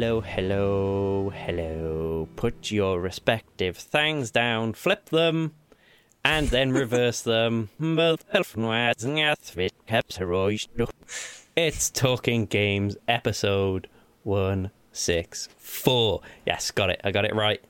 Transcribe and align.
Hello, 0.00 0.22
hello, 0.22 1.28
hello, 1.28 1.28
hello. 1.28 2.28
Put 2.36 2.70
your 2.70 2.98
respective 3.02 3.76
things 3.76 4.30
down, 4.30 4.72
flip 4.72 5.10
them, 5.10 5.52
and 6.24 6.48
then 6.48 6.72
reverse 6.80 7.20
them. 7.20 7.68
It's 11.54 11.90
Talking 11.90 12.46
Games 12.46 12.96
episode 13.08 13.88
164. 14.22 16.20
Yes, 16.46 16.70
got 16.70 16.88
it. 16.88 17.02
I 17.04 17.10
got 17.10 17.26
it 17.26 17.34
right. 17.34 17.62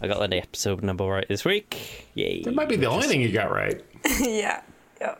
I 0.00 0.06
got 0.06 0.30
the 0.30 0.36
episode 0.36 0.84
number 0.84 1.04
right 1.04 1.26
this 1.28 1.44
week. 1.44 2.06
Yay. 2.14 2.42
That 2.44 2.54
might 2.54 2.68
be 2.68 2.76
the 2.76 2.86
only 2.86 3.08
thing 3.08 3.20
you 3.20 3.32
got 3.32 3.50
right. 3.50 3.82
yeah. 4.20 4.62
Yeah. 5.00 5.16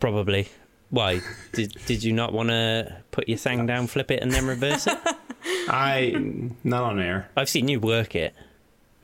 Probably. 0.00 0.48
Why? 0.90 1.20
Did 1.52 1.76
did 1.86 2.02
you 2.02 2.12
not 2.12 2.32
want 2.32 2.48
to 2.48 2.96
put 3.12 3.28
your 3.28 3.38
thing 3.38 3.66
down, 3.66 3.86
flip 3.86 4.10
it, 4.10 4.20
and 4.20 4.32
then 4.32 4.48
reverse 4.48 4.88
it? 4.88 4.98
I 5.68 6.14
not 6.64 6.82
on 6.84 7.00
air 7.00 7.28
I've 7.36 7.48
seen 7.48 7.68
you 7.68 7.80
work 7.80 8.14
it 8.14 8.34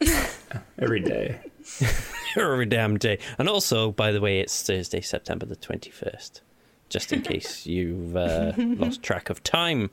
every 0.78 1.00
day. 1.00 1.38
every 2.36 2.66
damn 2.66 2.96
day. 2.98 3.18
And 3.38 3.48
also, 3.48 3.92
by 3.92 4.12
the 4.12 4.20
way, 4.20 4.40
it's 4.40 4.62
Thursday, 4.62 5.00
September 5.00 5.46
the 5.46 5.56
twenty 5.56 5.90
first. 5.90 6.42
Just 6.88 7.12
in 7.12 7.20
case 7.20 7.66
you've 7.74 8.16
uh, 8.16 8.52
lost 8.56 9.02
track 9.02 9.28
of 9.28 9.42
time. 9.42 9.90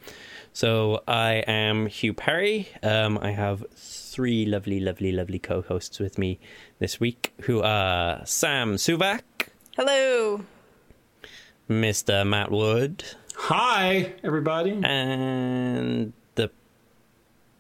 So 0.54 1.04
I 1.08 1.44
am 1.48 1.88
Hugh 1.88 2.14
Perry. 2.14 2.70
Um, 2.82 3.18
I 3.22 3.32
have 3.32 3.66
three 3.76 4.46
lovely, 4.46 4.80
lovely, 4.80 5.12
lovely 5.12 5.40
co-hosts 5.40 6.00
with 6.00 6.18
me 6.18 6.40
this 6.80 6.98
week, 7.00 7.34
who 7.42 7.62
are 7.62 8.26
Sam 8.26 8.76
Suvak, 8.76 9.24
Hello. 9.76 10.46
Mr. 11.70 12.26
Matt 12.26 12.50
Wood, 12.52 13.04
Hi, 13.36 14.14
everybody. 14.24 14.80
and 14.84 16.14
the 16.14 16.14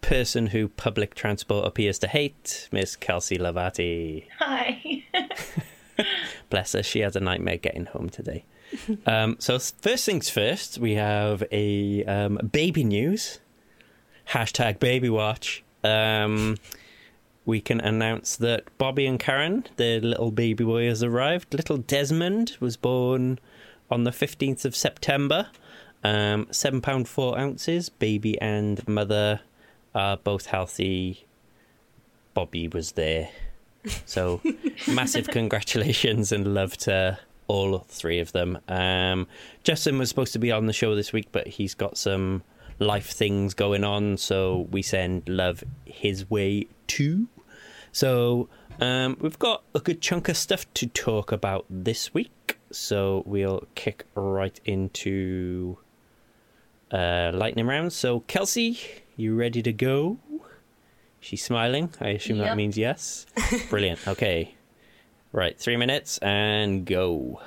person 0.06 0.48
who 0.48 0.68
public 0.68 1.16
transport 1.16 1.66
appears 1.66 1.98
to 1.98 2.08
hate, 2.08 2.70
Miss 2.72 2.96
Kelsey 2.96 3.40
Lavati. 3.40 4.28
Hi. 4.38 5.04
Bless 6.52 6.74
her, 6.74 6.84
she 6.84 7.00
had 7.00 7.16
a 7.16 7.20
nightmare 7.20 7.58
getting 7.58 7.88
home 7.88 8.10
today. 8.10 8.46
um, 9.08 9.36
so 9.40 9.58
first 9.58 10.06
things 10.06 10.30
first, 10.30 10.78
we 10.78 10.94
have 10.94 11.44
a 11.52 12.04
um, 12.06 12.40
baby 12.52 12.84
news. 12.84 13.40
Hashtag 14.30 14.80
baby 14.80 15.10
watch. 15.10 15.64
Um, 15.84 16.58
we 17.46 17.60
can 17.60 17.82
announce 17.82 18.36
that 18.38 18.66
Bobby 18.78 19.08
and 19.08 19.20
Karen, 19.20 19.66
their 19.78 20.00
little 20.02 20.32
baby 20.32 20.64
boy, 20.64 20.88
has 20.88 21.02
arrived. 21.02 21.52
Little 21.54 21.78
Desmond 21.78 22.58
was 22.60 22.78
born 22.78 23.40
on 23.90 24.04
the 24.04 24.12
15th 24.12 24.66
of 24.66 24.76
September. 24.76 25.48
Um, 26.04 26.46
seven 26.52 26.82
pound 26.82 27.08
four 27.08 27.40
ounces. 27.40 27.90
Baby 27.90 28.40
and 28.40 28.88
mother 28.88 29.42
are 29.96 30.18
both 30.18 30.46
healthy. 30.46 31.26
Bobby 32.36 32.68
was 32.68 32.92
there. 32.92 33.30
So 34.06 34.42
massive 34.88 35.28
congratulations 35.28 36.32
and 36.32 36.54
love 36.54 36.78
to 36.80 37.18
all 37.48 37.80
three 37.88 38.20
of 38.20 38.32
them. 38.32 38.60
Um, 38.68 39.28
Justin 39.64 39.98
was 39.98 40.10
supposed 40.10 40.34
to 40.34 40.40
be 40.40 40.52
on 40.52 40.66
the 40.66 40.74
show 40.74 40.96
this 40.96 41.14
week, 41.14 41.28
but 41.32 41.48
he's 41.48 41.74
got 41.74 41.98
some 41.98 42.44
life 42.80 43.12
things 43.12 43.54
going 43.54 43.84
on, 43.84 44.18
so 44.18 44.68
we 44.72 44.82
send 44.82 45.28
love 45.30 45.64
his 45.86 46.30
way 46.30 46.68
too. 46.88 47.28
So 47.92 48.50
um, 48.82 49.18
we've 49.22 49.40
got 49.40 49.64
a 49.74 49.80
good 49.80 50.02
chunk 50.02 50.28
of 50.28 50.38
stuff 50.38 50.72
to 50.74 50.88
talk 50.88 51.32
about 51.32 51.66
this 51.70 52.14
week, 52.14 52.60
so 52.72 53.24
we'll 53.26 53.68
kick 53.76 54.06
right 54.16 54.60
into 54.66 55.78
uh, 56.92 57.32
lightning 57.34 57.68
round. 57.68 57.94
So 57.94 58.22
Kelsey, 58.22 58.80
you 59.16 59.36
ready 59.36 59.62
to 59.62 59.74
go? 59.74 60.18
She's 61.20 61.44
smiling. 61.44 61.90
I 62.00 62.10
assume 62.10 62.38
that 62.40 62.56
means 62.56 62.78
yes. 62.78 63.26
Brilliant. 63.70 64.08
Okay. 64.08 64.56
Right, 65.32 65.60
three 65.60 65.76
minutes 65.76 66.18
and 66.20 66.86
go. 66.86 67.42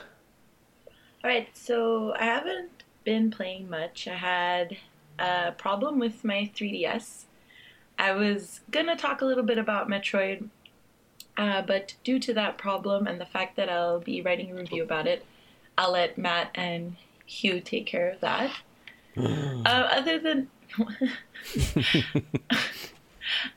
All 1.24 1.30
right, 1.30 1.48
so 1.56 2.14
I 2.18 2.24
haven't 2.24 2.82
been 3.04 3.30
playing 3.30 3.70
much. 3.70 4.06
I 4.06 4.14
had 4.14 4.76
a 5.18 5.52
problem 5.52 5.98
with 5.98 6.24
my 6.24 6.50
3DS. 6.54 7.24
I 7.98 8.12
was 8.12 8.60
gonna 8.70 8.96
talk 8.96 9.20
a 9.20 9.24
little 9.24 9.42
bit 9.42 9.58
about 9.58 9.88
Metroid, 9.88 10.48
uh, 11.36 11.62
but 11.62 11.94
due 12.04 12.18
to 12.20 12.34
that 12.34 12.58
problem 12.58 13.06
and 13.06 13.20
the 13.20 13.26
fact 13.26 13.56
that 13.56 13.68
I'll 13.68 14.00
be 14.00 14.20
writing 14.22 14.50
a 14.50 14.54
review 14.54 14.82
about 14.82 15.06
it, 15.06 15.24
I'll 15.76 15.92
let 15.92 16.18
Matt 16.18 16.50
and 16.54 16.96
Hugh 17.26 17.60
take 17.60 17.86
care 17.86 18.10
of 18.10 18.20
that. 18.20 18.52
uh, 19.16 19.62
other 19.64 20.18
than 20.18 20.50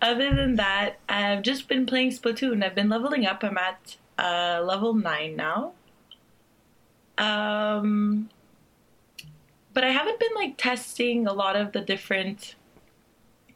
other 0.01 0.35
than 0.35 0.55
that, 0.55 0.99
I've 1.07 1.41
just 1.41 1.67
been 1.67 1.85
playing 1.85 2.11
Splatoon. 2.11 2.63
I've 2.63 2.75
been 2.75 2.89
leveling 2.89 3.25
up. 3.25 3.43
I'm 3.43 3.57
at 3.57 3.97
uh, 4.17 4.61
level 4.63 4.93
nine 4.93 5.35
now. 5.35 5.73
Um, 7.17 8.29
but 9.73 9.83
I 9.83 9.89
haven't 9.89 10.19
been 10.19 10.33
like 10.35 10.57
testing 10.57 11.27
a 11.27 11.33
lot 11.33 11.55
of 11.55 11.71
the 11.71 11.81
different 11.81 12.55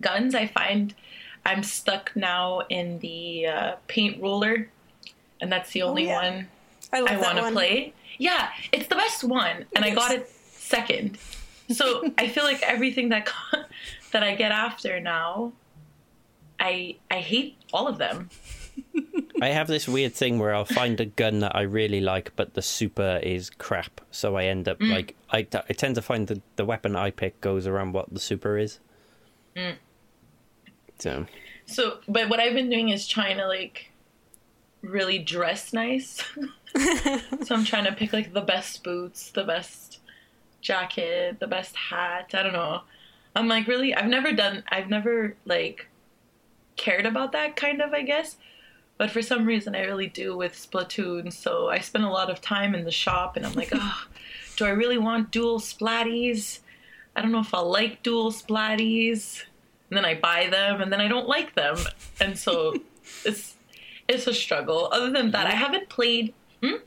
guns. 0.02 0.36
I 0.36 0.48
find 0.48 0.94
I'm 1.46 1.64
stuck 1.64 2.12
now 2.16 2.62
in 2.70 3.00
the 3.00 3.48
uh, 3.48 3.76
paint 3.88 4.22
roller, 4.22 4.70
and 5.42 5.52
that's 5.52 5.72
the 5.72 5.82
only 5.84 6.06
yeah. 6.06 6.16
one 6.16 6.48
I 6.94 7.00
I 7.00 7.18
want 7.18 7.38
to 7.38 7.52
play. 7.52 7.94
Yeah, 8.18 8.50
it's 8.72 8.88
the 8.88 8.96
best 8.96 9.24
one, 9.24 9.66
and 9.76 9.86
It 9.86 9.92
I 9.92 9.96
got 9.96 10.12
it 10.12 10.30
second. 10.30 11.18
So 11.72 12.04
I 12.18 12.28
feel 12.28 12.44
like 12.44 12.62
everything 12.62 13.10
that 13.10 13.30
that 14.12 14.24
I 14.24 14.36
get 14.36 14.52
after 14.52 15.00
now, 15.00 15.54
I 16.60 16.98
I 17.10 17.20
hate 17.20 17.58
all 17.74 17.88
of 17.88 17.98
them. 17.98 18.30
I 19.42 19.50
have 19.50 19.68
this 19.68 19.88
weird 19.88 20.14
thing 20.14 20.40
where 20.40 20.54
I'll 20.54 20.66
find 20.66 21.00
a 21.00 21.06
gun 21.06 21.40
that 21.40 21.56
I 21.56 21.62
really 21.62 22.00
like, 22.02 22.32
but 22.36 22.54
the 22.54 22.62
super 22.62 23.20
is 23.22 23.50
crap. 23.50 24.02
So 24.12 24.38
I 24.38 24.46
end 24.46 24.68
up 24.68 24.80
mm. 24.80 24.92
like 24.92 25.16
I, 25.32 25.40
I 25.40 25.74
tend 25.74 25.96
to 25.96 26.02
find 26.02 26.28
the 26.28 26.42
the 26.56 26.66
weapon 26.66 26.96
I 26.96 27.12
pick 27.12 27.42
goes 27.42 27.68
around 27.68 27.94
what 27.94 28.14
the 28.14 28.20
super 28.20 28.58
is. 28.58 28.80
Mm. 29.56 29.76
So 31.00 31.26
So, 31.66 32.00
but 32.08 32.30
what 32.30 32.40
I've 32.40 32.54
been 32.54 32.70
doing 32.70 32.90
is 32.90 33.08
trying 33.08 33.38
to 33.38 33.48
like 33.48 33.92
really 34.82 35.20
dress 35.20 35.74
nice. 35.74 36.24
so 37.44 37.56
I'm 37.56 37.66
trying 37.66 37.86
to 37.86 37.94
pick 37.94 38.14
like 38.14 38.34
the 38.34 38.42
best 38.42 38.84
boots, 38.84 39.32
the 39.32 39.44
best 39.44 39.95
jacket, 40.66 41.40
the 41.40 41.48
best 41.48 41.76
hat. 41.76 42.32
I 42.34 42.44
don't 42.44 42.54
know. 42.54 42.82
I'm 43.36 43.48
like 43.48 43.68
really 43.68 43.94
I've 43.94 44.08
never 44.08 44.32
done 44.32 44.64
I've 44.70 44.90
never 44.90 45.36
like 45.46 45.88
cared 46.76 47.06
about 47.06 47.32
that 47.34 47.56
kind 47.56 47.82
of, 47.82 47.94
I 47.94 48.02
guess. 48.02 48.38
But 48.98 49.12
for 49.12 49.22
some 49.22 49.46
reason 49.46 49.76
I 49.76 49.84
really 49.84 50.08
do 50.08 50.36
with 50.38 50.54
Splatoon. 50.54 51.32
So 51.32 51.70
I 51.70 51.80
spend 51.80 52.06
a 52.06 52.10
lot 52.10 52.30
of 52.30 52.42
time 52.42 52.76
in 52.76 52.86
the 52.86 52.92
shop 52.92 53.38
and 53.38 53.46
I'm 53.46 53.54
like, 53.54 53.70
"Oh, 53.74 54.04
do 54.58 54.66
I 54.66 54.70
really 54.70 54.98
want 54.98 55.32
dual 55.32 55.60
splatties? 55.60 56.60
I 57.16 57.22
don't 57.22 57.32
know 57.32 57.40
if 57.40 57.54
I'll 57.54 57.70
like 57.70 58.04
dual 58.04 58.32
splatties." 58.32 59.44
and 59.90 59.98
then 59.98 60.06
I 60.06 60.16
buy 60.16 60.48
them, 60.50 60.82
and 60.82 60.92
then 60.92 61.00
I 61.00 61.08
don't 61.08 61.28
like 61.28 61.56
them, 61.56 61.78
and 62.20 62.38
so 62.38 62.76
it's 63.26 63.56
it's 64.08 64.28
a 64.28 64.34
struggle. 64.34 64.90
Other 64.92 65.12
than 65.12 65.32
that, 65.32 65.48
I 65.48 65.52
haven't 65.52 65.90
played. 65.90 66.34
Hmm? 66.62 66.78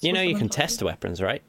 you 0.00 0.12
know 0.12 0.22
you 0.22 0.36
can 0.36 0.48
test 0.48 0.82
weapons, 0.82 1.20
right? 1.20 1.42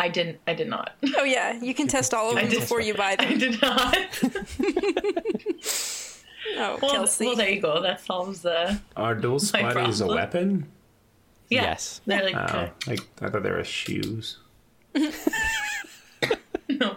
I 0.00 0.08
didn't. 0.08 0.38
I 0.46 0.54
did 0.54 0.68
not. 0.68 0.92
Oh 1.16 1.24
yeah, 1.24 1.52
you 1.60 1.74
can 1.74 1.88
test 1.88 2.14
all 2.14 2.30
of 2.30 2.36
them 2.36 2.48
before 2.48 2.80
you 2.80 2.94
buy 2.94 3.16
them. 3.16 3.28
I 3.28 3.34
did 3.34 3.60
not. 3.62 3.96
Oh, 6.56 6.78
well, 6.80 6.90
Kelsey. 6.90 7.26
well, 7.26 7.36
there 7.36 7.50
you 7.50 7.60
go. 7.60 7.82
That 7.82 8.00
solves 8.00 8.40
the. 8.40 8.80
Are 8.96 9.14
dual 9.14 9.38
splatties 9.38 10.02
a 10.02 10.06
weapon? 10.06 10.66
Yeah, 11.50 11.62
Yes. 11.62 12.00
They're 12.06 12.24
like 12.24 12.34
Oh, 12.34 12.38
uh, 12.38 12.70
like 12.86 13.00
I 13.20 13.28
thought 13.28 13.42
they 13.42 13.50
were 13.50 13.62
shoes. 13.64 14.38
no. 16.68 16.96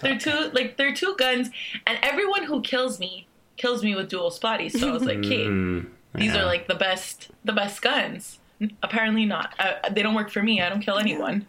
they're 0.00 0.18
two 0.18 0.50
like 0.54 0.76
they're 0.76 0.94
two 0.94 1.14
guns, 1.18 1.50
and 1.86 1.98
everyone 2.02 2.44
who 2.44 2.62
kills 2.62 2.98
me 2.98 3.26
kills 3.56 3.82
me 3.84 3.94
with 3.94 4.08
dual 4.08 4.30
splatties. 4.30 4.72
So 4.78 4.88
I 4.88 4.92
was 4.92 5.04
like, 5.04 5.18
okay, 5.18 5.44
Mm, 5.44 5.86
these 6.14 6.32
yeah. 6.34 6.42
are 6.42 6.46
like 6.46 6.68
the 6.68 6.74
best 6.74 7.30
the 7.44 7.52
best 7.52 7.82
guns. 7.82 8.38
Apparently 8.82 9.26
not. 9.26 9.54
Uh, 9.58 9.74
they 9.90 10.02
don't 10.02 10.14
work 10.14 10.30
for 10.30 10.42
me. 10.42 10.62
I 10.62 10.68
don't 10.70 10.80
kill 10.80 10.96
anyone. 10.98 11.46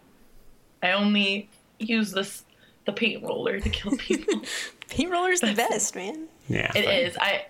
I 0.82 0.92
only 0.92 1.48
use 1.78 2.12
this 2.12 2.44
the 2.86 2.92
paint 2.92 3.22
roller 3.22 3.60
to 3.60 3.68
kill 3.68 3.96
people. 3.98 4.42
Paint 4.88 5.10
roller's 5.10 5.40
the 5.40 5.54
best, 5.54 5.94
man. 5.94 6.26
yeah. 6.48 6.72
It 6.74 6.84
fine. 6.84 6.94
is. 6.94 7.16
I. 7.18 7.46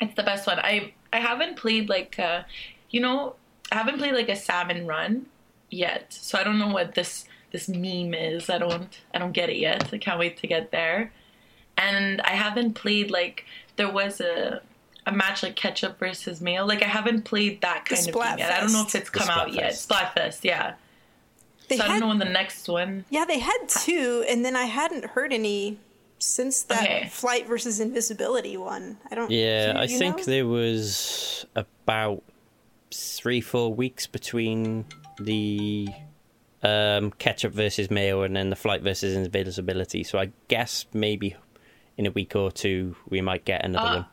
It's 0.00 0.14
the 0.14 0.22
best 0.22 0.46
one. 0.46 0.58
I 0.58 0.92
I 1.12 1.20
haven't 1.20 1.56
played 1.56 1.88
like, 1.88 2.18
uh, 2.18 2.42
you 2.90 3.00
know, 3.00 3.34
I 3.72 3.76
haven't 3.76 3.98
played 3.98 4.14
like 4.14 4.28
a 4.28 4.36
salmon 4.36 4.86
run 4.86 5.26
yet. 5.70 6.12
So 6.12 6.38
I 6.38 6.44
don't 6.44 6.58
know 6.58 6.68
what 6.68 6.94
this 6.94 7.26
this 7.52 7.68
meme 7.68 8.12
is. 8.14 8.50
I 8.50 8.58
don't 8.58 9.00
I 9.14 9.18
don't 9.18 9.32
get 9.32 9.48
it 9.48 9.56
yet. 9.56 9.92
I 9.92 9.98
can't 9.98 10.18
wait 10.18 10.36
to 10.38 10.46
get 10.46 10.70
there. 10.72 11.12
And 11.78 12.20
I 12.22 12.30
haven't 12.30 12.74
played 12.74 13.10
like 13.10 13.44
there 13.76 13.90
was 13.90 14.20
a 14.20 14.60
a 15.06 15.12
match 15.12 15.42
like 15.42 15.54
ketchup 15.56 15.98
versus 15.98 16.40
mayo. 16.40 16.66
Like 16.66 16.82
I 16.82 16.88
haven't 16.88 17.24
played 17.24 17.60
that 17.62 17.84
kind 17.84 18.08
of 18.08 18.14
game 18.14 18.38
yet. 18.38 18.52
I 18.52 18.60
don't 18.60 18.72
know 18.72 18.82
if 18.82 18.94
it's 18.94 19.08
The 19.10 19.18
come 19.20 19.28
out 19.30 19.52
yet. 19.52 19.72
Splatfest. 19.72 20.12
Splatfest, 20.16 20.44
yeah. 20.44 20.74
They 21.68 21.76
so 21.78 21.84
I 21.84 21.86
don't 21.86 21.94
had- 21.94 22.00
know 22.00 22.08
when 22.08 22.18
the 22.18 22.24
next 22.26 22.68
one. 22.68 23.04
Yeah, 23.10 23.24
they 23.24 23.38
had 23.38 23.58
two, 23.68 24.24
and 24.28 24.44
then 24.44 24.54
I 24.56 24.64
hadn't 24.64 25.04
heard 25.04 25.32
any 25.32 25.78
since 26.18 26.62
that 26.64 26.82
Okay. 26.82 27.08
flight 27.10 27.46
versus 27.46 27.78
invisibility 27.80 28.56
one. 28.56 28.98
I 29.10 29.14
don't. 29.14 29.30
Yeah, 29.30 29.72
do 29.74 29.78
I 29.80 29.86
think 29.86 30.18
know? 30.18 30.24
there 30.24 30.46
was 30.46 31.44
about 31.54 32.22
three, 32.92 33.40
four 33.40 33.74
weeks 33.74 34.06
between 34.06 34.84
the 35.18 35.88
um, 36.62 37.10
ketchup 37.12 37.52
versus 37.52 37.90
mayo 37.90 38.22
and 38.22 38.34
then 38.36 38.50
the 38.50 38.56
flight 38.56 38.82
versus 38.82 39.14
invisibility. 39.16 40.02
So 40.04 40.18
I 40.18 40.30
guess 40.48 40.86
maybe 40.92 41.36
in 41.98 42.06
a 42.06 42.10
week 42.10 42.34
or 42.34 42.50
two 42.50 42.96
we 43.08 43.20
might 43.20 43.44
get 43.44 43.64
another 43.64 43.86
Ah. 43.88 43.94
one. 43.96 44.06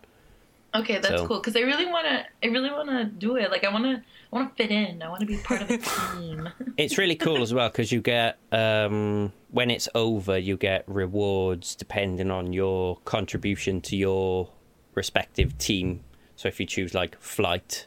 Okay, 0.75 0.97
that's 0.97 1.21
So- 1.21 1.27
cool 1.27 1.37
because 1.39 1.55
I 1.55 1.59
really 1.61 1.85
want 1.85 2.07
to. 2.07 2.25
I 2.43 2.47
really 2.51 2.71
want 2.71 2.89
to 2.89 3.05
do 3.05 3.35
it. 3.35 3.51
Like 3.51 3.63
I 3.63 3.71
want 3.71 3.85
to. 3.85 3.91
I 4.31 4.35
want 4.35 4.57
to 4.57 4.63
fit 4.63 4.71
in. 4.71 5.03
I 5.03 5.09
want 5.09 5.19
to 5.21 5.27
be 5.27 5.37
part 5.37 5.61
of 5.61 5.69
a 5.69 5.77
team. 6.17 6.49
It's 6.77 6.97
really 6.97 7.15
cool 7.15 7.41
as 7.43 7.53
well 7.53 7.69
because 7.69 7.91
you 7.91 8.01
get 8.01 8.39
um, 8.51 9.31
when 9.51 9.69
it's 9.69 9.87
over, 9.93 10.37
you 10.37 10.57
get 10.57 10.83
rewards 10.87 11.75
depending 11.75 12.31
on 12.31 12.51
your 12.53 12.97
contribution 13.05 13.81
to 13.81 13.95
your 13.95 14.49
respective 14.95 15.57
team. 15.59 16.03
So 16.35 16.47
if 16.47 16.59
you 16.59 16.65
choose 16.65 16.95
like 16.95 17.19
flight, 17.21 17.85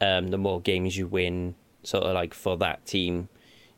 um, 0.00 0.28
the 0.28 0.38
more 0.38 0.60
games 0.60 0.96
you 0.96 1.08
win, 1.08 1.56
sort 1.82 2.04
of 2.04 2.14
like 2.14 2.32
for 2.32 2.56
that 2.58 2.86
team, 2.86 3.28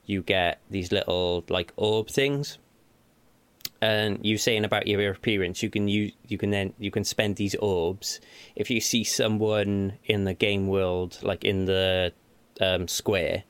you 0.04 0.20
get 0.22 0.60
these 0.70 0.92
little 0.92 1.44
like 1.48 1.72
orb 1.76 2.08
things. 2.08 2.58
And 3.82 4.24
you 4.24 4.38
saying 4.38 4.64
about 4.64 4.86
your 4.86 5.10
appearance, 5.10 5.60
you 5.60 5.68
can 5.68 5.88
use 5.88 6.12
you 6.28 6.38
can 6.38 6.50
then 6.50 6.72
you 6.78 6.92
can 6.92 7.02
spend 7.02 7.34
these 7.34 7.56
orbs 7.56 8.20
if 8.54 8.70
you 8.70 8.80
see 8.80 9.02
someone 9.02 9.94
in 10.04 10.24
the 10.24 10.34
game 10.34 10.68
world, 10.68 11.18
like 11.22 11.44
in 11.44 11.64
the 11.64 12.12
um, 12.60 12.86
square, 12.86 13.42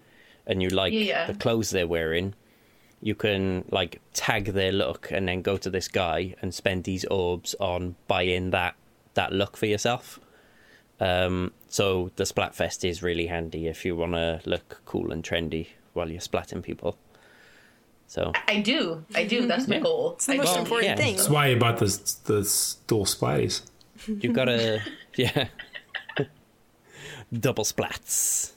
and 0.47 0.63
you 0.63 0.71
like 0.71 0.95
Yeah, 0.95 1.27
the 1.27 1.35
clothes 1.35 1.69
they're 1.69 1.87
wearing, 1.87 2.35
you 3.03 3.15
can 3.15 3.67
like 3.71 4.01
tag 4.15 4.47
their 4.47 4.73
look 4.73 5.11
and 5.11 5.29
then 5.29 5.43
go 5.43 5.59
to 5.59 5.69
this 5.69 5.87
guy 5.89 6.35
and 6.41 6.55
spend 6.55 6.85
these 6.85 7.05
orbs 7.05 7.55
on 7.61 7.97
buying 8.09 8.53
that 8.53 8.75
that 9.13 9.33
look 9.33 9.59
for 9.59 9.67
yourself. 9.67 10.19
Um, 10.99 11.53
so 11.69 12.11
the 12.17 12.25
Splatfest 12.25 12.89
is 12.89 13.03
really 13.03 13.27
handy 13.27 13.67
if 13.67 13.85
you 13.85 13.97
want 13.97 14.13
to 14.13 14.41
look 14.47 14.81
cool 14.87 15.13
and 15.13 15.23
trendy 15.23 15.67
while 15.93 16.09
you're 16.11 16.21
splatting 16.21 16.63
people. 16.63 16.97
So 18.13 18.31
I 18.47 18.61
do. 18.61 19.07
I 19.15 19.25
do. 19.25 19.47
That's 19.47 19.67
my 19.67 19.77
Yeah. 19.77 19.81
goal. 19.83 20.13
It's 20.17 20.27
the 20.27 20.35
I 20.35 20.37
most 20.37 20.53
do. 20.53 20.61
important 20.61 20.89
yeah. 20.91 20.97
thing. 20.97 21.17
That's 21.17 21.31
why 21.31 21.47
you 21.47 21.57
bought 21.57 21.79
the 21.79 21.87
the 22.25 22.43
dual 22.87 23.07
splaties. 23.07 23.63
you've 24.07 24.35
got 24.35 24.47
to 24.47 24.83
yeah 25.17 25.47
double 27.33 27.65
splats. 27.65 28.53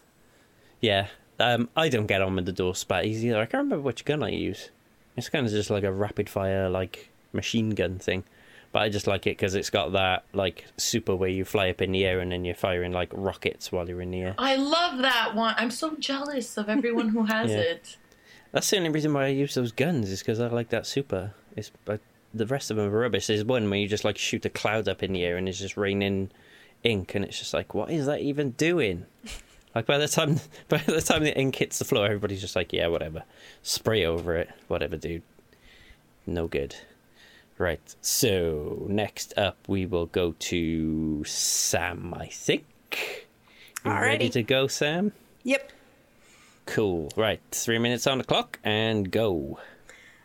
Yeah, 0.81 1.07
um, 1.39 1.69
I 1.73 1.87
don't 1.87 2.05
get 2.05 2.21
on 2.21 2.35
with 2.35 2.45
the 2.45 2.51
door 2.51 2.73
splatties 2.73 3.23
either. 3.23 3.37
I 3.39 3.45
can't 3.45 3.63
remember 3.63 3.79
which 3.83 4.03
gun 4.03 4.21
I 4.23 4.29
use. 4.29 4.71
It's 5.15 5.29
kind 5.29 5.45
of 5.45 5.51
just 5.53 5.69
like 5.69 5.85
a 5.85 5.91
rapid 5.91 6.29
fire 6.29 6.69
like 6.69 7.09
machine 7.31 7.69
gun 7.69 7.97
thing. 7.97 8.25
But 8.73 8.81
I 8.81 8.89
just 8.89 9.07
like 9.07 9.25
it 9.25 9.37
because 9.37 9.55
it's 9.55 9.69
got 9.69 9.93
that 9.93 10.25
like 10.33 10.65
super 10.75 11.15
where 11.15 11.29
you 11.29 11.45
fly 11.45 11.69
up 11.69 11.81
in 11.81 11.93
the 11.93 12.03
air 12.05 12.19
and 12.19 12.29
then 12.29 12.43
you're 12.43 12.55
firing 12.55 12.91
like 12.91 13.09
rockets 13.13 13.71
while 13.71 13.87
you're 13.87 14.01
in 14.01 14.11
the 14.11 14.21
air. 14.21 14.35
I 14.37 14.57
love 14.57 14.97
that 14.97 15.33
one. 15.33 15.55
I'm 15.57 15.71
so 15.71 15.95
jealous 15.97 16.57
of 16.57 16.67
everyone 16.67 17.07
who 17.09 17.23
has 17.23 17.51
Yeah. 17.51 17.59
it. 17.59 17.95
That's 18.55 18.69
the 18.69 18.77
only 18.77 18.89
reason 18.89 19.13
why 19.13 19.25
I 19.25 19.27
use 19.27 19.53
those 19.53 19.73
guns 19.73 20.09
is 20.09 20.19
because 20.19 20.39
I 20.39 20.47
like 20.47 20.69
that 20.69 20.87
super. 20.87 21.33
It's 21.57 21.73
but 21.83 21.99
the 22.33 22.45
rest 22.45 22.71
of 22.71 22.77
them 22.77 22.85
are 22.85 22.99
rubbish. 22.99 23.27
There's 23.27 23.43
one 23.43 23.69
where 23.69 23.77
you 23.77 23.85
just 23.89 24.05
like 24.05 24.17
shoot 24.17 24.45
a 24.45 24.49
cloud 24.49 24.87
up 24.87 25.03
in 25.03 25.11
the 25.11 25.25
air 25.25 25.35
and 25.35 25.49
it's 25.49 25.59
just 25.59 25.75
raining 25.75 26.31
ink, 26.81 27.15
and 27.15 27.25
it's 27.25 27.37
just 27.37 27.53
like, 27.53 27.73
what 27.73 27.91
is 27.91 28.05
that 28.05 28.21
even 28.21 28.51
doing? 28.51 29.05
Like 29.75 29.87
by 29.87 29.97
the 29.97 30.07
time 30.07 30.39
by 30.69 30.77
the 30.77 31.01
time 31.01 31.25
the 31.25 31.37
ink 31.37 31.57
hits 31.57 31.79
the 31.79 31.83
floor, 31.83 32.05
everybody's 32.05 32.39
just 32.39 32.55
like, 32.55 32.71
yeah, 32.71 32.87
whatever, 32.87 33.23
spray 33.61 34.05
over 34.05 34.37
it, 34.37 34.49
whatever, 34.69 34.95
dude. 34.95 35.21
No 36.25 36.47
good. 36.47 36.77
Right. 37.57 37.81
So 37.99 38.85
next 38.87 39.37
up, 39.37 39.57
we 39.67 39.85
will 39.85 40.05
go 40.05 40.33
to 40.39 41.25
Sam. 41.25 42.13
I 42.13 42.27
think. 42.27 43.27
You 43.83 43.91
ready 43.91 44.29
to 44.29 44.43
go, 44.43 44.67
Sam? 44.67 45.11
Yep. 45.43 45.73
Cool. 46.65 47.11
Right. 47.15 47.41
Three 47.51 47.79
minutes 47.79 48.07
on 48.07 48.17
the 48.17 48.23
clock 48.23 48.59
and 48.63 49.11
go. 49.11 49.59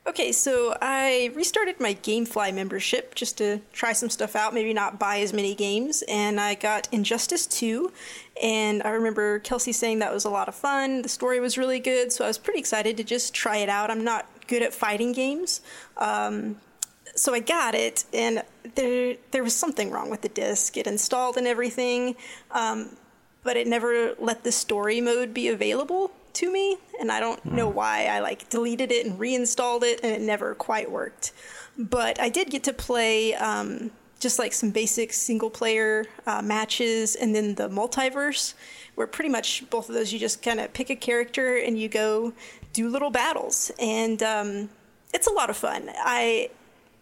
Okay, 0.07 0.33
so 0.33 0.77
I 0.81 1.31
restarted 1.35 1.79
my 1.79 1.95
GameFly 1.95 2.55
membership 2.55 3.15
just 3.15 3.37
to 3.39 3.61
try 3.73 3.93
some 3.93 4.09
stuff 4.09 4.35
out, 4.35 4.55
maybe 4.55 4.73
not 4.73 4.99
buy 4.99 5.21
as 5.21 5.33
many 5.33 5.55
games, 5.55 6.03
and 6.09 6.41
I 6.41 6.55
got 6.55 6.89
Injustice 6.91 7.47
2. 7.47 7.93
And 8.43 8.83
I 8.83 8.91
remember 8.91 9.41
Kelsey 9.41 9.73
saying 9.73 9.99
that 9.99 10.13
was 10.13 10.25
a 10.25 10.31
lot 10.31 10.49
of 10.49 10.55
fun. 10.55 11.03
The 11.03 11.09
story 11.09 11.39
was 11.39 11.59
really 11.59 11.81
good, 11.81 12.13
so 12.13 12.25
I 12.25 12.29
was 12.29 12.39
pretty 12.39 12.59
excited 12.59 12.97
to 12.97 13.05
just 13.05 13.35
try 13.35 13.59
it 13.59 13.69
out. 13.69 13.91
I'm 13.91 14.03
not 14.03 14.27
good 14.47 14.63
at 14.63 14.73
fighting 14.73 15.13
games. 15.13 15.61
Um, 15.99 16.57
so 17.15 17.35
I 17.35 17.41
got 17.41 17.75
it, 17.75 18.05
and 18.13 18.43
there 18.75 19.17
there 19.33 19.45
was 19.45 19.55
something 19.55 19.91
wrong 19.91 20.11
with 20.11 20.23
the 20.23 20.29
disc. 20.29 20.77
It 20.79 20.87
installed 20.87 21.37
and 21.37 21.47
everything, 21.47 22.17
um, 22.53 22.97
but 23.45 23.57
it 23.57 23.67
never 23.67 24.15
let 24.19 24.45
the 24.45 24.53
story 24.53 25.01
mode 25.01 25.35
be 25.35 25.49
available 25.49 26.11
to 26.35 26.53
me, 26.53 26.77
and 27.01 27.11
I 27.11 27.21
don't 27.21 27.45
know 27.45 27.69
why. 27.69 28.07
I 28.07 28.21
like 28.21 28.49
deleted 28.49 28.93
it 28.93 29.07
and 29.07 29.19
reinstalled 29.19 29.85
it, 29.85 30.01
and 30.03 30.13
it 30.13 30.21
never 30.21 30.55
quite 30.55 30.91
worked. 30.91 31.33
But 31.79 32.21
I 32.21 32.29
did 32.29 32.51
get 32.51 32.65
to 32.65 32.73
play 32.73 33.35
um, 33.35 33.91
just 34.19 34.39
like 34.39 34.53
some 34.53 34.71
basic 34.71 35.13
single 35.13 35.51
player 35.51 36.07
uh, 36.27 36.43
matches, 36.43 37.17
and 37.17 37.35
then 37.35 37.55
the 37.55 37.69
multiverse, 37.69 38.55
where 38.95 39.07
pretty 39.07 39.31
much 39.31 39.69
both 39.71 39.89
of 39.89 39.95
those 39.95 40.13
you 40.13 40.19
just 40.19 40.43
kind 40.43 40.61
of 40.61 40.73
pick 40.73 40.91
a 40.91 40.97
character 40.97 41.57
and 41.57 41.79
you 41.79 41.89
go 41.89 42.33
do 42.73 42.89
little 42.89 43.11
battles, 43.11 43.71
and 43.79 44.23
um, 44.23 44.69
it's 45.13 45.27
a 45.27 45.33
lot 45.33 45.51
of 45.51 45.57
fun. 45.57 45.91
I 45.97 46.51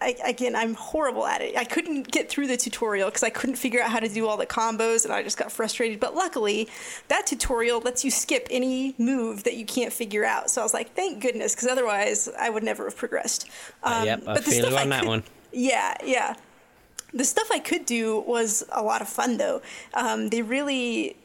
I, 0.01 0.15
again, 0.25 0.55
I'm 0.55 0.75
horrible 0.75 1.27
at 1.27 1.41
it. 1.41 1.57
I 1.57 1.65
couldn't 1.65 2.11
get 2.13 2.29
through 2.29 2.47
the 2.47 2.57
tutorial 2.57 3.09
because 3.09 3.25
I 3.25 3.31
couldn't 3.31 3.57
figure 3.57 3.81
out 3.83 3.91
how 3.91 3.99
to 3.99 4.09
do 4.09 4.29
all 4.29 4.37
the 4.37 4.47
combos, 4.47 5.05
and 5.05 5.13
I 5.13 5.23
just 5.25 5.37
got 5.37 5.51
frustrated. 5.51 5.99
But 5.99 6.15
luckily, 6.15 6.69
that 7.09 7.27
tutorial 7.27 7.81
lets 7.81 8.05
you 8.05 8.11
skip 8.13 8.47
any 8.51 8.95
move 8.99 9.43
that 9.45 9.57
you 9.57 9.65
can't 9.67 9.93
figure 9.93 10.25
out. 10.25 10.51
So 10.51 10.61
I 10.61 10.65
was 10.65 10.73
like, 10.73 10.95
thank 10.95 11.21
goodness, 11.21 11.55
because 11.55 11.69
otherwise, 11.69 12.29
I 12.39 12.49
would 12.49 12.63
never 12.63 12.85
have 12.85 12.97
progressed. 12.97 13.49
Um, 13.83 14.05
yep, 14.07 14.23
I 14.23 14.35
but 14.35 14.45
the 14.45 14.51
feel 14.53 14.61
stuff 14.61 14.71
you 14.71 14.77
I 14.77 14.83
on 14.83 14.89
that 14.91 15.01
could- 15.01 15.09
one. 15.09 15.23
Yeah, 15.53 15.97
yeah. 16.05 16.35
The 17.15 17.25
stuff 17.25 17.49
I 17.51 17.59
could 17.59 17.87
do 17.87 18.21
was 18.21 18.63
a 18.71 18.83
lot 18.83 19.01
of 19.01 19.09
fun, 19.09 19.39
though. 19.39 19.63
Um, 19.95 20.29
they 20.29 20.43
really 20.43 21.17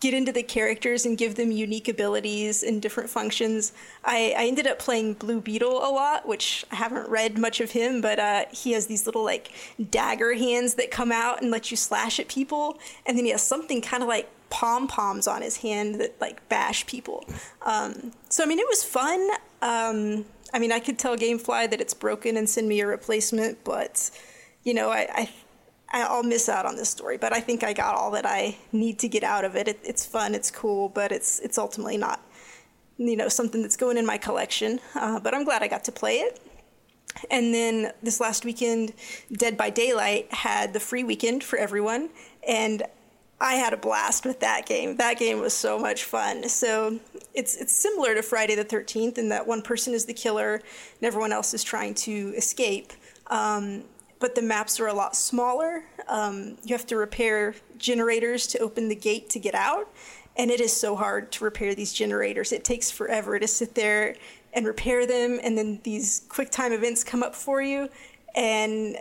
get 0.00 0.12
into 0.12 0.30
the 0.30 0.42
characters 0.42 1.06
and 1.06 1.16
give 1.16 1.36
them 1.36 1.50
unique 1.50 1.88
abilities 1.88 2.62
and 2.62 2.82
different 2.82 3.08
functions. 3.08 3.72
I, 4.04 4.34
I 4.36 4.46
ended 4.46 4.66
up 4.66 4.78
playing 4.78 5.14
Blue 5.14 5.40
Beetle 5.40 5.78
a 5.78 5.88
lot, 5.90 6.28
which 6.28 6.64
I 6.70 6.76
haven't 6.76 7.08
read 7.08 7.38
much 7.38 7.60
of 7.60 7.70
him, 7.70 8.00
but 8.00 8.18
uh, 8.18 8.44
he 8.52 8.72
has 8.72 8.86
these 8.86 9.06
little 9.06 9.24
like 9.24 9.52
dagger 9.90 10.34
hands 10.34 10.74
that 10.74 10.90
come 10.90 11.10
out 11.12 11.40
and 11.40 11.50
let 11.50 11.70
you 11.70 11.76
slash 11.76 12.20
at 12.20 12.28
people, 12.28 12.78
and 13.06 13.16
then 13.16 13.24
he 13.24 13.30
has 13.30 13.42
something 13.42 13.80
kind 13.80 14.02
of 14.02 14.08
like 14.08 14.28
pom 14.50 14.86
poms 14.86 15.26
on 15.26 15.42
his 15.42 15.58
hand 15.58 15.96
that 15.96 16.20
like 16.20 16.46
bash 16.48 16.86
people. 16.86 17.24
Um, 17.62 18.12
so 18.28 18.44
I 18.44 18.46
mean, 18.46 18.58
it 18.58 18.68
was 18.68 18.84
fun. 18.84 19.28
Um, 19.62 20.26
I 20.52 20.58
mean, 20.58 20.72
I 20.72 20.78
could 20.78 20.98
tell 20.98 21.16
GameFly 21.16 21.70
that 21.70 21.80
it's 21.80 21.94
broken 21.94 22.36
and 22.36 22.48
send 22.48 22.68
me 22.68 22.80
a 22.80 22.86
replacement, 22.86 23.64
but 23.64 24.10
you 24.62 24.74
know, 24.74 24.90
I, 24.90 25.08
I 25.12 25.30
I'll 26.02 26.22
miss 26.22 26.48
out 26.48 26.66
on 26.66 26.76
this 26.76 26.88
story, 26.88 27.16
but 27.16 27.32
I 27.32 27.40
think 27.40 27.62
I 27.62 27.72
got 27.72 27.94
all 27.94 28.10
that 28.12 28.26
I 28.26 28.56
need 28.72 28.98
to 29.00 29.08
get 29.08 29.22
out 29.22 29.44
of 29.44 29.56
it. 29.56 29.68
it. 29.68 29.80
It's 29.82 30.04
fun, 30.04 30.34
it's 30.34 30.50
cool, 30.50 30.88
but 30.88 31.12
it's 31.12 31.40
it's 31.40 31.58
ultimately 31.58 31.96
not, 31.96 32.20
you 32.98 33.16
know, 33.16 33.28
something 33.28 33.62
that's 33.62 33.76
going 33.76 33.96
in 33.96 34.06
my 34.06 34.18
collection. 34.18 34.80
Uh, 34.94 35.20
but 35.20 35.34
I'm 35.34 35.44
glad 35.44 35.62
I 35.62 35.68
got 35.68 35.84
to 35.84 35.92
play 35.92 36.18
it. 36.18 36.40
And 37.30 37.54
then 37.54 37.92
this 38.02 38.20
last 38.20 38.44
weekend, 38.44 38.92
Dead 39.32 39.56
by 39.56 39.70
Daylight 39.70 40.32
had 40.32 40.72
the 40.72 40.80
free 40.80 41.04
weekend 41.04 41.42
for 41.42 41.58
everyone, 41.58 42.10
and 42.46 42.82
I 43.40 43.54
had 43.54 43.72
a 43.72 43.76
blast 43.76 44.24
with 44.24 44.40
that 44.40 44.66
game. 44.66 44.96
That 44.96 45.18
game 45.18 45.40
was 45.40 45.52
so 45.52 45.78
much 45.78 46.04
fun. 46.04 46.48
So 46.48 46.98
it's 47.34 47.54
it's 47.56 47.74
similar 47.74 48.14
to 48.14 48.22
Friday 48.22 48.54
the 48.54 48.64
Thirteenth 48.64 49.18
in 49.18 49.28
that 49.28 49.46
one 49.46 49.62
person 49.62 49.92
is 49.92 50.06
the 50.06 50.14
killer 50.14 50.54
and 50.54 51.02
everyone 51.02 51.32
else 51.32 51.52
is 51.52 51.62
trying 51.62 51.94
to 51.94 52.32
escape. 52.36 52.92
Um, 53.26 53.84
but 54.18 54.34
the 54.34 54.42
maps 54.42 54.80
are 54.80 54.86
a 54.86 54.94
lot 54.94 55.14
smaller. 55.16 55.84
Um, 56.08 56.56
you 56.64 56.74
have 56.74 56.86
to 56.86 56.96
repair 56.96 57.54
generators 57.78 58.46
to 58.48 58.58
open 58.58 58.88
the 58.88 58.94
gate 58.94 59.28
to 59.30 59.38
get 59.38 59.54
out, 59.54 59.90
and 60.36 60.50
it 60.50 60.60
is 60.60 60.74
so 60.74 60.96
hard 60.96 61.30
to 61.32 61.44
repair 61.44 61.74
these 61.74 61.92
generators. 61.92 62.52
It 62.52 62.64
takes 62.64 62.90
forever 62.90 63.38
to 63.38 63.46
sit 63.46 63.74
there 63.74 64.16
and 64.52 64.66
repair 64.66 65.06
them, 65.06 65.38
and 65.42 65.56
then 65.56 65.80
these 65.82 66.22
quick 66.28 66.50
time 66.50 66.72
events 66.72 67.04
come 67.04 67.22
up 67.22 67.34
for 67.34 67.60
you, 67.60 67.88
and 68.34 68.96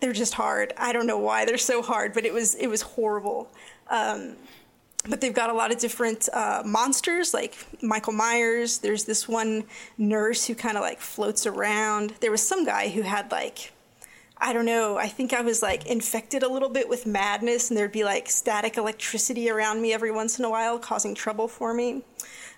they're 0.00 0.12
just 0.12 0.34
hard. 0.34 0.72
I 0.76 0.92
don't 0.92 1.06
know 1.06 1.18
why 1.18 1.44
they're 1.44 1.58
so 1.58 1.82
hard, 1.82 2.12
but 2.12 2.24
it 2.24 2.32
was 2.32 2.54
it 2.54 2.68
was 2.68 2.82
horrible. 2.82 3.50
Um, 3.88 4.36
but 5.08 5.20
they've 5.20 5.34
got 5.34 5.50
a 5.50 5.54
lot 5.54 5.72
of 5.72 5.78
different 5.78 6.28
uh, 6.32 6.62
monsters 6.64 7.32
like 7.32 7.56
michael 7.80 8.12
myers 8.12 8.78
there's 8.78 9.04
this 9.04 9.26
one 9.26 9.64
nurse 9.96 10.46
who 10.46 10.54
kind 10.54 10.76
of 10.76 10.82
like 10.82 11.00
floats 11.00 11.46
around 11.46 12.12
there 12.20 12.30
was 12.30 12.46
some 12.46 12.66
guy 12.66 12.88
who 12.88 13.00
had 13.00 13.30
like 13.32 13.72
i 14.40 14.52
don't 14.52 14.66
know 14.66 14.96
i 14.96 15.06
think 15.06 15.32
i 15.32 15.40
was 15.40 15.62
like 15.62 15.86
infected 15.86 16.42
a 16.42 16.48
little 16.48 16.68
bit 16.68 16.88
with 16.88 17.06
madness 17.06 17.70
and 17.70 17.78
there'd 17.78 17.92
be 17.92 18.04
like 18.04 18.28
static 18.28 18.76
electricity 18.76 19.50
around 19.50 19.80
me 19.80 19.92
every 19.92 20.10
once 20.10 20.38
in 20.38 20.44
a 20.44 20.50
while 20.50 20.78
causing 20.78 21.14
trouble 21.14 21.48
for 21.48 21.74
me 21.74 22.02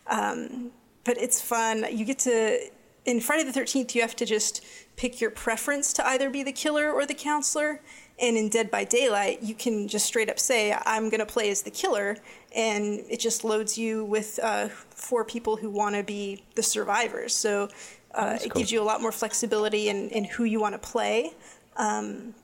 um, 0.07 0.73
but 1.05 1.19
it's 1.19 1.41
fun. 1.41 1.85
You 1.91 2.05
get 2.05 2.21
to 2.21 2.59
in 3.05 3.21
Friday 3.21 3.45
the 3.45 3.53
Thirteenth. 3.53 3.95
You 3.95 4.03
have 4.03 4.17
to 4.17 4.27
just 4.27 4.65
pick 4.97 5.21
your 5.21 5.31
preference 5.31 5.93
to 5.95 6.07
either 6.07 6.31
be 6.31 6.43
the 6.43 6.53
killer 6.53 6.91
or 6.91 7.07
the 7.07 7.15
counselor. 7.15 7.81
And 8.21 8.37
in 8.37 8.51
Dead 8.51 8.71
by 8.71 8.85
Daylight, 8.85 9.43
you 9.43 9.55
can 9.55 9.89
just 9.89 10.07
straight 10.07 10.31
up 10.31 10.39
say, 10.39 10.77
"I'm 10.85 11.09
going 11.09 11.21
to 11.21 11.27
play 11.27 11.51
as 11.51 11.63
the 11.63 11.71
killer," 11.71 12.19
and 12.55 13.01
it 13.11 13.19
just 13.19 13.43
loads 13.43 13.77
you 13.77 14.05
with 14.05 14.39
uh, 14.43 14.69
four 14.69 15.25
people 15.25 15.57
who 15.57 15.71
want 15.71 15.97
to 15.97 16.03
be 16.03 16.45
the 16.55 16.63
survivors. 16.63 17.35
So 17.35 17.69
uh, 18.15 18.39
it 18.41 18.51
cool. 18.51 18.61
gives 18.61 18.71
you 18.71 18.81
a 18.81 18.85
lot 18.85 19.01
more 19.01 19.13
flexibility 19.13 19.89
in, 19.89 20.11
in 20.11 20.25
who 20.25 20.45
you 20.45 20.61
want 20.61 20.75
to 20.75 20.79
play. 20.79 21.33
Um, 21.77 22.35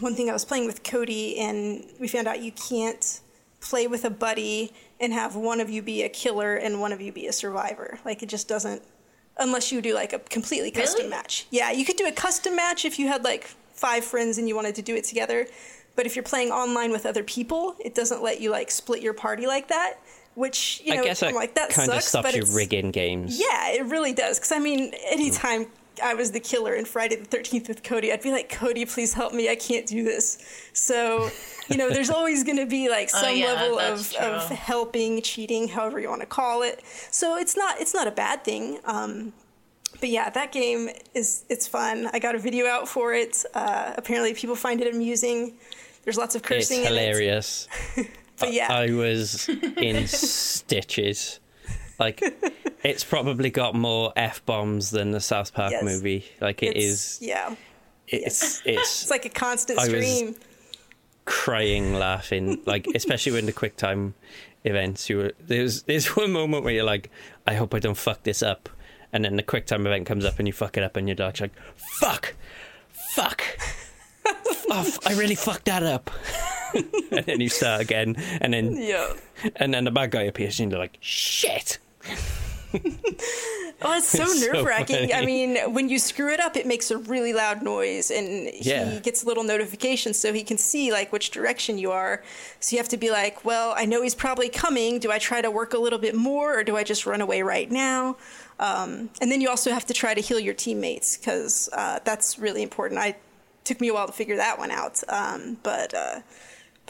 one 0.00 0.14
thing 0.14 0.28
I 0.28 0.32
was 0.32 0.44
playing 0.44 0.66
with 0.66 0.82
Cody, 0.84 1.38
and 1.38 1.84
we 1.98 2.08
found 2.08 2.28
out 2.28 2.40
you 2.42 2.52
can't 2.52 3.20
play 3.60 3.86
with 3.86 4.04
a 4.04 4.10
buddy 4.10 4.72
and 5.00 5.12
have 5.12 5.34
one 5.34 5.60
of 5.60 5.70
you 5.70 5.82
be 5.82 6.02
a 6.02 6.08
killer 6.08 6.54
and 6.56 6.80
one 6.80 6.92
of 6.92 7.00
you 7.00 7.12
be 7.12 7.26
a 7.26 7.32
survivor. 7.32 7.98
Like 8.04 8.22
it 8.22 8.28
just 8.28 8.48
doesn't, 8.48 8.82
unless 9.38 9.72
you 9.72 9.80
do 9.80 9.94
like 9.94 10.12
a 10.12 10.18
completely 10.18 10.70
custom 10.70 10.98
Really? 11.06 11.10
match. 11.10 11.46
Yeah, 11.50 11.70
you 11.70 11.84
could 11.84 11.96
do 11.96 12.06
a 12.06 12.12
custom 12.12 12.54
match 12.54 12.84
if 12.84 12.98
you 12.98 13.08
had 13.08 13.24
like 13.24 13.44
five 13.72 14.04
friends 14.04 14.38
and 14.38 14.46
you 14.48 14.54
wanted 14.54 14.74
to 14.76 14.82
do 14.82 14.94
it 14.94 15.04
together. 15.04 15.46
But 15.96 16.04
if 16.04 16.14
you're 16.14 16.22
playing 16.22 16.50
online 16.50 16.92
with 16.92 17.06
other 17.06 17.22
people, 17.22 17.74
it 17.82 17.94
doesn't 17.94 18.22
let 18.22 18.40
you 18.40 18.50
like 18.50 18.70
split 18.70 19.02
your 19.02 19.14
party 19.14 19.46
like 19.46 19.68
that. 19.68 19.94
Which 20.34 20.82
you 20.84 20.94
know, 20.94 21.00
I 21.00 21.04
guess 21.04 21.22
I'm 21.22 21.32
that 21.32 21.38
like 21.38 21.54
that 21.54 21.70
kind 21.70 21.88
of 21.88 21.94
sucks. 21.94 22.08
stops 22.08 22.26
but 22.28 22.34
you 22.34 22.42
it's, 22.42 22.54
rigging 22.54 22.90
games. 22.90 23.40
yeah, 23.40 23.70
it 23.70 23.86
really 23.86 24.12
does. 24.12 24.38
Because 24.38 24.52
I 24.52 24.58
mean, 24.58 24.92
anytime 25.10 25.66
I 26.02 26.14
was 26.14 26.32
the 26.32 26.40
killer 26.40 26.74
in 26.74 26.84
Friday 26.84 27.16
the 27.16 27.24
Thirteenth 27.24 27.68
with 27.68 27.82
Cody, 27.82 28.12
I'd 28.12 28.22
be 28.22 28.30
like, 28.32 28.48
Cody, 28.50 28.84
please 28.84 29.12
help 29.14 29.32
me. 29.32 29.48
I 29.48 29.56
can't 29.56 29.86
do 29.86 30.04
this. 30.04 30.38
So, 30.72 31.30
you 31.68 31.76
know, 31.76 31.88
there's 31.90 32.10
always 32.10 32.44
going 32.44 32.58
to 32.58 32.66
be 32.66 32.88
like 32.88 33.10
Oh, 33.14 33.22
some 33.22 33.36
yeah, 33.36 33.46
level 33.52 33.76
that's 33.78 34.14
of, 34.14 34.22
of 34.22 34.48
helping, 34.50 35.22
cheating, 35.22 35.68
however 35.68 35.98
you 36.00 36.08
want 36.08 36.20
to 36.22 36.26
call 36.26 36.62
it. 36.62 36.82
So 37.10 37.36
it's 37.36 37.56
not 37.56 37.80
it's 37.80 37.94
not 37.94 38.06
a 38.06 38.10
bad 38.12 38.44
thing. 38.44 38.78
Um, 38.84 39.32
but 40.00 40.10
yeah, 40.10 40.28
that 40.30 40.52
game 40.52 40.90
is 41.14 41.44
it's 41.48 41.66
fun. 41.66 42.08
I 42.12 42.18
got 42.18 42.34
a 42.34 42.38
video 42.38 42.66
out 42.66 42.88
for 42.88 43.14
it. 43.14 43.44
Uh, 43.54 43.94
apparently, 43.96 44.34
people 44.34 44.56
find 44.56 44.80
it 44.82 44.92
amusing. 44.94 45.54
There's 46.04 46.18
lots 46.18 46.34
of 46.34 46.42
It's 46.42 46.48
cursing. 46.48 46.80
in 46.80 46.86
it. 46.86 46.88
hilarious. 46.88 47.68
But 48.38 48.52
yeah, 48.52 48.70
I 48.70 48.90
was 48.92 49.48
in 49.78 50.06
stitches. 50.06 51.40
Like, 51.98 52.22
it's 52.82 53.04
probably 53.04 53.50
got 53.50 53.74
more 53.74 54.12
f 54.16 54.44
bombs 54.46 54.90
than 54.90 55.10
the 55.12 55.20
South 55.20 55.52
Park 55.54 55.72
Yes. 55.72 55.82
movie. 55.84 56.24
Like, 56.40 56.62
it 56.62 56.76
it's, 56.76 56.84
is. 56.84 57.18
Yeah, 57.22 57.54
It's 58.08 58.60
it's 58.66 58.66
it's 58.66 59.10
like 59.10 59.24
a 59.24 59.30
constant 59.30 59.80
stream. 59.80 60.34
crying, 61.24 61.94
laughing. 61.94 62.60
Like, 62.66 62.86
especially 62.94 63.32
when 63.32 63.46
the 63.46 63.52
quick 63.52 63.76
time 63.76 64.14
events. 64.64 65.08
You 65.08 65.18
were 65.18 65.32
there's 65.40 65.82
there's 65.82 66.16
one 66.16 66.32
moment 66.32 66.64
where 66.64 66.72
you're 66.74 66.84
like, 66.84 67.10
I 67.46 67.54
hope 67.54 67.74
I 67.74 67.78
don't 67.78 67.96
fuck 67.96 68.22
this 68.24 68.42
up, 68.42 68.68
and 69.12 69.24
then 69.24 69.36
the 69.36 69.42
quick 69.42 69.66
time 69.66 69.86
event 69.86 70.06
comes 70.06 70.24
up 70.24 70.38
and 70.38 70.46
you 70.46 70.52
fuck 70.52 70.76
it 70.76 70.82
up, 70.82 70.96
and 70.96 71.08
you're 71.08 71.16
like, 71.16 71.40
like 71.40 71.52
fuck, 71.74 72.34
fuck. 73.14 73.42
oh, 74.70 74.96
I 75.06 75.14
really 75.14 75.34
fucked 75.36 75.66
that 75.66 75.82
up. 75.84 76.10
and 76.74 77.24
then 77.24 77.40
you 77.40 77.48
start 77.48 77.80
again, 77.80 78.16
and 78.40 78.52
then 78.52 78.76
Yeah. 78.76 79.14
and 79.56 79.72
then 79.72 79.84
the 79.84 79.90
bad 79.90 80.10
guy 80.10 80.22
appears, 80.22 80.58
and 80.60 80.70
you're 80.70 80.80
like, 80.80 80.98
shit. 81.00 81.78
Oh, 83.82 83.92
it's 83.98 84.08
so 84.08 84.22
It's 84.26 84.46
nerve 84.46 84.64
wracking. 84.64 85.12
I 85.12 85.24
mean, 85.24 85.56
when 85.74 85.88
you 85.90 85.98
screw 85.98 86.32
it 86.32 86.40
up, 86.40 86.56
it 86.56 86.66
makes 86.66 86.90
a 86.90 86.96
really 86.96 87.32
loud 87.34 87.62
noise, 87.62 88.10
and 88.10 88.50
Yeah. 88.54 88.90
he 88.90 89.00
gets 89.00 89.22
a 89.22 89.26
little 89.26 89.44
notification 89.44 90.14
so 90.14 90.32
he 90.32 90.42
can 90.42 90.56
see 90.56 90.90
like 90.92 91.12
which 91.12 91.30
direction 91.30 91.76
you 91.76 91.90
are. 91.92 92.22
So 92.58 92.74
you 92.74 92.78
have 92.78 92.88
to 92.88 92.96
be 92.96 93.10
like, 93.10 93.44
well, 93.44 93.74
I 93.76 93.84
know 93.84 94.02
he's 94.02 94.14
probably 94.14 94.48
coming. 94.48 94.98
Do 94.98 95.10
I 95.12 95.18
try 95.18 95.42
to 95.42 95.50
work 95.50 95.74
a 95.74 95.78
little 95.78 95.98
bit 95.98 96.14
more, 96.14 96.58
or 96.58 96.64
do 96.64 96.76
I 96.76 96.84
just 96.84 97.04
run 97.06 97.20
away 97.20 97.42
right 97.42 97.70
now? 97.70 98.16
Um, 98.58 99.10
and 99.20 99.30
then 99.30 99.40
you 99.42 99.50
also 99.50 99.70
have 99.72 99.84
to 99.86 99.94
try 99.94 100.14
to 100.14 100.20
heal 100.22 100.40
your 100.40 100.54
teammates 100.54 101.18
because 101.18 101.68
uh, 101.74 101.98
that's 102.04 102.38
really 102.38 102.62
important. 102.62 102.98
I 102.98 103.16
took 103.64 103.80
me 103.80 103.88
a 103.88 103.94
while 103.94 104.06
to 104.06 104.12
figure 104.12 104.36
that 104.36 104.58
one 104.58 104.70
out, 104.70 105.02
um, 105.08 105.58
but. 105.62 105.92
Uh, 105.94 106.20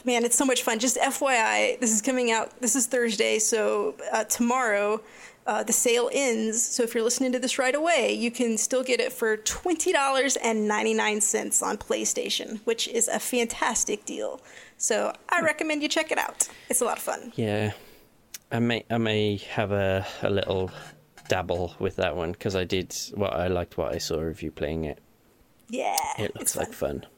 Man, 0.07 0.23
it's 0.23 0.37
so 0.37 0.45
much 0.45 0.63
fun. 0.63 0.79
Just 0.79 0.95
FYI, 0.95 1.77
this 1.81 1.91
is 1.91 2.01
coming 2.01 2.31
out. 2.31 2.61
This 2.61 2.77
is 2.77 2.87
Thursday, 2.87 3.39
so 3.39 3.93
uh, 4.13 4.23
tomorrow 4.23 5.01
uh, 5.45 5.63
the 5.63 5.73
sale 5.73 6.09
ends. 6.13 6.65
So 6.65 6.83
if 6.83 6.95
you're 6.95 7.03
listening 7.03 7.33
to 7.33 7.39
this 7.39 7.59
right 7.59 7.75
away, 7.75 8.13
you 8.13 8.31
can 8.31 8.57
still 8.57 8.83
get 8.83 9.01
it 9.01 9.11
for 9.11 9.35
twenty 9.35 9.91
dollars 9.91 10.37
and 10.37 10.65
ninety 10.65 10.93
nine 10.93 11.19
cents 11.19 11.61
on 11.61 11.77
PlayStation, 11.77 12.61
which 12.63 12.87
is 12.87 13.09
a 13.09 13.19
fantastic 13.19 14.05
deal. 14.05 14.39
So 14.77 15.11
I 15.27 15.41
recommend 15.41 15.83
you 15.83 15.89
check 15.89 16.09
it 16.09 16.17
out. 16.17 16.47
It's 16.69 16.79
a 16.79 16.85
lot 16.85 16.95
of 16.95 17.03
fun. 17.03 17.33
Yeah, 17.35 17.73
I 18.49 18.59
may 18.59 18.85
I 18.89 18.99
may 18.99 19.35
have 19.51 19.73
a 19.73 20.07
a 20.21 20.29
little 20.29 20.71
dabble 21.27 21.75
with 21.79 21.97
that 21.97 22.15
one 22.15 22.31
because 22.31 22.55
I 22.55 22.63
did 22.63 22.95
what 23.13 23.33
I 23.33 23.47
liked 23.47 23.77
what 23.77 23.93
I 23.93 23.97
saw 23.97 24.19
of 24.19 24.41
you 24.41 24.51
playing 24.51 24.85
it. 24.85 24.99
Yeah, 25.69 25.97
It 26.17 26.33
looks 26.33 26.55
like 26.55 26.71
fun. 26.71 27.03
All 27.03 27.16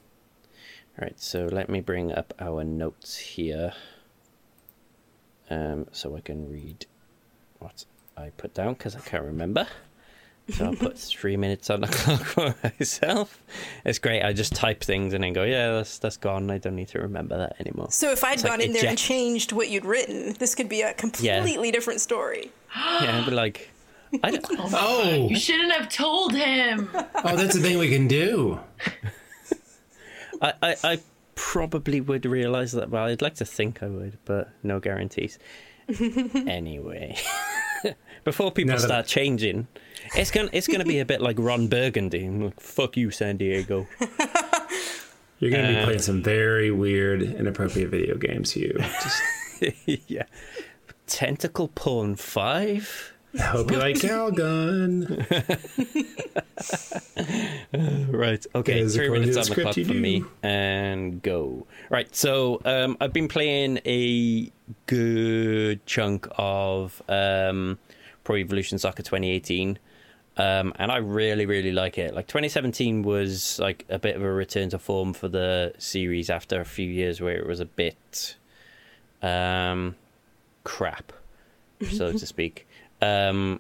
right, 1.02 1.20
so 1.20 1.46
let 1.52 1.70
me 1.70 1.82
bring 1.82 2.12
up 2.12 2.34
our 2.40 2.64
notes 2.64 3.18
here, 3.18 3.74
um, 5.50 5.88
so 5.92 6.16
I 6.16 6.22
can 6.22 6.52
read 6.52 6.86
what 7.60 7.86
I 8.18 8.30
put 8.38 8.54
down 8.54 8.74
because 8.74 8.96
I 8.96 9.00
can't 9.00 9.24
remember. 9.24 9.68
So 10.52 10.66
I'll 10.66 10.76
put 10.76 10.98
three 10.98 11.38
minutes 11.38 11.70
on 11.70 11.82
the 11.82 11.88
clock 11.88 12.22
for 12.24 12.56
myself. 12.64 13.42
It's 13.86 14.00
great. 14.00 14.24
I 14.24 14.34
just 14.34 14.56
type 14.56 14.84
things 14.84 15.14
and 15.14 15.24
then 15.24 15.34
go, 15.34 15.44
yeah, 15.44 15.74
that's 15.74 16.00
that's 16.00 16.18
gone. 16.18 16.50
I 16.50 16.58
don't 16.58 16.76
need 16.76 16.88
to 16.90 17.00
remember 17.00 17.38
that 17.38 17.56
anymore. 17.60 17.92
So 17.92 18.12
if 18.12 18.24
I'd 18.24 18.34
It's 18.34 18.44
like 18.44 18.54
gone 18.54 18.62
in 18.62 18.74
there 18.74 18.88
and 18.88 18.98
changed 18.98 19.52
what 19.52 19.70
you'd 19.70 19.86
written, 19.86 20.34
this 20.40 20.56
could 20.56 20.70
be 20.70 20.82
a 20.82 20.94
completely 20.94 21.72
different 21.72 22.02
story. 22.02 22.52
yeah, 22.76 23.24
I'd 23.26 23.32
like, 23.32 23.70
I 24.24 24.32
don't, 24.32 24.46
Oh, 24.74 25.28
You 25.30 25.38
shouldn't 25.38 25.72
have 25.72 25.88
told 25.90 26.34
him. 26.34 26.90
oh, 26.96 27.36
that's 27.36 27.54
the 27.54 27.62
thing 27.62 27.78
we 27.78 27.90
can 27.90 28.08
do. 28.08 28.60
I, 30.42 30.54
I, 30.62 30.76
I 30.84 31.00
probably 31.36 32.02
would 32.02 32.26
realize 32.26 32.72
that. 32.74 32.90
Well, 32.90 33.06
I'd 33.06 33.22
like 33.22 33.36
to 33.36 33.46
think 33.46 33.82
I 33.84 33.88
would, 33.88 34.18
but 34.26 34.50
no 34.64 34.80
guarantees. 34.80 35.40
anyway, 36.00 37.18
before 38.24 38.52
people 38.52 38.74
Now 38.74 38.80
that- 38.80 38.88
start 38.88 39.06
changing, 39.08 39.68
it's 40.16 40.32
gonna 40.32 40.50
it's 40.54 40.68
gonna 40.68 40.86
be 40.86 41.00
a 41.00 41.06
bit 41.06 41.22
like 41.22 41.38
Ron 41.40 41.68
Burgundy. 41.68 42.26
I'm 42.26 42.42
like, 42.46 42.60
Fuck 42.60 42.98
you, 42.98 43.12
San 43.12 43.38
Diego. 43.38 43.88
You're 45.40 45.52
going 45.52 45.64
to 45.64 45.70
be 45.70 45.84
playing 45.86 46.00
um, 46.00 46.04
some 46.04 46.22
very 46.22 46.70
weird, 46.70 47.22
inappropriate 47.22 47.90
video 47.90 48.18
games. 48.18 48.58
You. 48.58 48.74
Just, 48.78 49.22
yeah, 50.10 50.24
tentacle 51.08 51.70
porn 51.70 52.18
five. 52.18 53.14
I 53.38 53.42
hope 53.42 53.72
you 53.72 53.78
like 53.78 53.96
Calgon. 54.00 55.26
Right. 58.10 58.46
Okay. 58.56 58.88
Three 58.88 59.10
minutes 59.10 59.38
on 59.38 59.46
the 59.46 59.62
clock 59.62 59.76
for 59.76 59.94
me, 59.94 60.24
and 60.44 61.22
go. 61.22 61.68
Right. 61.90 62.14
So 62.16 62.60
um, 62.66 62.98
I've 63.00 63.14
been 63.14 63.28
playing 63.28 63.80
a 63.86 64.52
good 64.88 65.86
chunk 65.86 66.28
of 66.38 67.02
um, 67.08 67.78
Pro 68.24 68.38
Evolution 68.38 68.78
Soccer 68.80 69.04
2018. 69.04 69.80
Um, 70.38 70.74
and 70.78 70.90
I 70.92 70.98
really, 70.98 71.46
really 71.46 71.74
like 71.74 71.98
it. 71.98 72.16
Like 72.16 72.28
2017 72.28 73.04
was 73.04 73.60
like 73.60 73.86
a 73.90 74.00
bit 74.00 74.16
of 74.16 74.22
a 74.22 74.32
return 74.32 74.70
to 74.70 74.80
form 74.80 75.14
for 75.14 75.28
the 75.28 75.74
series 75.78 76.30
after 76.30 76.62
a 76.62 76.66
few 76.66 76.88
years 76.88 77.20
where 77.20 77.36
it 77.36 77.46
was 77.46 77.60
a 77.60 77.66
bit 77.66 78.38
um, 79.22 79.96
crap, 80.64 81.12
so 81.92 82.14
to 82.14 82.26
speak. 82.26 82.69
Um, 83.02 83.60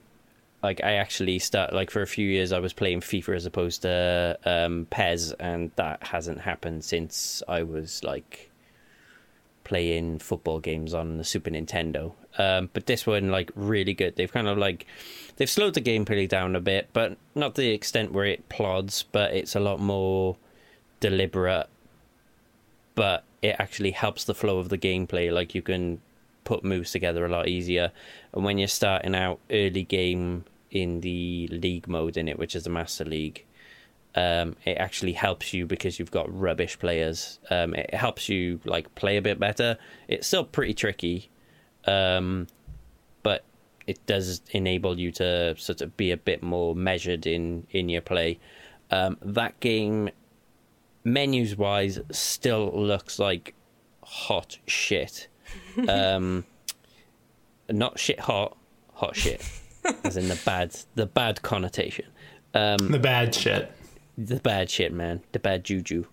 like 0.62 0.84
I 0.84 0.96
actually 0.96 1.40
start 1.40 1.74
like 1.74 1.90
for 1.90 2.02
a 2.02 2.08
few 2.08 2.28
years 2.28 2.52
I 2.52 2.60
was 2.60 2.74
playing 2.74 3.02
FIFA 3.02 3.36
as 3.36 3.46
opposed 3.46 3.84
to 3.84 4.38
um, 4.46 4.88
PES, 4.90 5.34
and 5.40 5.72
that 5.76 6.04
hasn't 6.04 6.42
happened 6.42 6.84
since 6.84 7.42
I 7.48 7.64
was 7.64 8.04
like 8.04 8.50
playing 9.64 10.18
football 10.18 10.60
games 10.60 10.94
on 10.94 11.18
the 11.18 11.24
Super 11.24 11.52
Nintendo. 11.52 12.14
Um, 12.38 12.70
but 12.74 12.88
this 12.88 13.06
one 13.06 13.30
like 13.30 13.52
really 13.56 13.94
good. 13.94 14.16
They've 14.16 14.32
kind 14.32 14.48
of 14.48 14.58
like 14.58 14.86
they've 15.38 15.50
slowed 15.50 15.76
the 15.76 15.82
gameplay 15.82 16.28
down 16.28 16.56
a 16.56 16.60
bit, 16.60 16.90
but 16.92 17.18
not 17.36 17.56
the 17.56 17.70
extent 17.70 18.12
where 18.12 18.26
it 18.26 18.50
plods. 18.50 19.04
But 19.04 19.34
it's 19.34 19.56
a 19.56 19.60
lot 19.60 19.80
more 19.80 20.36
deliberate. 21.00 21.68
But 22.96 23.24
it 23.42 23.56
actually 23.60 23.92
helps 23.92 24.26
the 24.26 24.36
flow 24.36 24.58
of 24.58 24.70
the 24.70 24.78
gameplay. 24.78 25.32
Like 25.32 25.56
you 25.56 25.62
can 25.62 26.02
put 26.50 26.64
moves 26.64 26.92
together 26.92 27.24
a 27.26 27.30
lot 27.30 27.48
easier. 27.48 27.92
And 28.34 28.44
when 28.44 28.58
you're 28.58 28.68
starting 28.68 29.14
out 29.14 29.40
early 29.52 29.84
game 29.84 30.46
in 30.72 31.02
the 31.02 31.48
league 31.52 31.88
mode 31.88 32.18
in 32.18 32.28
it, 32.28 32.40
which 32.40 32.56
is 32.56 32.64
the 32.64 32.72
Master 32.72 33.06
League, 33.06 33.46
um, 34.16 34.56
it 34.66 34.78
actually 34.80 35.14
helps 35.14 35.54
you 35.54 35.68
because 35.68 36.00
you've 36.00 36.10
got 36.10 36.26
rubbish 36.36 36.80
players. 36.80 37.40
Um, 37.52 37.76
it 37.76 37.94
helps 37.94 38.30
you 38.30 38.60
like 38.66 38.96
play 38.96 39.18
a 39.18 39.22
bit 39.22 39.40
better. 39.40 39.78
It's 40.08 40.26
still 40.26 40.44
pretty 40.44 40.74
tricky, 40.74 41.30
um, 41.86 42.48
but 43.22 43.44
it 43.86 44.04
does 44.08 44.42
enable 44.50 45.00
you 45.00 45.12
to 45.12 45.56
sort 45.56 45.82
of 45.82 45.96
be 45.98 46.10
a 46.10 46.18
bit 46.18 46.42
more 46.42 46.74
measured 46.74 47.28
in 47.28 47.68
in 47.70 47.90
your 47.90 48.02
play. 48.02 48.40
Um, 48.90 49.18
that 49.22 49.60
game, 49.60 50.10
menus 51.04 51.56
wise, 51.56 52.00
still 52.12 52.72
looks 52.74 53.20
like 53.20 53.54
hot 54.02 54.58
shit. 54.66 55.28
Um, 55.88 56.44
not 57.70 58.00
shit 58.00 58.20
hot, 58.20 58.58
hot 58.94 59.16
shit. 59.16 59.42
as 60.04 60.18
in 60.18 60.28
the 60.28 60.40
bad, 60.46 60.76
the 60.96 61.06
bad 61.06 61.42
connotation, 61.42 62.06
Um, 62.54 62.78
The 62.92 63.00
bad 63.00 63.34
shit. 63.34 63.72
the 64.18 64.38
bad 64.38 64.70
shit, 64.70 64.92
man, 64.92 65.22
the 65.32 65.40
bad 65.40 65.64
juju. 65.64 66.06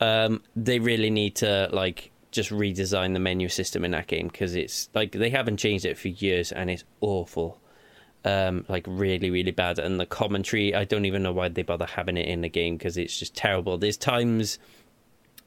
Um, 0.00 0.42
they 0.54 0.78
really 0.78 1.10
need 1.10 1.34
to 1.36 1.68
like 1.72 2.12
just 2.30 2.50
redesign 2.50 3.14
the 3.14 3.18
menu 3.18 3.48
system 3.48 3.84
in 3.84 3.90
that 3.92 4.06
game 4.06 4.28
because 4.28 4.54
it's 4.54 4.88
like 4.94 5.12
they 5.12 5.30
haven't 5.30 5.56
changed 5.56 5.84
it 5.84 5.98
for 5.98 6.08
years 6.08 6.52
and 6.52 6.70
it's 6.70 6.84
awful. 7.00 7.60
Um, 8.24 8.64
like 8.68 8.84
really, 8.86 9.30
really 9.30 9.50
bad. 9.50 9.78
And 9.78 9.98
the 9.98 10.06
commentary, 10.06 10.74
I 10.74 10.84
don't 10.84 11.06
even 11.06 11.22
know 11.22 11.32
why 11.32 11.48
they 11.48 11.62
bother 11.62 11.86
having 11.86 12.16
it 12.16 12.28
in 12.28 12.42
the 12.42 12.48
game 12.48 12.76
because 12.76 12.96
it's 12.98 13.18
just 13.18 13.34
terrible. 13.34 13.78
There's 13.78 13.96
times 13.96 14.58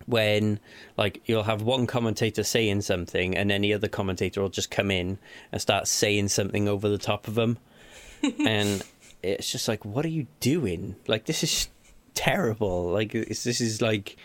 when 0.06 0.60
like 0.98 1.22
you'll 1.26 1.44
have 1.44 1.62
one 1.62 1.88
commentator 1.88 2.44
saying 2.44 2.82
something 2.82 3.36
and 3.36 3.52
any 3.52 3.74
other 3.74 3.88
commentator 3.88 4.42
will 4.42 4.50
just 4.50 4.72
come 4.72 4.92
in 4.92 5.18
and 5.52 5.62
start 5.62 5.88
saying 5.88 6.28
something 6.28 6.68
over 6.68 6.90
the 6.90 6.98
top 6.98 7.28
of 7.28 7.36
them 7.36 7.58
and 8.46 8.84
it's 9.24 9.52
just 9.52 9.68
like 9.68 9.86
what 9.86 10.06
are 10.06 10.10
you 10.10 10.28
doing? 10.40 10.96
Like 11.08 11.26
this 11.26 11.44
is 11.44 11.70
terrible. 12.14 12.92
Like 12.92 13.14
it's, 13.14 13.44
this 13.44 13.62
is 13.62 13.82
like 13.82 14.18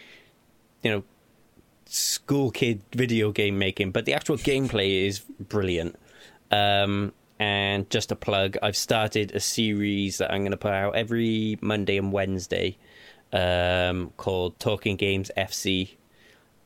you 0.83 0.91
know 0.91 1.03
school 1.87 2.51
kid 2.51 2.83
video 2.93 3.33
game 3.33 3.59
making. 3.59 3.93
But 3.93 4.05
the 4.05 4.15
actual 4.15 4.37
gameplay 4.37 5.07
is 5.07 5.21
brilliant. 5.21 5.97
Um 6.51 7.13
and 7.39 7.89
just 7.91 8.11
a 8.11 8.17
plug 8.17 8.57
i've 8.63 8.77
started 8.77 9.31
a 9.35 9.41
series 9.41 10.19
that 10.19 10.33
i'm 10.33 10.41
going 10.41 10.53
to 10.53 10.57
put 10.57 10.73
out 10.73 10.97
every 10.97 11.59
monday 11.61 11.99
and 11.99 12.11
wednesday 12.11 12.77
um, 13.33 14.13
called 14.17 14.59
Talking 14.59 14.97
Games 14.97 15.31
FC, 15.37 15.97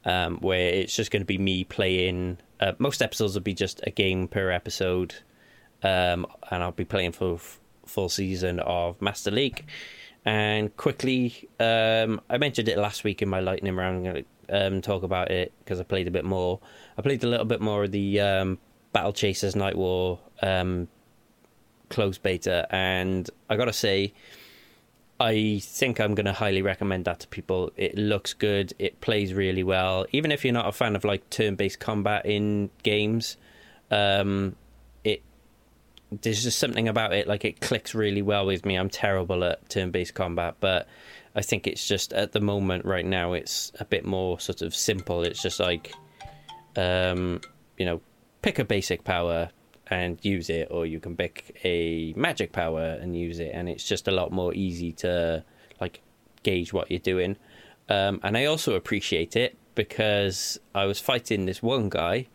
um, 0.04 0.38
where 0.38 0.68
it's 0.68 0.94
just 0.94 1.10
going 1.10 1.22
to 1.22 1.26
be 1.26 1.38
me 1.38 1.64
playing. 1.64 2.38
Uh, 2.58 2.72
most 2.78 3.02
episodes 3.02 3.34
will 3.34 3.42
be 3.42 3.54
just 3.54 3.80
a 3.86 3.90
game 3.90 4.28
per 4.28 4.50
episode, 4.50 5.14
um, 5.82 6.26
and 6.50 6.62
I'll 6.62 6.72
be 6.72 6.84
playing 6.84 7.12
for 7.12 7.34
f- 7.34 7.60
full 7.86 8.08
season 8.08 8.60
of 8.60 9.00
Master 9.00 9.30
League. 9.30 9.64
And 10.24 10.76
quickly, 10.76 11.48
um, 11.58 12.20
I 12.28 12.36
mentioned 12.38 12.68
it 12.68 12.76
last 12.76 13.04
week 13.04 13.22
in 13.22 13.28
my 13.28 13.40
lightning 13.40 13.74
round. 13.74 13.96
I'm 13.96 14.12
going 14.12 14.24
to 14.48 14.66
um, 14.66 14.82
talk 14.82 15.02
about 15.02 15.30
it 15.30 15.52
because 15.60 15.80
I 15.80 15.84
played 15.84 16.08
a 16.08 16.10
bit 16.10 16.24
more. 16.24 16.60
I 16.98 17.02
played 17.02 17.24
a 17.24 17.26
little 17.26 17.46
bit 17.46 17.60
more 17.60 17.84
of 17.84 17.92
the 17.92 18.20
um, 18.20 18.58
Battle 18.92 19.12
Chasers 19.12 19.56
Night 19.56 19.76
War 19.76 20.18
um, 20.42 20.88
closed 21.88 22.22
beta, 22.22 22.66
and 22.70 23.28
I 23.48 23.56
got 23.56 23.66
to 23.66 23.72
say. 23.72 24.12
I 25.20 25.60
think 25.62 26.00
I'm 26.00 26.14
going 26.14 26.24
to 26.24 26.32
highly 26.32 26.62
recommend 26.62 27.04
that 27.04 27.20
to 27.20 27.28
people. 27.28 27.72
It 27.76 27.94
looks 27.94 28.32
good. 28.32 28.72
It 28.78 29.02
plays 29.02 29.34
really 29.34 29.62
well. 29.62 30.06
Even 30.12 30.32
if 30.32 30.46
you're 30.46 30.54
not 30.54 30.66
a 30.66 30.72
fan 30.72 30.96
of 30.96 31.04
like 31.04 31.28
turn-based 31.28 31.78
combat 31.78 32.24
in 32.24 32.70
games, 32.82 33.36
um, 33.90 34.56
it 35.04 35.22
there's 36.22 36.42
just 36.42 36.58
something 36.58 36.88
about 36.88 37.12
it 37.12 37.28
like 37.28 37.44
it 37.44 37.60
clicks 37.60 37.94
really 37.94 38.22
well 38.22 38.46
with 38.46 38.64
me. 38.64 38.76
I'm 38.76 38.88
terrible 38.88 39.44
at 39.44 39.68
turn-based 39.68 40.14
combat, 40.14 40.54
but 40.58 40.88
I 41.34 41.42
think 41.42 41.66
it's 41.66 41.86
just 41.86 42.14
at 42.14 42.32
the 42.32 42.40
moment 42.40 42.86
right 42.86 43.04
now 43.04 43.34
it's 43.34 43.72
a 43.78 43.84
bit 43.84 44.06
more 44.06 44.40
sort 44.40 44.62
of 44.62 44.74
simple. 44.74 45.22
It's 45.22 45.42
just 45.42 45.60
like, 45.60 45.92
um, 46.76 47.42
you 47.76 47.84
know, 47.84 48.00
pick 48.40 48.58
a 48.58 48.64
basic 48.64 49.04
power, 49.04 49.50
and 49.90 50.18
use 50.22 50.48
it, 50.48 50.68
or 50.70 50.86
you 50.86 51.00
can 51.00 51.16
pick 51.16 51.60
a 51.64 52.12
magic 52.16 52.52
power 52.52 52.98
and 53.00 53.16
use 53.16 53.40
it, 53.40 53.50
and 53.52 53.68
it's 53.68 53.86
just 53.86 54.06
a 54.08 54.12
lot 54.12 54.30
more 54.32 54.54
easy 54.54 54.92
to 54.92 55.44
like 55.80 56.00
gauge 56.44 56.72
what 56.72 56.90
you're 56.90 57.00
doing. 57.00 57.36
Um, 57.88 58.20
and 58.22 58.36
I 58.38 58.44
also 58.44 58.74
appreciate 58.76 59.34
it 59.36 59.56
because 59.74 60.58
I 60.74 60.84
was 60.86 61.00
fighting 61.00 61.46
this 61.46 61.60
one 61.62 61.88
guy, 61.88 62.26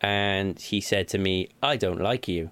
and 0.00 0.58
he 0.58 0.80
said 0.80 1.08
to 1.08 1.18
me, 1.18 1.48
"I 1.62 1.76
don't 1.76 2.00
like 2.00 2.28
you," 2.28 2.50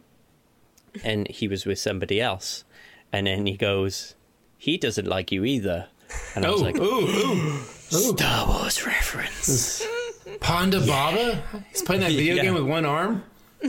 and 1.05 1.29
he 1.29 1.47
was 1.49 1.65
with 1.65 1.79
somebody 1.79 2.21
else, 2.21 2.65
and 3.13 3.27
then 3.29 3.47
he 3.47 3.57
goes, 3.57 4.15
"He 4.59 4.77
doesn't 4.77 5.07
like 5.07 5.31
you 5.31 5.45
either," 5.45 5.87
and 6.35 6.45
I 6.45 6.51
was 6.51 6.63
Oh, 6.63 6.65
like, 6.65 6.79
ooh, 6.79 7.07
ooh. 7.07 7.59
"Star 8.15 8.47
Wars 8.49 8.85
reference." 8.85 9.87
Ponda 10.41 10.85
Baba? 10.87 11.43
He's 11.71 11.83
playing 11.83 12.03
that 12.03 12.11
video 12.21 12.35
Yeah. 12.35 12.43
game 12.43 12.55
with 12.55 12.65
one 12.65 12.85
arm? 12.85 13.23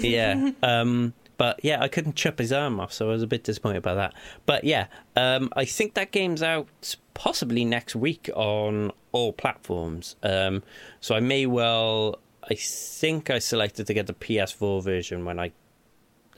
Yeah. 0.04 0.52
Um, 0.64 1.14
but 1.38 1.60
yeah, 1.64 1.82
I 1.82 1.88
couldn't 1.88 2.16
chop 2.16 2.40
his 2.40 2.52
arm 2.52 2.80
off, 2.80 2.92
so 2.92 3.10
I 3.10 3.12
was 3.12 3.22
a 3.22 3.28
bit 3.28 3.44
disappointed 3.44 3.84
by 3.84 3.94
that. 3.94 4.14
But 4.46 4.64
yeah, 4.64 4.88
um, 5.16 5.50
I 5.56 5.66
think 5.66 5.94
that 5.94 6.12
game's 6.12 6.42
out 6.42 6.68
possibly 7.14 7.64
next 7.64 7.96
week 7.96 8.30
on 8.36 8.92
all 9.12 9.34
platforms. 9.34 10.16
Um, 10.24 10.64
so 11.00 11.16
I 11.16 11.20
may 11.20 11.46
well. 11.46 12.20
I 12.50 12.56
think 12.56 13.30
I 13.30 13.40
selected 13.40 13.88
to 13.88 13.94
get 13.94 14.08
the 14.08 14.14
PS4 14.14 14.82
version 14.82 15.26
when 15.26 15.38
I 15.38 15.52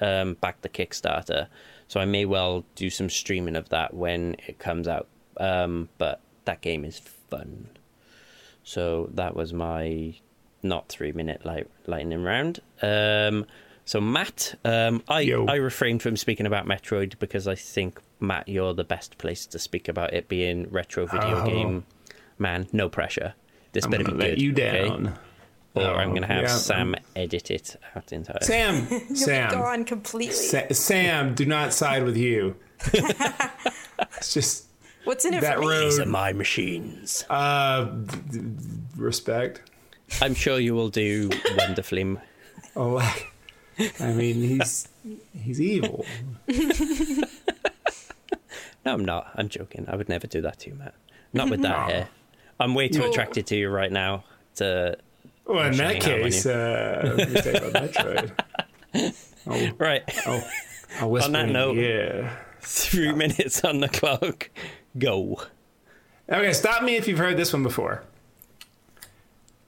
um, 0.01 0.35
backed 0.41 0.63
the 0.63 0.69
Kickstarter. 0.69 1.47
So 1.87 1.99
I 1.99 2.05
may 2.05 2.25
well 2.25 2.65
do 2.75 2.89
some 2.89 3.09
streaming 3.09 3.55
of 3.55 3.69
that 3.69 3.93
when 3.93 4.35
it 4.47 4.59
comes 4.59 4.87
out. 4.87 5.07
Um, 5.37 5.89
but 5.97 6.19
that 6.45 6.61
game 6.61 6.83
is 6.83 6.99
fun. 6.99 7.69
So 8.63 9.09
that 9.13 9.35
was 9.35 9.53
my 9.53 10.15
not 10.63 10.89
three 10.89 11.11
minute 11.11 11.45
light, 11.45 11.67
lightning 11.87 12.23
round. 12.23 12.59
Um, 12.81 13.45
so 13.85 13.99
Matt, 14.01 14.55
um, 14.65 15.01
I 15.07 15.21
Yo. 15.21 15.45
I 15.47 15.55
refrained 15.55 16.01
from 16.01 16.15
speaking 16.17 16.45
about 16.45 16.65
Metroid 16.67 17.17
because 17.19 17.47
I 17.47 17.55
think 17.55 17.99
Matt, 18.19 18.47
you're 18.47 18.73
the 18.73 18.83
best 18.83 19.17
place 19.17 19.45
to 19.47 19.59
speak 19.59 19.87
about 19.87 20.13
it 20.13 20.27
being 20.27 20.69
retro 20.69 21.05
video 21.07 21.41
Oh. 21.41 21.45
game. 21.45 21.85
Man, 22.37 22.67
no 22.71 22.87
pressure. 22.89 23.33
This 23.71 23.85
I'm 23.85 23.91
better 23.91 24.03
be 24.03 24.11
gonna 24.11 24.19
let 24.23 24.29
good. 24.31 24.41
you 24.41 24.51
okay? 24.53 24.87
down. 24.89 25.19
Or 25.75 25.83
Oh, 25.83 25.93
I'm 25.93 26.09
going 26.09 26.23
to 26.23 26.27
have 26.27 26.41
yeah, 26.41 26.47
Sam 26.47 26.95
edit 27.15 27.51
it 27.51 27.75
out 27.95 28.11
entirely. 28.11 28.43
Sam, 28.43 28.87
You'll 28.89 29.15
Sam, 29.15 29.51
gone 29.51 29.85
completely. 29.85 30.33
Sa- 30.33 30.63
Sam, 30.71 31.35
do 31.35 31.45
not 31.45 31.73
side 31.73 32.03
with 32.03 32.17
you. 32.17 32.55
it's 34.17 34.33
just 34.33 34.65
What's 35.03 35.25
in 35.25 35.33
it 35.35 35.41
that 35.41 35.55
for 35.55 35.61
me? 35.61 35.67
road. 35.67 35.83
These 35.85 35.99
are 35.99 36.05
my 36.05 36.33
machines. 36.33 37.23
Uh, 37.29 37.85
d- 37.85 38.17
d- 38.39 38.49
respect. 38.97 39.68
I'm 40.21 40.33
sure 40.33 40.59
you 40.59 40.73
will 40.75 40.89
do 40.89 41.29
wonderfully. 41.57 42.17
Oh, 42.75 42.97
I 43.99 44.11
mean, 44.13 44.35
he's 44.35 44.87
he's 45.33 45.61
evil. 45.61 46.05
No, 48.85 48.93
I'm 48.93 49.03
not. 49.05 49.31
I'm 49.35 49.49
joking. 49.49 49.85
I 49.89 49.95
would 49.95 50.09
never 50.09 50.25
do 50.27 50.41
that 50.41 50.59
to 50.59 50.69
you, 50.69 50.75
Matt. 50.75 50.93
Not 51.33 51.49
with 51.49 51.61
that 51.61 51.75
Aw. 51.77 51.87
hair. 51.87 52.09
I'm 52.59 52.73
way 52.73 52.87
too 52.87 52.99
No. 52.99 53.09
attracted 53.09 53.45
to 53.47 53.55
you 53.55 53.69
right 53.69 53.91
now 53.91 54.23
to. 54.55 54.97
Well, 55.45 55.65
in 55.67 55.77
that 55.77 56.01
Shining 56.01 56.03
out 56.03 56.11
on 56.11 56.23
case, 56.31 56.45
uh, 56.45 57.13
let 57.17 57.29
me 57.31 57.41
take 57.41 57.55
about 57.61 57.73
Metroid. 57.91 58.31
Oh, 59.47 59.69
Right. 59.77 60.03
I'll 60.99 61.09
whisper. 61.09 61.27
On 61.27 61.31
that 61.33 61.49
note- 61.49 61.77
yeah. 61.77 62.35
Three 62.61 63.11
minutes 63.23 63.63
on 63.63 63.79
the 63.79 63.87
clock. 63.87 64.49
Go. 64.97 65.41
Okay, 66.29 66.53
stop 66.53 66.83
me 66.83 66.95
if 66.97 67.07
you've 67.07 67.17
heard 67.19 67.37
this 67.37 67.53
one 67.53 67.63
before. 67.63 68.03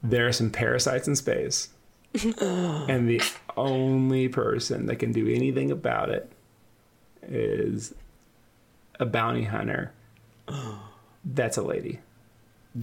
There 0.02 0.26
are 0.26 0.32
some 0.32 0.50
parasites 0.50 1.06
in 1.06 1.16
space, 1.16 1.68
and 2.24 3.08
the 3.08 3.22
only 3.56 4.28
person 4.28 4.86
that 4.86 4.96
can 4.96 5.12
do 5.12 5.28
anything 5.28 5.70
about 5.70 6.10
it 6.10 6.30
is 7.22 7.94
a 8.98 9.06
bounty 9.06 9.44
hunter. 9.44 9.92
That's 11.24 11.56
a 11.56 11.62
lady. 11.62 12.00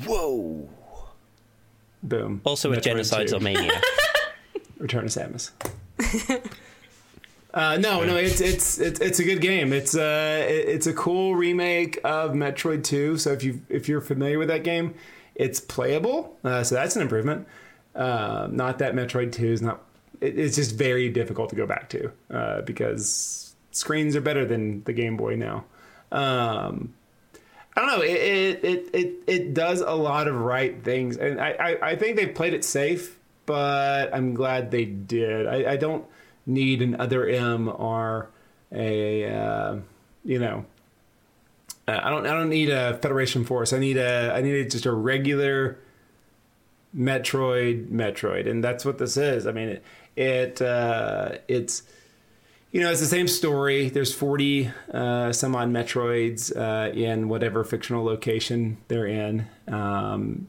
Whoa. 0.06 0.70
Boom. 2.02 2.42
Also 2.46 2.72
a 2.72 2.78
Metroid 2.78 3.00
genocidal 3.00 3.30
2. 3.30 3.40
maniac. 3.40 3.84
Return 4.78 5.06
of 5.06 5.10
Samus. 5.10 5.52
uh, 7.54 7.78
no, 7.78 8.06
no, 8.06 8.16
it's 8.16 8.40
it's 8.40 8.80
it's 8.80 9.02
it's 9.02 9.20
a 9.20 9.24
good 9.26 9.42
game. 9.42 9.74
It's 9.74 9.96
uh 9.96 10.46
it's 10.48 10.88
a 10.88 10.94
cool 10.94 11.36
remake 11.36 12.00
of 12.06 12.32
Metroid 12.32 12.86
Two. 12.86 13.18
So 13.18 13.34
if 13.34 13.44
you 13.44 13.62
if 13.68 13.90
you're 13.90 14.00
familiar 14.00 14.40
with 14.40 14.48
that 14.48 14.64
game, 14.64 14.96
it's 15.40 15.60
playable. 15.60 16.38
Uh, 16.44 16.64
so 16.64 16.76
that's 16.76 16.96
an 16.96 17.02
improvement. 17.02 17.48
Uh, 17.96 18.48
not 18.52 18.78
that 18.80 18.94
Metroid 18.94 19.32
Two 19.32 19.52
is 19.52 19.62
not. 19.62 19.82
It, 20.22 20.38
it's 20.38 20.56
just 20.56 20.76
very 20.76 21.10
difficult 21.10 21.50
to 21.50 21.56
go 21.56 21.66
back 21.66 21.90
to 21.90 22.12
uh, 22.30 22.62
because 22.62 23.56
screens 23.72 24.16
are 24.16 24.22
better 24.22 24.46
than 24.46 24.84
the 24.84 24.94
Game 24.94 25.18
Boy 25.18 25.36
now. 25.36 25.64
Um, 26.12 26.94
I 27.76 27.82
don't 27.82 27.88
know. 27.88 28.02
It 28.04 28.12
it, 28.12 28.64
it 28.64 28.90
it 28.94 29.14
it 29.26 29.54
does 29.54 29.82
a 29.82 29.94
lot 29.94 30.28
of 30.28 30.36
right 30.36 30.84
things, 30.84 31.18
and 31.18 31.40
I, 31.40 31.52
I, 31.52 31.90
I 31.92 31.96
think 31.96 32.18
they 32.18 32.28
played 32.28 32.54
it 32.54 32.66
safe, 32.66 33.18
but 33.46 34.14
I'm 34.14 34.34
glad 34.34 34.72
they 34.72 34.86
did. 34.86 35.48
I, 35.48 35.72
I 35.72 35.78
don't 35.78 36.06
need 36.46 36.82
an 36.82 37.00
other 37.00 37.26
M 37.26 37.70
or 37.70 38.30
a 38.72 39.26
uh, 39.26 39.78
you 40.26 40.40
know. 40.40 40.66
Uh, 41.90 42.00
I 42.04 42.10
don't 42.10 42.26
I 42.28 42.34
don't 42.34 42.50
need 42.50 42.70
a 42.70 42.98
Federation 42.98 43.44
Force. 43.46 43.74
I 43.74 43.80
need 43.80 43.98
a 43.98 44.32
I 44.34 44.42
need 44.42 44.66
a, 44.66 44.70
just 44.70 44.86
a 44.86 44.92
regular 44.92 45.80
Metroid 46.96 47.90
Metroid, 47.90 48.50
and 48.50 48.64
that's 48.64 48.86
what 48.86 48.98
this 48.98 49.18
is. 49.18 49.48
I 49.48 49.52
mean, 49.52 49.70
it, 49.70 49.84
it 50.16 50.62
uh, 50.62 51.38
it's 51.48 51.84
you 52.72 52.82
know, 52.82 52.92
it's 52.92 53.00
the 53.00 53.08
same 53.08 53.28
story. 53.28 53.90
There's 53.90 54.14
40 54.14 54.72
uh, 54.94 55.34
some 55.34 55.56
odd 55.56 55.70
Metroids 55.70 56.56
uh, 56.56 56.92
in 56.92 57.28
whatever 57.28 57.64
fictional 57.64 58.06
location 58.06 58.78
they're 58.88 59.08
in. 59.08 59.48
Um, 59.68 60.48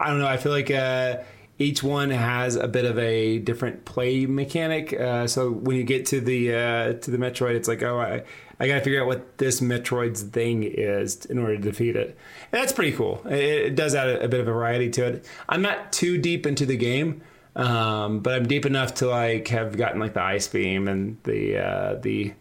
I 0.00 0.08
don't 0.08 0.20
know. 0.20 0.26
I 0.26 0.38
feel 0.38 0.52
like 0.52 0.70
uh, 0.70 1.18
each 1.58 1.82
one 1.82 2.10
has 2.10 2.54
a 2.54 2.68
bit 2.68 2.84
of 2.84 2.98
a 2.98 3.38
different 3.38 3.84
play 3.84 4.26
mechanic. 4.26 4.92
Uh, 4.92 5.26
so 5.26 5.50
when 5.50 5.76
you 5.76 5.82
get 5.82 6.06
to 6.06 6.20
the 6.20 6.54
uh, 6.54 6.92
to 6.94 7.10
the 7.10 7.18
Metroid, 7.18 7.54
it's 7.54 7.66
like, 7.66 7.82
oh, 7.82 7.98
I, 7.98 8.22
I 8.60 8.68
got 8.68 8.74
to 8.74 8.80
figure 8.80 9.00
out 9.00 9.08
what 9.08 9.38
this 9.38 9.60
Metroid's 9.60 10.22
thing 10.22 10.62
is 10.62 11.24
in 11.26 11.38
order 11.38 11.56
to 11.56 11.62
defeat 11.62 11.96
it. 11.96 12.16
And 12.52 12.62
that's 12.62 12.72
pretty 12.72 12.92
cool. 12.92 13.22
It, 13.26 13.42
it 13.42 13.74
does 13.74 13.94
add 13.94 14.08
a, 14.08 14.24
a, 14.24 14.28
bit 14.28 14.40
of 14.40 14.46
variety 14.46 14.88
to 14.90 15.06
it. 15.06 15.26
I'm 15.48 15.62
not 15.62 15.92
too 15.92 16.16
deep 16.16 16.46
into 16.46 16.64
the 16.64 16.76
game, 16.76 17.22
um, 17.56 18.20
but 18.20 18.34
I'm 18.34 18.46
deep 18.46 18.64
enough 18.64 18.94
to 18.94 19.08
like 19.08 19.48
have 19.48 19.76
gotten 19.76 20.00
like 20.00 20.14
the 20.14 20.22
ice 20.22 20.46
beam 20.46 20.86
and 20.86 21.18
the 21.24 21.58
uh, 21.58 21.94
the 21.96 22.34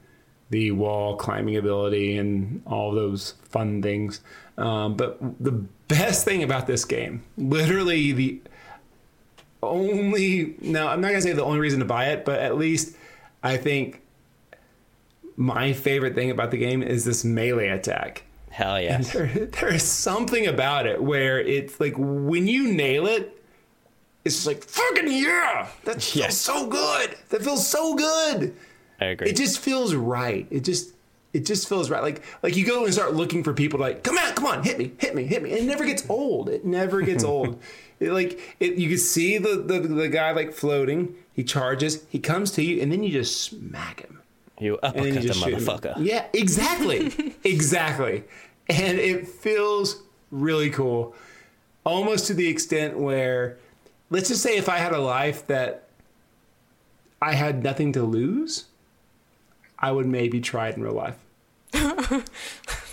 the 0.49 0.71
wall 0.71 1.17
climbing 1.17 1.57
ability 1.57 2.17
and 2.17 2.61
all 2.67 2.93
those 2.93 3.33
fun 3.49 3.81
things. 3.81 4.21
Um, 4.57 4.95
but 4.95 5.17
the 5.43 5.51
best 5.87 6.23
thing 6.23 6.43
about 6.43 6.67
this 6.67 6.85
game, 6.85 7.23
literally 7.37 8.11
the 8.11 8.41
only 9.63 10.55
no, 10.61 10.87
I'm 10.87 11.01
not 11.01 11.09
gonna 11.09 11.21
say 11.21 11.33
the 11.33 11.43
only 11.43 11.59
reason 11.59 11.79
to 11.79 11.85
buy 11.85 12.07
it, 12.07 12.25
but 12.25 12.39
at 12.39 12.57
least 12.57 12.95
I 13.43 13.57
think 13.57 14.01
my 15.35 15.73
favorite 15.73 16.15
thing 16.15 16.31
about 16.31 16.51
the 16.51 16.57
game 16.57 16.81
is 16.81 17.05
this 17.05 17.23
melee 17.23 17.69
attack. 17.69 18.23
Hell 18.49 18.81
yeah! 18.81 18.97
There, 18.97 19.27
there 19.27 19.73
is 19.73 19.83
something 19.83 20.47
about 20.47 20.87
it 20.87 21.01
where 21.01 21.39
it's 21.39 21.79
like 21.79 21.93
when 21.97 22.47
you 22.47 22.73
nail 22.73 23.05
it, 23.05 23.41
it's 24.25 24.35
just 24.35 24.47
like 24.47 24.63
fucking 24.63 25.11
yeah, 25.11 25.67
that 25.85 26.01
feels 26.01 26.15
yeah. 26.15 26.29
so 26.29 26.67
good. 26.67 27.15
That 27.29 27.43
feels 27.43 27.67
so 27.67 27.95
good. 27.95 28.55
I 28.99 29.05
agree. 29.05 29.29
It 29.29 29.37
just 29.37 29.59
feels 29.59 29.93
right. 29.93 30.47
It 30.49 30.61
just 30.61 30.93
it 31.33 31.45
just 31.45 31.69
feels 31.69 31.89
right. 31.89 32.01
Like 32.01 32.23
like 32.41 32.55
you 32.55 32.65
go 32.65 32.85
and 32.85 32.93
start 32.93 33.13
looking 33.13 33.43
for 33.43 33.53
people 33.53 33.77
to 33.77 33.83
like, 33.83 34.03
come 34.03 34.17
on, 34.17 34.33
come 34.33 34.45
on, 34.45 34.63
hit 34.63 34.79
me, 34.79 34.91
hit 34.97 35.15
me, 35.15 35.23
hit 35.23 35.43
me. 35.43 35.51
It 35.51 35.63
never 35.63 35.85
gets 35.85 36.09
old. 36.09 36.49
It 36.49 36.65
never 36.65 37.01
gets 37.01 37.23
old. 37.23 37.61
It, 37.99 38.11
like 38.11 38.55
it, 38.59 38.75
you 38.75 38.89
can 38.89 38.97
see 38.97 39.37
the, 39.37 39.55
the 39.57 39.79
the 39.79 40.07
guy 40.07 40.31
like 40.31 40.53
floating. 40.53 41.15
He 41.33 41.43
charges. 41.43 42.03
He 42.09 42.19
comes 42.19 42.51
to 42.51 42.63
you, 42.63 42.81
and 42.81 42.91
then 42.91 43.03
you 43.03 43.11
just 43.11 43.41
smack 43.41 44.01
him. 44.01 44.21
You 44.59 44.79
uppercut 44.81 45.23
you 45.23 45.29
the 45.29 45.33
motherfucker. 45.33 45.97
Him. 45.97 46.05
Yeah, 46.05 46.25
exactly, 46.33 47.35
exactly. 47.43 48.23
And 48.69 48.99
it 48.99 49.27
feels 49.27 50.01
really 50.31 50.69
cool, 50.69 51.15
almost 51.83 52.27
to 52.27 52.33
the 52.33 52.47
extent 52.47 52.97
where, 52.97 53.57
let's 54.09 54.29
just 54.29 54.41
say, 54.41 54.57
if 54.57 54.67
I 54.67 54.77
had 54.77 54.93
a 54.93 54.99
life 54.99 55.45
that 55.47 55.87
I 57.21 57.33
had 57.33 57.63
nothing 57.63 57.93
to 57.93 58.03
lose, 58.03 58.65
I 59.79 59.91
would 59.91 60.07
maybe 60.07 60.41
try 60.41 60.69
it 60.69 60.75
in 60.75 60.83
real 60.83 60.93
life. 60.93 61.17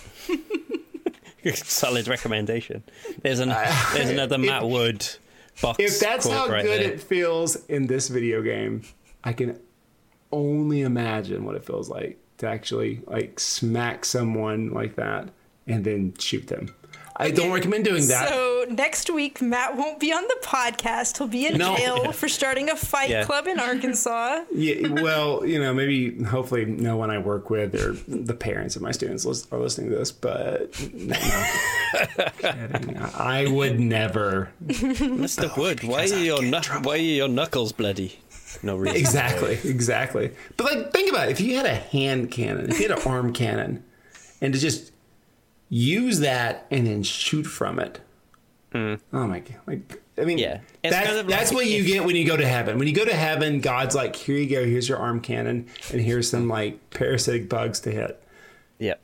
Solid 1.53 2.07
recommendation. 2.07 2.83
There's 3.21 3.39
an 3.39 3.49
there's 3.49 4.09
another 4.09 4.37
Matt 4.39 4.63
if, 4.63 4.69
Wood 4.69 5.07
box. 5.61 5.79
If 5.79 5.99
that's 5.99 6.27
how 6.27 6.47
right 6.47 6.63
good 6.63 6.81
there. 6.81 6.93
it 6.93 7.01
feels 7.01 7.55
in 7.65 7.87
this 7.87 8.07
video 8.07 8.41
game, 8.41 8.83
I 9.23 9.33
can 9.33 9.59
only 10.31 10.81
imagine 10.81 11.45
what 11.45 11.55
it 11.55 11.65
feels 11.65 11.89
like 11.89 12.19
to 12.37 12.47
actually 12.47 13.01
like 13.07 13.39
smack 13.39 14.05
someone 14.05 14.71
like 14.71 14.95
that 14.95 15.29
and 15.67 15.83
then 15.83 16.13
shoot 16.17 16.47
them. 16.47 16.73
I 17.17 17.31
don't 17.31 17.51
recommend 17.51 17.85
doing 17.85 18.07
that. 18.07 18.29
So 18.29 18.65
next 18.69 19.09
week, 19.09 19.41
Matt 19.41 19.77
won't 19.77 19.99
be 19.99 20.11
on 20.11 20.23
the 20.23 20.37
podcast. 20.43 21.17
He'll 21.17 21.27
be 21.27 21.47
in 21.47 21.57
no. 21.57 21.75
jail 21.77 22.11
for 22.11 22.27
starting 22.27 22.69
a 22.69 22.75
fight 22.75 23.09
yeah. 23.09 23.23
club 23.23 23.47
in 23.47 23.59
Arkansas. 23.59 24.43
Yeah, 24.55 24.87
well, 24.87 25.45
you 25.45 25.59
know, 25.59 25.73
maybe 25.73 26.23
hopefully 26.23 26.65
no 26.65 26.95
one 26.95 27.09
I 27.11 27.17
work 27.17 27.49
with 27.49 27.75
or 27.75 27.93
the 28.07 28.33
parents 28.33 28.75
of 28.75 28.81
my 28.81 28.91
students 28.91 29.25
are 29.51 29.59
listening 29.59 29.89
to 29.89 29.97
this, 29.97 30.11
but 30.11 30.71
no, 30.93 31.15
no. 32.69 33.09
I 33.17 33.47
would 33.49 33.79
never. 33.79 34.51
Mr. 34.65 35.55
Wood, 35.57 35.83
why 35.83 36.03
are 36.03 36.17
your 36.17 36.41
why 36.81 36.93
are 36.93 36.97
your 36.97 37.27
knuckles 37.27 37.73
bloody? 37.73 38.19
No 38.63 38.77
reason. 38.77 38.97
Exactly, 38.97 39.59
exactly. 39.69 40.31
But 40.57 40.73
like, 40.73 40.91
think 40.91 41.11
about 41.11 41.29
it. 41.29 41.31
If 41.31 41.41
you 41.41 41.57
had 41.57 41.65
a 41.65 41.75
hand 41.75 42.31
cannon, 42.31 42.69
if 42.69 42.79
you 42.79 42.87
had 42.87 42.97
an 42.97 43.07
arm 43.07 43.33
cannon, 43.33 43.83
and 44.41 44.53
to 44.53 44.59
just 44.59 44.91
use 45.69 46.19
that 46.19 46.65
and 46.71 46.87
then 46.87 47.03
shoot 47.03 47.43
from 47.43 47.79
it. 47.79 47.99
Mm. 48.73 48.99
Oh 49.13 49.27
my 49.27 49.39
god! 49.39 49.57
Like, 49.65 50.01
I 50.17 50.25
mean, 50.25 50.37
yeah, 50.37 50.59
that, 50.83 51.05
kind 51.05 51.17
of 51.17 51.27
that's 51.27 51.51
like 51.51 51.55
what 51.55 51.67
you 51.67 51.85
get 51.85 52.03
when 52.03 52.15
you 52.15 52.25
go 52.25 52.35
to 52.35 52.45
heaven. 52.45 52.77
When 52.77 52.87
you 52.87 52.93
go 52.93 53.05
to 53.05 53.13
heaven, 53.13 53.61
God's 53.61 53.95
like, 53.95 54.15
"Here 54.15 54.37
you 54.37 54.49
go. 54.49 54.65
Here's 54.65 54.89
your 54.89 54.97
arm 54.97 55.21
cannon, 55.21 55.67
and 55.91 56.01
here's 56.01 56.29
some 56.29 56.49
like 56.49 56.89
parasitic 56.89 57.47
bugs 57.47 57.79
to 57.81 57.91
hit." 57.91 58.21
Yeah, 58.77 58.95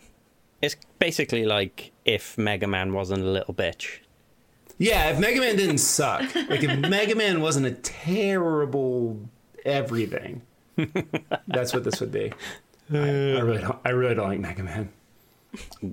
it's 0.61 0.75
basically 0.99 1.45
like 1.45 1.91
if 2.03 2.37
Mega 2.37 2.67
Man 2.67 2.93
wasn't 2.93 3.21
a 3.21 3.27
little 3.27 3.53
bitch. 3.53 3.99
Yeah, 4.77 5.11
if 5.11 5.19
Mega 5.19 5.39
Man 5.39 5.55
didn't 5.55 5.77
suck, 5.77 6.23
like 6.35 6.63
if 6.63 6.79
Mega 6.79 7.15
Man 7.15 7.39
wasn't 7.39 7.67
a 7.67 7.71
terrible 7.71 9.19
everything, 9.63 10.41
that's 11.47 11.73
what 11.73 11.83
this 11.83 12.01
would 12.01 12.11
be. 12.11 12.33
I, 12.91 12.97
I 12.97 13.39
really, 13.39 13.61
don't, 13.61 13.79
I 13.85 13.89
really 13.89 14.15
don't 14.15 14.27
like 14.27 14.39
Mega 14.39 14.63
Man. 14.63 14.91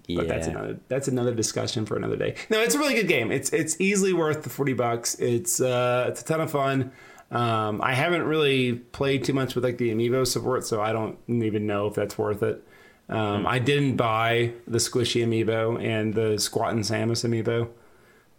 Yeah. 0.07 0.17
But 0.17 0.29
that's 0.29 0.47
another 0.47 0.79
that's 0.89 1.09
another 1.09 1.35
discussion 1.35 1.87
for 1.87 1.97
another 1.97 2.17
day. 2.17 2.35
No, 2.51 2.61
it's 2.61 2.75
a 2.75 2.79
really 2.79 2.95
good 2.95 3.09
game. 3.09 3.33
It's 3.33 3.51
it's 3.51 3.81
easily 3.81 4.13
worth 4.13 4.43
the 4.43 4.51
forty 4.51 4.73
bucks. 4.73 5.15
It's 5.17 5.61
uh 5.61 6.07
it's 6.09 6.21
a 6.21 6.25
ton 6.25 6.41
of 6.41 6.51
fun. 6.51 6.93
Um, 7.31 7.83
I 7.83 7.93
haven't 7.95 8.23
really 8.23 8.75
played 8.75 9.25
too 9.25 9.35
much 9.35 9.55
with 9.55 9.65
like 9.65 9.79
the 9.79 9.91
amiibo 9.93 10.27
support, 10.27 10.65
so 10.65 10.81
I 10.81 10.93
don't 10.93 11.19
even 11.29 11.67
know 11.67 11.87
if 11.87 11.95
that's 11.95 12.17
worth 12.17 12.43
it. 12.43 12.65
Um, 13.11 13.47
I 13.47 13.59
didn't 13.59 13.97
buy 13.97 14.53
the 14.67 14.79
squishy 14.79 15.27
amiibo 15.27 15.83
and 15.83 16.15
the 16.15 16.39
squatting 16.39 16.81
Samus 16.81 17.25
amiibo, 17.27 17.69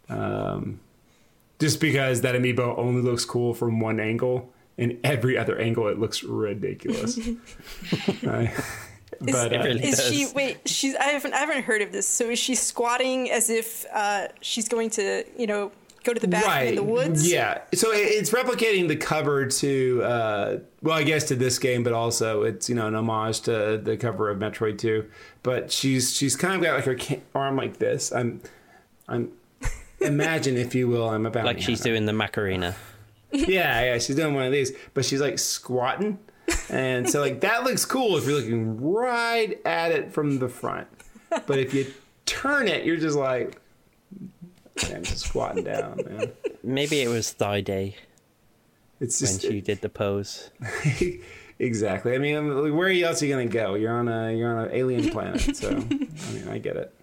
um, 0.09 0.79
just 1.59 1.79
because 1.79 2.21
that 2.21 2.35
amiibo 2.35 2.77
only 2.77 3.01
looks 3.01 3.25
cool 3.25 3.53
from 3.53 3.79
one 3.79 3.99
angle, 3.99 4.51
and 4.77 4.99
every 5.03 5.37
other 5.37 5.59
angle 5.59 5.87
it 5.87 5.99
looks 5.99 6.23
ridiculous. 6.23 7.19
but 9.19 9.53
uh, 9.53 9.63
really 9.63 9.83
is 9.83 9.97
does. 9.97 10.09
she? 10.09 10.27
Wait, 10.33 10.67
she's. 10.67 10.95
I 10.95 11.05
haven't. 11.05 11.33
I 11.33 11.37
haven't 11.37 11.63
heard 11.63 11.81
of 11.81 11.91
this. 11.91 12.07
So 12.07 12.29
is 12.29 12.39
she 12.39 12.55
squatting 12.55 13.29
as 13.31 13.49
if 13.49 13.85
uh, 13.93 14.27
she's 14.41 14.67
going 14.67 14.89
to, 14.91 15.23
you 15.37 15.47
know, 15.47 15.71
go 16.03 16.13
to 16.13 16.19
the 16.19 16.27
bathroom 16.27 16.53
right. 16.53 16.67
in 16.69 16.75
the 16.75 16.83
woods? 16.83 17.29
Yeah. 17.29 17.61
So 17.73 17.89
it's 17.91 18.31
replicating 18.31 18.87
the 18.87 18.95
cover 18.95 19.45
to, 19.45 20.03
uh, 20.03 20.57
well, 20.81 20.97
I 20.97 21.03
guess 21.03 21.25
to 21.25 21.35
this 21.35 21.59
game, 21.59 21.83
but 21.83 21.93
also 21.93 22.43
it's 22.43 22.69
you 22.69 22.75
know 22.75 22.87
an 22.87 22.95
homage 22.95 23.41
to 23.41 23.77
the 23.77 23.97
cover 23.97 24.29
of 24.29 24.37
Metroid 24.37 24.77
Two. 24.77 25.09
But 25.43 25.71
she's 25.71 26.15
she's 26.15 26.35
kind 26.35 26.55
of 26.55 26.61
got 26.61 26.75
like 26.75 26.85
her 26.85 27.17
arm 27.35 27.55
like 27.55 27.77
this. 27.77 28.11
I'm, 28.11 28.41
I'm. 29.07 29.31
Imagine, 30.01 30.55
if 30.55 30.73
you 30.75 30.87
will, 30.87 31.09
I'm 31.09 31.25
about 31.25 31.43
like 31.43 31.61
she's 31.61 31.81
doing 31.81 32.05
the 32.05 32.13
Macarena. 32.13 32.73
yeah, 33.31 33.83
yeah, 33.83 33.97
she's 33.97 34.15
doing 34.15 34.33
one 34.33 34.45
of 34.45 34.51
these, 34.53 34.71
but 34.93 35.03
she's 35.03 35.19
like 35.19 35.37
squatting 35.37 36.17
and 36.69 37.09
so 37.09 37.21
like 37.21 37.41
that 37.41 37.63
looks 37.63 37.85
cool 37.85 38.17
if 38.17 38.25
you're 38.25 38.35
looking 38.35 38.81
right 38.81 39.59
at 39.65 39.91
it 39.91 40.11
from 40.11 40.39
the 40.39 40.49
front. 40.49 40.87
But 41.29 41.59
if 41.59 41.73
you 41.73 41.91
turn 42.25 42.67
it, 42.67 42.85
you're 42.85 42.97
just 42.97 43.17
like 43.17 43.59
man, 44.89 45.03
just 45.03 45.25
squatting 45.27 45.63
down, 45.63 45.99
man. 46.05 46.31
Maybe 46.63 47.01
it 47.01 47.07
was 47.07 47.31
thigh 47.31 47.61
day. 47.61 47.95
It's 48.99 49.19
just 49.19 49.43
when 49.43 49.51
she 49.51 49.61
did 49.61 49.81
the 49.81 49.89
pose. 49.89 50.51
exactly. 51.59 52.15
I 52.15 52.17
mean, 52.17 52.75
where 52.75 52.89
else 53.05 53.21
are 53.21 53.25
you 53.25 53.33
gonna 53.33 53.45
go? 53.45 53.75
You're 53.75 53.93
on 53.93 54.07
a 54.07 54.33
you're 54.33 54.57
on 54.57 54.65
an 54.65 54.71
alien 54.73 55.09
planet, 55.09 55.55
so 55.55 55.69
I 55.69 56.31
mean, 56.33 56.47
I 56.49 56.57
get 56.57 56.75
it. 56.75 56.93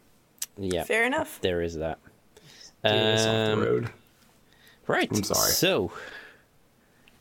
Yeah, 0.59 0.85
fair 0.85 1.05
enough. 1.05 1.41
There 1.41 1.63
is 1.63 1.77
that. 1.77 1.99
Um, 2.85 2.93
off 2.93 3.19
the 3.19 3.53
um, 3.53 3.61
road. 3.61 3.91
Right. 4.87 5.09
I'm 5.11 5.23
sorry. 5.23 5.51
So 5.51 5.91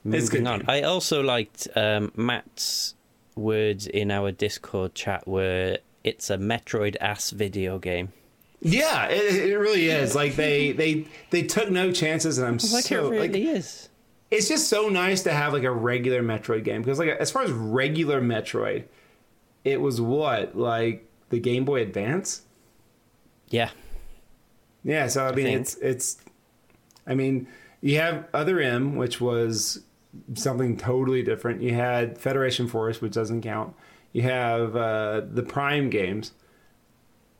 Moving 0.06 0.46
on. 0.46 0.64
I 0.68 0.84
also 0.84 1.24
liked 1.24 1.68
um, 1.76 2.12
Matt's 2.16 2.94
words 3.36 3.88
in 3.88 4.12
our 4.12 4.32
Discord 4.32 4.94
chat 4.94 5.28
where 5.28 5.80
it's 6.04 6.30
a 6.30 6.38
Metroid 6.38 6.96
ass 7.02 7.32
video 7.32 7.80
game. 7.80 8.14
Yeah, 8.62 9.08
it, 9.08 9.50
it 9.50 9.58
really 9.58 9.90
is. 9.90 10.14
Like 10.14 10.36
they 10.36 10.72
they 10.74 11.08
they 11.32 11.42
took 11.42 11.72
no 11.72 11.92
chances, 11.92 12.38
and 12.38 12.48
I'm 12.48 12.54
like 12.72 12.86
so 12.86 13.08
it 13.08 13.10
really 13.10 13.28
like, 13.28 13.36
is. 13.36 13.90
It's 14.30 14.48
just 14.48 14.70
so 14.70 14.90
nice 14.90 15.24
to 15.24 15.34
have 15.34 15.54
like 15.54 15.64
a 15.64 15.72
regular 15.72 16.22
Metroid 16.22 16.64
game 16.64 16.84
because 16.84 17.00
like 17.00 17.10
as 17.10 17.32
far 17.32 17.42
as 17.42 17.52
regular 17.52 18.22
Metroid, 18.22 18.84
it 19.64 19.82
was 19.82 20.00
what 20.00 20.56
like 20.56 21.10
the 21.30 21.40
Game 21.40 21.66
Boy 21.66 21.82
Advance. 21.82 22.44
Yeah. 23.50 23.72
Yeah. 24.84 25.08
So 25.08 25.26
I 25.26 25.32
mean, 25.32 25.48
I 25.48 25.52
it's 25.52 25.76
it's. 25.78 26.18
I 27.08 27.16
mean, 27.16 27.48
you 27.82 28.00
have 28.00 28.28
Other 28.34 28.60
M, 28.60 28.96
which 28.96 29.20
was 29.20 29.84
something 30.36 30.78
totally 30.78 31.24
different. 31.24 31.62
You 31.62 31.74
had 31.74 32.18
Federation 32.18 32.68
Force, 32.68 33.02
which 33.02 33.14
doesn't 33.14 33.42
count. 33.42 33.76
You 34.12 34.24
have 34.24 34.76
uh, 34.76 35.22
the 35.30 35.44
Prime 35.44 35.90
games. 35.90 36.32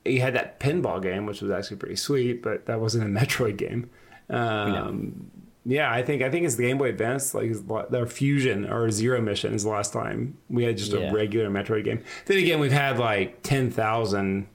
You 0.04 0.22
had 0.22 0.36
that 0.36 0.60
pinball 0.60 1.02
game, 1.02 1.26
which 1.26 1.42
was 1.42 1.52
actually 1.52 1.78
pretty 1.78 1.96
sweet, 1.96 2.44
but 2.44 2.66
that 2.66 2.80
wasn't 2.80 3.06
a 3.06 3.20
Metroid 3.20 3.58
game. 3.58 3.90
Um, 4.30 5.32
Yeah, 5.66 5.92
I 5.92 6.04
think 6.04 6.22
I 6.22 6.30
think 6.30 6.46
it's 6.46 6.56
the 6.56 6.64
Game 6.64 6.78
Boy 6.78 6.90
Advance, 6.90 7.34
like 7.34 7.54
their 7.90 8.06
Fusion 8.06 8.70
or 8.70 8.92
Zero 8.92 9.20
Mission 9.22 9.54
is 9.54 9.64
the 9.64 9.70
last 9.70 9.94
time 9.94 10.38
we 10.50 10.64
had 10.64 10.78
just 10.78 10.92
yeah. 10.92 11.10
a 11.10 11.14
regular 11.14 11.50
Metroid 11.50 11.86
game. 11.86 12.04
Then 12.26 12.38
again, 12.38 12.60
we've 12.60 12.72
had 12.72 13.00
like 13.00 13.42
ten 13.42 13.72
thousand 13.72 14.48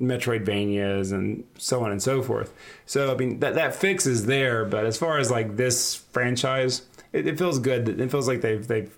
Metroidvanias 0.00 1.12
and 1.12 1.44
so 1.58 1.84
on 1.84 1.92
and 1.92 2.02
so 2.02 2.22
forth. 2.22 2.52
So 2.86 3.12
I 3.12 3.16
mean 3.16 3.40
that 3.40 3.54
that 3.54 3.74
fix 3.74 4.06
is 4.06 4.26
there, 4.26 4.64
but 4.64 4.84
as 4.84 4.96
far 4.96 5.18
as 5.18 5.30
like 5.30 5.56
this 5.56 5.94
franchise, 5.94 6.82
it, 7.12 7.26
it 7.26 7.38
feels 7.38 7.58
good. 7.58 7.88
It 7.88 8.10
feels 8.10 8.28
like 8.28 8.40
they've 8.40 8.66
they've 8.66 8.96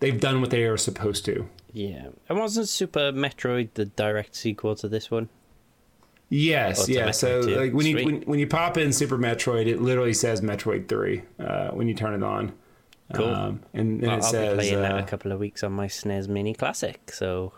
they've 0.00 0.20
done 0.20 0.40
what 0.40 0.50
they 0.50 0.64
are 0.64 0.76
supposed 0.76 1.24
to. 1.26 1.48
Yeah. 1.72 2.08
And 2.28 2.38
wasn't 2.38 2.68
Super 2.68 3.12
Metroid 3.12 3.70
the 3.74 3.86
direct 3.86 4.36
sequel 4.36 4.76
to 4.76 4.88
this 4.88 5.10
one? 5.10 5.28
Yes, 6.28 6.88
yeah. 6.88 7.08
Metroid 7.08 7.14
So 7.14 7.42
two. 7.42 7.56
like 7.56 7.72
when 7.72 7.86
you 7.86 8.04
when, 8.04 8.22
when 8.22 8.38
you 8.38 8.46
pop 8.46 8.76
in 8.76 8.92
Super 8.92 9.18
Metroid, 9.18 9.66
it 9.66 9.80
literally 9.80 10.14
says 10.14 10.40
Metroid 10.40 10.88
Three 10.88 11.22
uh, 11.38 11.70
when 11.70 11.88
you 11.88 11.94
turn 11.94 12.14
it 12.14 12.22
on. 12.24 12.52
Cool. 13.12 13.28
Um, 13.28 13.60
and 13.74 14.00
then 14.00 14.10
I'll, 14.10 14.18
it 14.18 14.24
says, 14.24 14.34
I'll 14.34 14.50
be 14.56 14.56
playing 14.56 14.80
that 14.80 14.94
uh, 14.94 14.98
a 14.98 15.02
couple 15.02 15.30
of 15.30 15.38
weeks 15.38 15.62
on 15.62 15.72
my 15.72 15.86
SNES 15.86 16.26
Mini 16.28 16.54
Classic. 16.54 17.10
So 17.12 17.52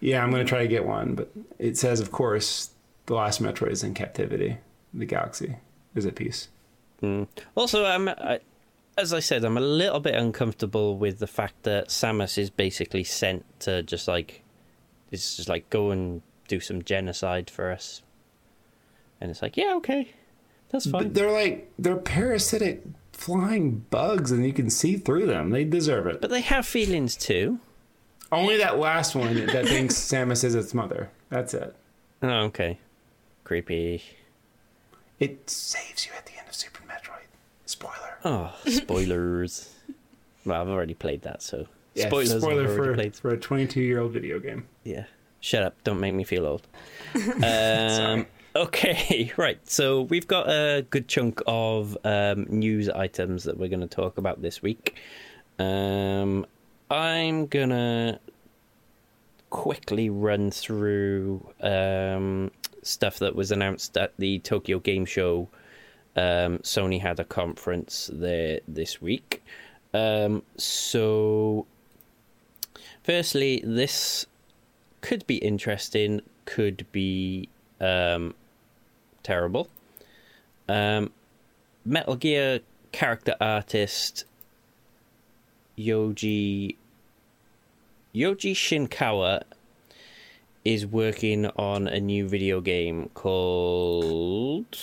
Yeah, 0.00 0.22
I'm 0.22 0.30
gonna 0.30 0.44
try 0.44 0.60
to 0.60 0.68
get 0.68 0.86
one, 0.86 1.14
but 1.14 1.30
it 1.58 1.76
says, 1.76 2.00
of 2.00 2.12
course, 2.12 2.70
the 3.06 3.14
last 3.14 3.42
Metroid 3.42 3.72
is 3.72 3.82
in 3.82 3.94
captivity. 3.94 4.58
The 4.94 5.04
galaxy 5.04 5.56
is 5.94 6.06
at 6.06 6.14
peace. 6.14 6.48
Mm. 7.02 7.26
Also, 7.54 7.84
I'm, 7.84 8.08
I, 8.08 8.40
as 8.98 9.12
I 9.12 9.20
said, 9.20 9.44
I'm 9.44 9.56
a 9.56 9.60
little 9.60 10.00
bit 10.00 10.14
uncomfortable 10.14 10.96
with 10.96 11.18
the 11.18 11.26
fact 11.26 11.62
that 11.64 11.88
Samus 11.88 12.38
is 12.38 12.50
basically 12.50 13.04
sent 13.04 13.44
to 13.60 13.82
just 13.82 14.08
like, 14.08 14.42
it's 15.10 15.36
just 15.36 15.48
like 15.48 15.68
go 15.70 15.90
and 15.90 16.22
do 16.48 16.60
some 16.60 16.82
genocide 16.82 17.50
for 17.50 17.70
us, 17.70 18.02
and 19.20 19.30
it's 19.30 19.42
like, 19.42 19.56
yeah, 19.56 19.74
okay, 19.76 20.12
that's 20.70 20.88
fine. 20.88 21.04
But 21.04 21.14
they're 21.14 21.32
like 21.32 21.70
they're 21.78 21.96
parasitic 21.96 22.82
flying 23.12 23.84
bugs, 23.90 24.32
and 24.32 24.44
you 24.44 24.52
can 24.52 24.70
see 24.70 24.96
through 24.96 25.26
them. 25.26 25.50
They 25.50 25.64
deserve 25.64 26.06
it. 26.06 26.20
But 26.20 26.30
they 26.30 26.42
have 26.42 26.66
feelings 26.66 27.16
too. 27.16 27.60
Only 28.32 28.56
that 28.56 28.78
last 28.78 29.14
one 29.14 29.34
that 29.46 29.66
thinks 29.66 29.94
Samus 30.12 30.42
is 30.42 30.54
its 30.54 30.74
mother. 30.74 31.10
That's 31.28 31.54
it. 31.54 31.74
Oh, 32.22 32.28
okay, 32.28 32.78
creepy. 33.44 34.02
It 35.18 35.48
saves 35.48 36.06
you 36.06 36.12
at 36.16 36.26
the 36.26 36.38
end 36.38 36.48
of 36.48 36.54
Super 36.54 36.82
Metroid. 36.82 37.26
Spoiler. 37.64 38.15
Oh, 38.26 38.52
spoilers. 38.66 39.72
well, 40.44 40.60
I've 40.60 40.68
already 40.68 40.94
played 40.94 41.22
that, 41.22 41.42
so 41.42 41.66
Yeah, 41.94 42.08
spoilers. 42.08 42.42
Spoiler 42.42 42.68
for 42.68 43.10
for 43.12 43.30
a 43.30 43.38
22 43.38 43.80
year 43.80 44.00
old 44.00 44.12
video 44.12 44.40
game. 44.40 44.66
Yeah. 44.82 45.04
Shut 45.38 45.62
up. 45.62 45.76
Don't 45.84 46.00
make 46.00 46.12
me 46.12 46.24
feel 46.24 46.44
old. 46.44 46.66
Um, 47.44 48.26
okay, 48.56 49.32
right. 49.36 49.60
So 49.68 50.02
we've 50.02 50.26
got 50.26 50.48
a 50.48 50.84
good 50.90 51.06
chunk 51.06 51.40
of 51.46 51.96
um, 52.04 52.46
news 52.48 52.88
items 52.88 53.44
that 53.44 53.56
we're 53.56 53.68
going 53.68 53.80
to 53.80 53.86
talk 53.86 54.18
about 54.18 54.42
this 54.42 54.60
week. 54.60 54.96
Um, 55.60 56.46
I'm 56.90 57.46
going 57.46 57.68
to 57.68 58.18
quickly 59.50 60.10
run 60.10 60.50
through 60.50 61.46
um, 61.60 62.50
stuff 62.82 63.20
that 63.20 63.36
was 63.36 63.52
announced 63.52 63.96
at 63.96 64.14
the 64.18 64.40
Tokyo 64.40 64.80
Game 64.80 65.04
Show. 65.04 65.48
Um, 66.16 66.58
Sony 66.58 67.00
had 67.00 67.20
a 67.20 67.24
conference 67.24 68.10
there 68.12 68.60
this 68.66 69.02
week. 69.02 69.42
Um, 69.92 70.42
so, 70.56 71.66
firstly, 73.04 73.62
this 73.64 74.26
could 75.02 75.26
be 75.26 75.36
interesting, 75.36 76.22
could 76.46 76.86
be 76.90 77.48
um, 77.80 78.34
terrible. 79.22 79.68
Um, 80.68 81.12
Metal 81.84 82.16
Gear 82.16 82.60
character 82.92 83.34
artist 83.40 84.24
Yoji 85.78 86.76
Yoji 88.14 88.52
Shinkawa 88.52 89.42
is 90.64 90.86
working 90.86 91.46
on 91.46 91.86
a 91.86 92.00
new 92.00 92.26
video 92.26 92.60
game 92.60 93.10
called 93.14 94.76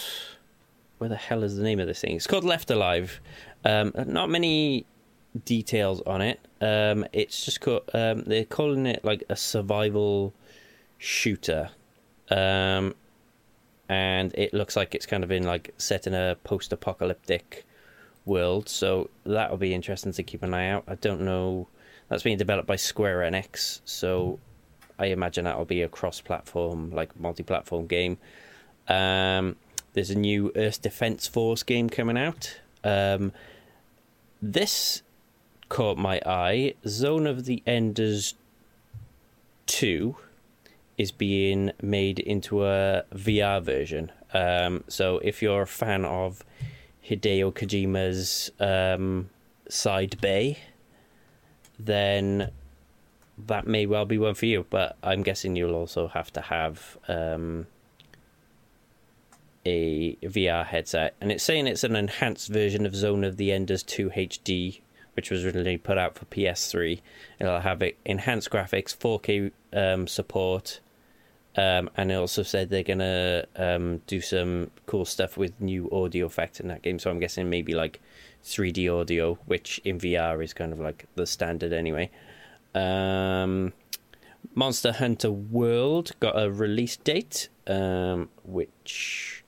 where 1.04 1.10
the 1.10 1.18
hell 1.18 1.44
is 1.44 1.58
the 1.58 1.63
name 1.63 1.82
of 1.82 1.88
this 1.88 2.00
thing? 2.00 2.16
It's 2.16 2.28
called 2.28 2.46
Left 2.46 2.72
Alive. 2.72 3.20
Um, 3.66 3.92
not 4.08 4.30
many 4.30 4.86
details 5.44 6.00
on 6.06 6.22
it. 6.22 6.39
Um, 6.62 7.06
it's 7.12 7.44
just 7.44 7.60
called, 7.60 7.82
um, 7.94 8.24
they're 8.26 8.46
calling 8.46 8.86
it 8.86 9.04
like 9.04 9.22
a 9.30 9.36
survival 9.36 10.34
shooter, 11.00 11.72
um, 12.30 12.96
and 13.89 14.34
it 14.36 14.54
looks 14.54 14.78
like 14.78 14.96
it's 14.96 15.06
kind 15.06 15.26
of 15.26 15.32
in 15.32 15.44
like 15.44 15.74
set 15.78 16.08
in 16.08 16.13
a 16.13 16.38
post-apocalyptic 16.46 17.66
world. 18.24 18.70
So 18.70 19.10
that'll 19.26 19.58
be 19.58 19.74
interesting 19.74 20.13
to 20.13 20.24
keep 20.24 20.42
an 20.42 20.54
eye 20.54 20.70
out. 20.70 20.86
I 20.88 20.96
don't 20.96 21.20
know. 21.20 21.68
That's 22.08 22.24
being 22.24 22.38
developed 22.38 22.68
by 22.68 22.78
Square 22.78 23.30
Enix, 23.30 23.82
so 23.84 24.39
I 24.98 25.08
imagine 25.08 25.44
that'll 25.44 25.66
be 25.66 25.82
a 25.82 25.89
cross-platform, 25.89 26.92
like 26.92 27.20
multi-platform 27.20 27.88
game. 27.88 28.20
Um, 28.88 29.58
there's 29.94 30.10
a 30.10 30.18
new 30.18 30.52
Earth 30.56 30.82
Defense 30.82 31.28
Force 31.28 31.64
game 31.64 31.90
coming 31.90 32.18
out. 32.18 32.60
Um, 32.84 33.32
this 34.42 35.02
caught 35.70 35.98
my 35.98 36.20
eye. 36.26 36.74
Zone 36.88 37.26
of 37.26 37.46
the 37.46 37.64
Enders 37.66 38.36
2 39.68 40.16
is 40.98 41.12
being 41.12 41.72
made 41.82 42.20
into 42.20 42.66
a 42.66 43.04
VR 43.14 43.62
version. 43.62 44.12
Um, 44.34 44.84
so 44.88 45.20
if 45.20 45.42
you're 45.42 45.64
a 45.64 45.68
fan 45.68 46.06
of 46.06 46.44
Hideo 47.08 47.54
Kojima's 47.54 48.52
um, 48.60 49.30
Side 49.70 50.20
Bay, 50.22 50.60
then 51.80 52.52
that 53.38 53.68
may 53.68 53.86
well 53.86 54.06
be 54.06 54.18
one 54.18 54.36
for 54.36 54.46
you. 54.46 54.66
But 54.70 54.98
I'm 55.04 55.24
guessing 55.24 55.56
you'll 55.56 55.76
also 55.76 56.08
have 56.08 56.32
to 56.34 56.42
have 56.42 56.98
um, 57.08 57.68
a 59.65 60.15
VR 60.17 60.65
headset, 60.65 61.15
and 61.21 61.32
it's 61.32 61.43
saying 61.43 61.67
it's 61.67 61.84
an 61.84 61.95
enhanced 61.95 62.49
version 62.49 62.86
of 62.86 62.95
Zone 62.95 63.23
of 63.23 63.38
the 63.38 63.52
Enders 63.52 63.84
2 63.84 64.10
HD, 64.10 64.82
which 65.15 65.30
was 65.30 65.45
originally 65.45 65.78
put 65.78 65.97
out 65.97 66.17
for 66.17 66.26
PS3. 66.26 66.99
It'll 67.39 67.60
have 67.60 67.84
enhanced 68.06 68.49
graphics, 68.49 68.95
4K 68.95 69.52
um, 69.73 70.08
support, 70.08 70.80
um, 71.56 71.89
and 71.95 72.12
it 72.12 72.15
also 72.15 72.43
said 72.43 72.69
they're 72.69 72.84
gonna 72.84 73.45
um, 73.56 74.02
do 74.08 74.21
some 74.21 74.71
cool 74.86 75.06
stuff 75.06 75.38
with 75.38 75.60
new 75.62 75.89
audio 75.91 76.26
effects 76.26 76.60
in 76.60 76.67
that 76.67 76.82
game. 76.82 76.99
So 76.99 77.12
I'm 77.12 77.19
guessing 77.19 77.49
maybe 77.49 77.73
like 77.73 78.02
3D 78.43 78.93
audio, 78.93 79.36
which 79.45 79.80
in 79.84 79.99
VR 79.99 80.43
is 80.43 80.54
kind 80.54 80.73
of 80.73 80.80
like 80.80 81.06
the 81.15 81.28
standard 81.28 81.71
anyway. 81.71 82.10
Um, 82.73 83.73
Monster 84.56 84.93
Hunter 84.93 85.32
World 85.32 86.12
got 86.19 86.41
a 86.41 86.52
release 86.52 86.97
date, 86.97 87.49
um, 87.67 88.30
which 88.43 89.43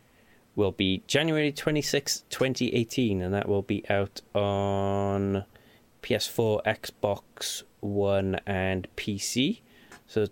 will 0.55 0.71
be 0.71 1.03
January 1.07 1.51
26, 1.51 2.23
2018, 2.29 3.21
and 3.21 3.33
that 3.33 3.47
will 3.47 3.61
be 3.61 3.87
out 3.89 4.21
on 4.33 5.45
PS4, 6.01 6.63
Xbox 6.63 7.63
One, 7.81 8.39
and 8.45 8.87
PC. 8.95 9.61
So 10.07 10.27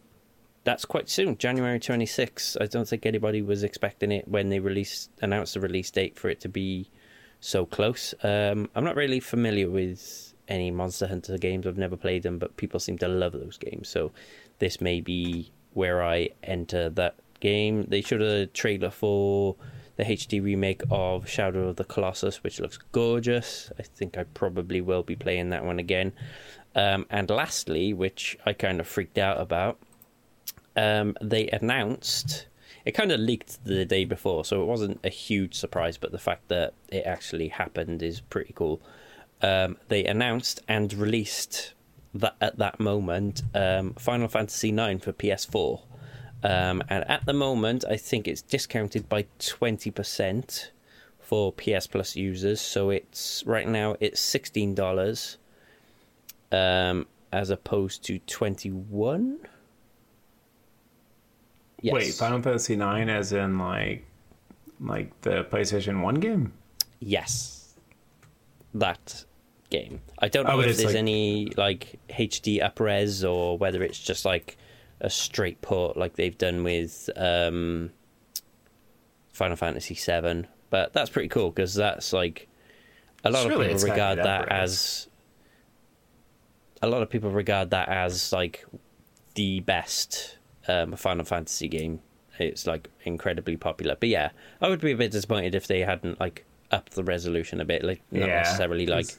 that's 0.63 0.85
quite 0.85 1.09
soon, 1.09 1.37
January 1.37 1.79
26. 1.79 2.57
I 2.59 2.67
don't 2.67 2.87
think 2.87 3.05
anybody 3.05 3.41
was 3.41 3.63
expecting 3.63 4.11
it 4.11 4.27
when 4.27 4.49
they 4.49 4.59
released 4.59 5.11
announced 5.21 5.55
the 5.55 5.59
release 5.59 5.91
date 5.91 6.17
for 6.17 6.29
it 6.29 6.39
to 6.41 6.49
be 6.49 6.89
so 7.39 7.65
close. 7.65 8.13
Um, 8.23 8.69
I'm 8.75 8.85
not 8.85 8.95
really 8.95 9.19
familiar 9.19 9.69
with 9.69 10.33
any 10.47 10.71
Monster 10.71 11.07
Hunter 11.07 11.37
games. 11.37 11.67
I've 11.67 11.77
never 11.77 11.97
played 11.97 12.23
them, 12.23 12.39
but 12.39 12.55
people 12.55 12.79
seem 12.79 12.97
to 12.99 13.07
love 13.07 13.33
those 13.33 13.57
games. 13.57 13.89
So 13.89 14.11
this 14.59 14.79
may 14.79 15.01
be 15.01 15.51
where 15.73 16.03
I 16.03 16.29
enter 16.43 16.89
that 16.91 17.15
game. 17.39 17.83
They 17.89 18.01
showed 18.01 18.21
a 18.21 18.47
trailer 18.47 18.89
for 18.89 19.55
the 19.95 20.03
HD 20.03 20.43
remake 20.43 20.81
of 20.89 21.29
Shadow 21.29 21.69
of 21.69 21.75
the 21.75 21.83
Colossus, 21.83 22.43
which 22.43 22.59
looks 22.59 22.79
gorgeous. 22.91 23.71
I 23.77 23.83
think 23.83 24.17
I 24.17 24.23
probably 24.23 24.81
will 24.81 25.03
be 25.03 25.15
playing 25.15 25.49
that 25.49 25.65
one 25.65 25.79
again. 25.79 26.13
Um, 26.75 27.05
and 27.09 27.29
lastly, 27.29 27.93
which 27.93 28.37
I 28.45 28.53
kind 28.53 28.79
of 28.79 28.87
freaked 28.87 29.17
out 29.17 29.39
about, 29.39 29.79
um, 30.75 31.15
they 31.21 31.47
announced 31.49 32.47
it 32.85 32.91
kind 32.91 33.11
of 33.11 33.19
leaked 33.19 33.63
the 33.63 33.85
day 33.85 34.03
before, 34.03 34.43
so 34.43 34.61
it 34.61 34.65
wasn't 34.65 34.99
a 35.03 35.09
huge 35.09 35.55
surprise. 35.55 35.97
But 35.97 36.11
the 36.11 36.17
fact 36.17 36.49
that 36.49 36.73
it 36.89 37.05
actually 37.05 37.47
happened 37.47 38.03
is 38.03 38.19
pretty 38.19 38.53
cool. 38.53 38.81
Um, 39.41 39.77
they 39.87 40.05
announced 40.05 40.61
and 40.67 40.93
released 40.93 41.73
that 42.13 42.35
at 42.39 42.57
that 42.57 42.79
moment 42.79 43.41
um, 43.53 43.93
Final 43.95 44.27
Fantasy 44.27 44.69
IX 44.69 45.03
for 45.03 45.13
PS4. 45.13 45.81
Um, 46.43 46.83
and 46.89 47.09
at 47.09 47.25
the 47.25 47.33
moment, 47.33 47.85
I 47.89 47.95
think 47.97 48.27
it's 48.27 48.41
discounted 48.41 49.07
by 49.07 49.25
20% 49.39 50.69
for 51.19 51.53
PS 51.53 51.87
Plus 51.87 52.15
users. 52.15 52.59
So 52.59 52.89
it's 52.89 53.43
right 53.45 53.67
now 53.67 53.95
it's 54.01 54.21
$16 54.21 55.37
um, 56.51 57.05
as 57.31 57.49
opposed 57.49 58.03
to 58.05 58.19
21 58.19 59.39
Yes. 61.81 61.93
Wait, 61.93 62.13
Final 62.13 62.41
Fantasy 62.41 62.77
Nine, 62.77 63.09
as 63.09 63.33
in 63.33 63.57
like, 63.59 64.05
like 64.79 65.19
the 65.21 65.43
PlayStation 65.43 66.01
One 66.01 66.15
game? 66.15 66.53
Yes. 67.01 67.73
That 68.73 69.25
game. 69.69 69.99
I 70.19 70.29
don't 70.29 70.45
know 70.45 70.53
Oh, 70.53 70.59
if 70.61 70.77
there's 70.77 70.85
like- 70.85 70.95
any 70.95 71.47
like 71.57 71.99
HD 72.09 72.61
upres 72.61 73.29
or 73.29 73.57
whether 73.57 73.83
it's 73.83 73.99
just 73.99 74.23
like 74.23 74.57
a 75.03 75.09
straight 75.09 75.61
port 75.61 75.95
like 75.97 76.15
they've 76.15 76.37
done 76.37 76.63
with 76.63 77.09
um, 77.15 77.91
Final 79.33 79.57
Fantasy 79.57 79.93
VII. 79.93 80.47
But 80.69 80.93
that's 80.93 81.09
pretty 81.11 81.29
cool 81.29 81.51
because 81.51 81.75
that's 81.75 82.13
like 82.13 82.47
a 83.23 83.29
lot 83.29 83.45
of 83.45 83.51
people 83.59 83.77
regard 83.89 84.17
that 84.17 84.49
as 84.51 85.07
a 86.81 86.87
lot 86.87 87.01
of 87.03 87.09
people 87.09 87.29
regard 87.31 87.69
that 87.69 87.87
as 87.89 88.33
like 88.33 88.65
the 89.35 89.59
best 89.61 90.37
um, 90.67 90.93
Final 90.95 91.25
Fantasy 91.25 91.67
game. 91.67 91.99
It's 92.39 92.65
like 92.65 92.89
incredibly 93.03 93.57
popular. 93.57 93.95
But 93.99 94.09
yeah, 94.09 94.31
I 94.59 94.69
would 94.69 94.81
be 94.81 94.91
a 94.91 94.97
bit 94.97 95.11
disappointed 95.11 95.53
if 95.53 95.67
they 95.67 95.81
hadn't 95.81 96.19
like 96.19 96.45
upped 96.71 96.93
the 96.93 97.03
resolution 97.03 97.61
a 97.61 97.65
bit. 97.65 97.83
Like 97.83 98.01
not 98.11 98.27
Yeah, 98.27 98.37
necessarily 98.41 98.87
like 98.87 99.15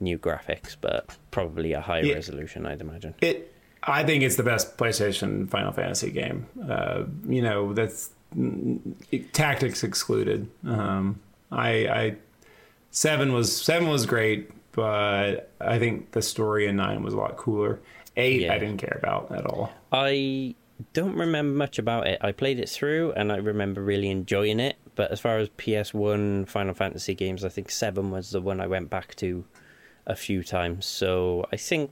new 0.00 0.18
graphics, 0.18 0.76
but 0.80 1.16
probably 1.30 1.72
a 1.72 1.80
higher 1.80 2.02
Yeah. 2.04 2.14
resolution, 2.14 2.66
I'd 2.66 2.80
imagine. 2.80 3.14
It. 3.20 3.52
I 3.86 4.04
think 4.04 4.22
it's 4.22 4.36
the 4.36 4.42
best 4.42 4.76
PlayStation 4.76 5.48
Final 5.48 5.72
Fantasy 5.72 6.10
game. 6.10 6.46
Uh, 6.68 7.04
you 7.28 7.42
know, 7.42 7.72
that's 7.72 8.10
tactics 9.32 9.84
excluded. 9.84 10.48
Um, 10.66 11.20
I, 11.52 11.70
I 11.88 12.16
seven 12.90 13.32
was 13.32 13.54
seven 13.56 13.88
was 13.88 14.06
great, 14.06 14.50
but 14.72 15.50
I 15.60 15.78
think 15.78 16.12
the 16.12 16.22
story 16.22 16.66
in 16.66 16.76
nine 16.76 17.02
was 17.02 17.14
a 17.14 17.16
lot 17.16 17.36
cooler. 17.36 17.78
Eight, 18.16 18.42
Yeah. 18.42 18.54
I 18.54 18.58
didn't 18.58 18.78
care 18.78 18.98
about 18.98 19.30
at 19.32 19.46
all. 19.46 19.70
I 19.92 20.54
don't 20.92 21.14
remember 21.16 21.56
much 21.56 21.78
about 21.78 22.06
it. 22.06 22.18
I 22.22 22.32
played 22.32 22.58
it 22.58 22.68
through 22.68 23.12
and 23.12 23.30
I 23.32 23.36
remember 23.36 23.82
really 23.82 24.10
enjoying 24.10 24.60
it. 24.60 24.76
But 24.94 25.10
as 25.10 25.20
far 25.20 25.38
as 25.38 25.50
PS1 25.50 26.48
Final 26.48 26.74
Fantasy 26.74 27.14
games, 27.14 27.44
I 27.44 27.50
think 27.50 27.70
7 27.70 28.10
was 28.10 28.30
the 28.30 28.40
one 28.40 28.60
I 28.60 28.66
went 28.66 28.88
back 28.88 29.14
to 29.16 29.44
a 30.06 30.16
few 30.16 30.42
times. 30.42 30.86
So 30.86 31.46
I 31.52 31.56
think 31.56 31.90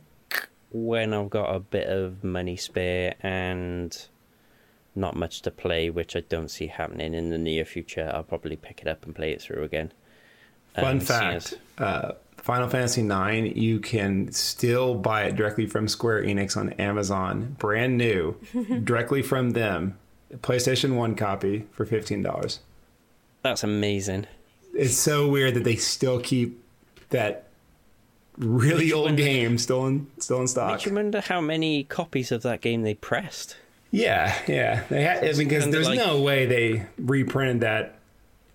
when 0.74 1.14
I've 1.14 1.30
got 1.30 1.54
a 1.54 1.60
bit 1.60 1.86
of 1.88 2.24
money 2.24 2.56
spare 2.56 3.14
and 3.20 3.96
not 4.96 5.14
much 5.16 5.40
to 5.42 5.50
play, 5.52 5.88
which 5.88 6.16
I 6.16 6.20
don't 6.20 6.50
see 6.50 6.66
happening 6.66 7.14
in 7.14 7.30
the 7.30 7.38
near 7.38 7.64
future, 7.64 8.10
I'll 8.12 8.24
probably 8.24 8.56
pick 8.56 8.80
it 8.82 8.88
up 8.88 9.04
and 9.06 9.14
play 9.14 9.30
it 9.32 9.40
through 9.40 9.62
again. 9.62 9.92
Fun 10.74 10.96
Um, 10.96 11.00
fact: 11.00 11.54
uh, 11.78 12.12
Final 12.36 12.68
Fantasy 12.68 13.02
IX, 13.06 13.56
you 13.56 13.78
can 13.78 14.32
still 14.32 14.96
buy 14.96 15.22
it 15.22 15.36
directly 15.36 15.66
from 15.66 15.86
Square 15.86 16.24
Enix 16.24 16.56
on 16.56 16.70
Amazon, 16.74 17.54
brand 17.58 17.96
new, 17.96 18.36
directly 18.84 19.22
from 19.22 19.50
them. 19.50 19.96
PlayStation 20.38 20.96
One 20.96 21.14
copy 21.14 21.66
for 21.70 21.86
fifteen 21.86 22.20
dollars. 22.22 22.58
That's 23.42 23.62
amazing. 23.62 24.26
It's 24.74 24.96
so 24.96 25.28
weird 25.28 25.54
that 25.54 25.62
they 25.62 25.76
still 25.76 26.18
keep 26.18 26.60
that 27.10 27.46
really 28.38 28.92
old 28.92 29.06
wonder- 29.06 29.22
game 29.22 29.58
still 29.58 29.86
in 29.86 30.06
still 30.18 30.40
in 30.40 30.48
stock. 30.48 30.70
Makes 30.72 30.86
you 30.86 30.94
wonder 30.94 31.20
how 31.20 31.40
many 31.40 31.84
copies 31.84 32.32
of 32.32 32.42
that 32.42 32.60
game 32.60 32.82
they 32.82 32.94
pressed. 32.94 33.56
Yeah, 33.90 34.36
yeah. 34.48 34.82
They 34.88 35.04
ha- 35.04 35.20
because 35.36 35.68
there's 35.70 35.86
like- 35.88 35.98
no 35.98 36.20
way 36.20 36.46
they 36.46 36.86
reprinted 36.98 37.60
that 37.60 37.98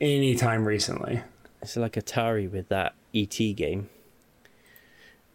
anytime 0.01 0.65
recently. 0.65 1.21
It's 1.61 1.77
like 1.77 1.93
Atari 1.93 2.51
with 2.51 2.69
that 2.69 2.93
ET 3.13 3.37
game. 3.55 3.89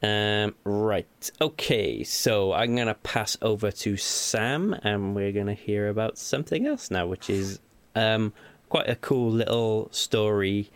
Um, 0.03 0.55
right. 0.65 1.31
Okay, 1.41 2.05
so 2.05 2.53
I'm 2.53 2.75
going 2.75 2.89
to 2.89 2.95
pass 2.95 3.39
over 3.41 3.71
to 3.71 3.97
Sam 3.97 4.75
and 4.83 5.15
we're 5.15 5.33
going 5.33 5.47
to 5.47 5.55
hear 5.55 5.89
about 5.89 6.19
something 6.19 6.67
else 6.67 6.91
now, 6.91 7.07
which 7.07 7.31
is 7.31 7.59
um, 7.95 8.35
quite 8.69 8.89
a 8.89 8.97
cool 8.97 9.31
little 9.31 9.89
story. 9.93 10.71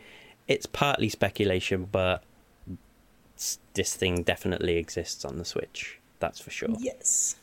It's 0.47 0.65
partly 0.65 1.11
speculation, 1.11 1.85
but 1.93 2.23
s- 3.39 3.59
this 3.75 3.95
thing 3.95 4.23
definitely 4.23 4.77
exists 4.77 5.25
on 5.25 5.39
the 5.39 5.45
Switch. 5.45 5.99
That's 6.21 6.41
for 6.41 6.51
sure. 6.51 6.69
Yes. 6.79 7.37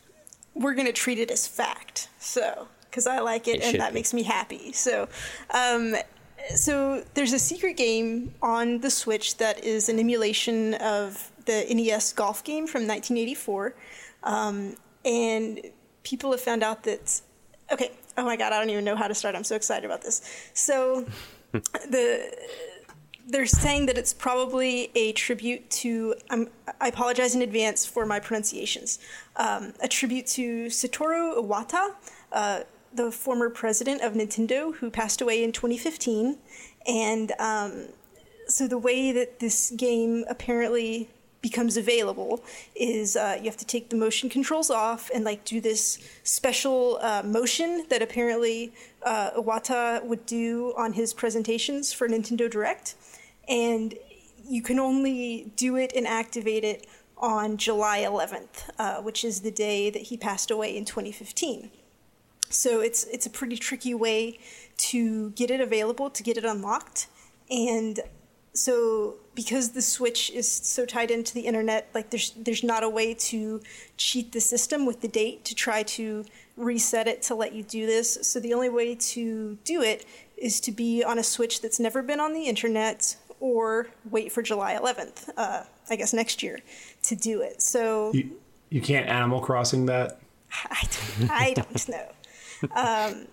We're 0.54 0.74
going 0.74 0.86
to 0.86 0.92
treat 0.92 1.18
it 1.18 1.30
as 1.30 1.46
fact. 1.46 2.08
So, 2.18 2.68
because 2.90 3.06
I 3.06 3.20
like 3.20 3.48
it, 3.48 3.56
It 3.56 3.64
and 3.64 3.80
that 3.80 3.90
be. 3.92 3.94
makes 3.96 4.14
me 4.14 4.22
happy. 4.22 4.72
So, 4.72 5.08
um, 5.50 5.96
so 6.54 7.02
there's 7.14 7.32
a 7.32 7.38
secret 7.38 7.76
game 7.76 8.34
on 8.42 8.80
the 8.80 8.90
Switch 8.90 9.36
that 9.38 9.64
is 9.64 9.88
an 9.88 9.98
emulation 9.98 10.74
of 10.74 11.30
the 11.46 11.64
NES 11.72 12.12
golf 12.12 12.42
game 12.44 12.66
from 12.66 12.82
1984. 12.86 13.74
Um, 14.22 14.76
and 15.04 15.60
people 16.04 16.30
have 16.32 16.40
found 16.40 16.62
out 16.62 16.82
that, 16.84 17.20
okay, 17.72 17.92
oh 18.16 18.24
my 18.24 18.36
God, 18.36 18.52
I 18.52 18.58
don't 18.58 18.70
even 18.70 18.84
know 18.84 18.96
how 18.96 19.08
to 19.08 19.14
start. 19.14 19.34
I'm 19.34 19.44
so 19.44 19.56
excited 19.56 19.84
about 19.84 20.02
this. 20.02 20.22
So, 20.54 21.06
the 21.52 22.32
they're 23.26 23.46
saying 23.46 23.86
that 23.86 23.98
it's 23.98 24.14
probably 24.14 24.90
a 24.94 25.12
tribute 25.12 25.68
to. 25.70 26.14
Um, 26.30 26.48
I 26.80 26.88
apologize 26.88 27.34
in 27.34 27.42
advance 27.42 27.84
for 27.84 28.06
my 28.06 28.20
pronunciations. 28.20 28.98
Um, 29.36 29.72
a 29.80 29.88
tribute 29.88 30.26
to 30.28 30.66
Satoru 30.66 31.36
Iwata, 31.36 31.94
uh, 32.32 32.60
the 32.94 33.10
former 33.10 33.50
president 33.50 34.02
of 34.02 34.12
Nintendo, 34.12 34.74
who 34.76 34.90
passed 34.90 35.20
away 35.20 35.42
in 35.42 35.52
2015. 35.52 36.38
And 36.86 37.32
um, 37.38 37.88
so 38.46 38.68
the 38.68 38.78
way 38.78 39.10
that 39.12 39.40
this 39.40 39.70
game 39.72 40.24
apparently 40.28 41.08
becomes 41.42 41.76
available 41.76 42.42
is 42.74 43.14
uh, 43.16 43.36
you 43.38 43.44
have 43.44 43.56
to 43.56 43.64
take 43.64 43.88
the 43.90 43.96
motion 43.96 44.28
controls 44.28 44.68
off 44.68 45.10
and 45.14 45.24
like 45.24 45.44
do 45.44 45.60
this 45.60 45.98
special 46.24 46.98
uh, 47.00 47.22
motion 47.24 47.84
that 47.88 48.02
apparently 48.02 48.72
uh, 49.04 49.30
Iwata 49.36 50.04
would 50.04 50.26
do 50.26 50.74
on 50.76 50.94
his 50.94 51.14
presentations 51.14 51.92
for 51.92 52.08
Nintendo 52.08 52.50
Direct, 52.50 52.96
and 53.48 53.94
you 54.48 54.62
can 54.62 54.78
only 54.78 55.52
do 55.56 55.76
it 55.76 55.92
and 55.94 56.06
activate 56.06 56.64
it 56.64 56.86
on 57.18 57.56
July 57.56 58.00
11th, 58.00 58.68
uh, 58.78 59.00
which 59.02 59.24
is 59.24 59.40
the 59.40 59.50
day 59.50 59.90
that 59.90 60.02
he 60.02 60.16
passed 60.16 60.50
away 60.50 60.76
in 60.76 60.84
2015. 60.84 61.70
So 62.48 62.80
it's 62.80 63.04
it's 63.04 63.26
a 63.26 63.30
pretty 63.30 63.56
tricky 63.56 63.94
way 63.94 64.38
to 64.78 65.30
get 65.30 65.50
it 65.50 65.60
available, 65.60 66.10
to 66.10 66.22
get 66.22 66.36
it 66.36 66.44
unlocked, 66.44 67.08
and 67.50 68.00
so 68.52 69.16
because 69.34 69.70
the 69.70 69.82
switch 69.82 70.30
is 70.30 70.50
so 70.50 70.86
tied 70.86 71.10
into 71.10 71.34
the 71.34 71.42
internet 71.42 71.88
like 71.94 72.10
there's 72.10 72.30
there's 72.30 72.64
not 72.64 72.82
a 72.82 72.88
way 72.88 73.12
to 73.12 73.60
cheat 73.96 74.32
the 74.32 74.40
system 74.40 74.86
with 74.86 75.02
the 75.02 75.08
date 75.08 75.44
to 75.44 75.54
try 75.54 75.82
to 75.82 76.24
reset 76.56 77.06
it 77.06 77.20
to 77.22 77.34
let 77.34 77.52
you 77.52 77.62
do 77.62 77.86
this 77.86 78.18
so 78.22 78.40
the 78.40 78.54
only 78.54 78.70
way 78.70 78.94
to 78.94 79.58
do 79.64 79.82
it 79.82 80.06
is 80.38 80.58
to 80.58 80.72
be 80.72 81.04
on 81.04 81.18
a 81.18 81.22
switch 81.22 81.60
that's 81.60 81.78
never 81.78 82.02
been 82.02 82.18
on 82.18 82.32
the 82.32 82.44
internet 82.44 83.16
or 83.40 83.88
wait 84.10 84.32
for 84.32 84.42
july 84.42 84.74
11th 84.74 85.28
uh, 85.36 85.62
i 85.90 85.96
guess 85.96 86.12
next 86.12 86.42
year 86.42 86.58
to 87.02 87.14
do 87.14 87.40
it 87.40 87.62
so 87.62 88.12
You 88.12 88.30
you 88.70 88.80
can't 88.80 89.08
Animal 89.08 89.40
Crossing 89.40 89.86
that. 89.86 90.18
I 90.64 90.82
don't, 90.82 91.30
I 91.30 91.52
don't 91.54 91.88
know. 91.88 92.08
Um, 92.74 93.26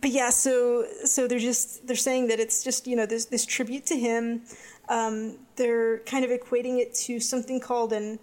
but 0.00 0.10
yeah, 0.10 0.30
so 0.30 0.84
so 1.04 1.28
they're 1.28 1.38
just 1.38 1.86
they're 1.86 1.94
saying 1.94 2.26
that 2.26 2.40
it's 2.40 2.64
just 2.64 2.88
you 2.88 2.96
know 2.96 3.06
this 3.06 3.26
this 3.26 3.46
tribute 3.46 3.86
to 3.86 3.96
him. 3.96 4.42
Um, 4.88 5.38
they're 5.54 5.98
kind 6.00 6.24
of 6.24 6.32
equating 6.32 6.80
it 6.80 6.92
to 7.06 7.20
something 7.20 7.60
called 7.60 7.92
an 7.92 8.18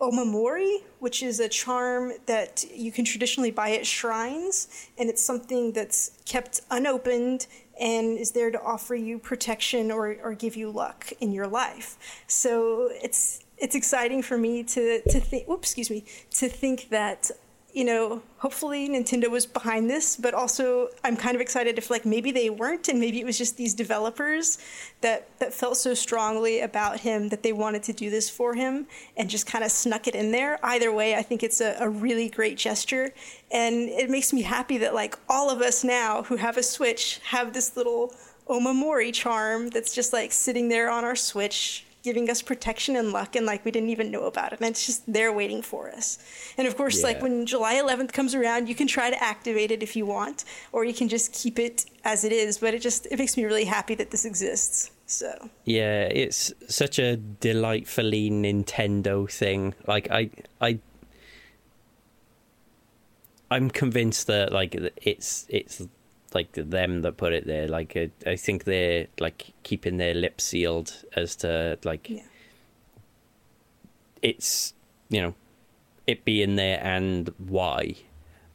omamori, 0.00 0.78
which 0.98 1.22
is 1.22 1.40
a 1.40 1.48
charm 1.48 2.12
that 2.26 2.64
you 2.74 2.92
can 2.92 3.04
traditionally 3.04 3.50
buy 3.50 3.72
at 3.72 3.86
shrines, 3.86 4.88
and 4.98 5.08
it's 5.08 5.22
something 5.22 5.72
that's 5.72 6.12
kept 6.24 6.60
unopened 6.70 7.46
and 7.78 8.18
is 8.18 8.32
there 8.32 8.50
to 8.50 8.60
offer 8.62 8.94
you 8.94 9.18
protection 9.18 9.90
or, 9.90 10.16
or 10.22 10.34
give 10.34 10.56
you 10.56 10.70
luck 10.70 11.12
in 11.20 11.32
your 11.32 11.46
life. 11.46 12.22
So 12.26 12.88
it's 12.90 13.40
it's 13.58 13.74
exciting 13.74 14.22
for 14.22 14.36
me 14.36 14.62
to 14.62 15.02
to 15.02 15.20
think. 15.20 15.48
Oops, 15.48 15.66
excuse 15.66 15.90
me. 15.90 16.04
To 16.32 16.48
think 16.48 16.88
that 16.90 17.30
you 17.76 17.84
know, 17.84 18.22
hopefully 18.38 18.88
Nintendo 18.88 19.30
was 19.30 19.44
behind 19.44 19.90
this, 19.90 20.16
but 20.16 20.32
also 20.32 20.88
I'm 21.04 21.14
kind 21.14 21.34
of 21.34 21.42
excited 21.42 21.76
if 21.76 21.90
like 21.90 22.06
maybe 22.06 22.32
they 22.32 22.48
weren't 22.48 22.88
and 22.88 22.98
maybe 22.98 23.20
it 23.20 23.26
was 23.26 23.36
just 23.36 23.58
these 23.58 23.74
developers 23.74 24.56
that 25.02 25.28
that 25.40 25.52
felt 25.52 25.76
so 25.76 25.92
strongly 25.92 26.60
about 26.60 27.00
him 27.00 27.28
that 27.28 27.42
they 27.42 27.52
wanted 27.52 27.82
to 27.82 27.92
do 27.92 28.08
this 28.08 28.30
for 28.30 28.54
him 28.54 28.86
and 29.18 29.28
just 29.28 29.46
kind 29.46 29.62
of 29.62 29.70
snuck 29.70 30.08
it 30.08 30.14
in 30.14 30.32
there. 30.32 30.58
Either 30.62 30.90
way, 30.90 31.16
I 31.16 31.22
think 31.22 31.42
it's 31.42 31.60
a, 31.60 31.76
a 31.78 31.86
really 31.86 32.30
great 32.30 32.56
gesture 32.56 33.12
and 33.50 33.90
it 33.90 34.08
makes 34.08 34.32
me 34.32 34.40
happy 34.40 34.78
that 34.78 34.94
like 34.94 35.18
all 35.28 35.50
of 35.50 35.60
us 35.60 35.84
now 35.84 36.22
who 36.22 36.36
have 36.36 36.56
a 36.56 36.62
Switch 36.62 37.20
have 37.24 37.52
this 37.52 37.76
little 37.76 38.14
Omamori 38.48 39.12
charm 39.12 39.68
that's 39.68 39.94
just 39.94 40.14
like 40.14 40.32
sitting 40.32 40.70
there 40.70 40.88
on 40.88 41.04
our 41.04 41.16
Switch 41.16 41.85
giving 42.06 42.30
us 42.30 42.40
protection 42.40 42.94
and 42.94 43.12
luck 43.12 43.34
and 43.34 43.44
like 43.44 43.64
we 43.64 43.72
didn't 43.72 43.90
even 43.90 44.12
know 44.12 44.26
about 44.26 44.52
it. 44.52 44.60
And 44.60 44.70
it's 44.70 44.86
just 44.86 45.12
there 45.12 45.32
waiting 45.32 45.60
for 45.60 45.90
us. 45.90 46.18
And 46.56 46.68
of 46.68 46.76
course 46.76 47.02
like 47.02 47.20
when 47.20 47.46
july 47.46 47.74
11th 47.74 48.12
comes 48.12 48.32
around 48.32 48.68
you 48.68 48.76
can 48.76 48.86
try 48.86 49.10
to 49.10 49.20
activate 49.22 49.72
it 49.72 49.82
if 49.82 49.96
you 49.96 50.06
want 50.06 50.44
or 50.70 50.84
you 50.84 50.94
can 50.94 51.08
just 51.08 51.32
keep 51.32 51.58
it 51.58 51.84
as 52.04 52.22
it 52.22 52.30
is. 52.30 52.58
But 52.58 52.74
it 52.74 52.80
just 52.80 53.06
it 53.06 53.18
makes 53.18 53.36
me 53.36 53.44
really 53.44 53.64
happy 53.64 53.96
that 53.96 54.12
this 54.12 54.24
exists 54.24 54.92
so. 55.06 55.50
Yeah, 55.64 56.02
it's 56.04 56.52
such 56.68 56.98
a 56.98 57.16
delightfully 57.16 58.30
Nintendo 58.30 59.28
thing. 59.28 59.74
Like 59.86 60.08
I 60.10 60.30
I 60.60 60.78
I'm 63.50 63.68
convinced 63.68 64.28
that 64.28 64.52
like 64.52 64.76
it's 65.02 65.46
it's 65.48 65.82
like 66.34 66.52
them 66.52 67.02
that 67.02 67.16
put 67.16 67.32
it 67.32 67.46
there. 67.46 67.68
Like 67.68 67.96
I, 67.96 68.10
I 68.26 68.36
think 68.36 68.64
they're 68.64 69.06
like 69.18 69.52
keeping 69.62 69.96
their 69.96 70.14
lips 70.14 70.44
sealed 70.44 70.92
as 71.14 71.36
to 71.36 71.78
like 71.84 72.10
yeah 72.10 72.22
it's 74.22 74.74
you 75.08 75.20
know 75.20 75.34
it 76.06 76.24
being 76.24 76.56
there 76.56 76.80
and 76.82 77.32
why. 77.38 77.96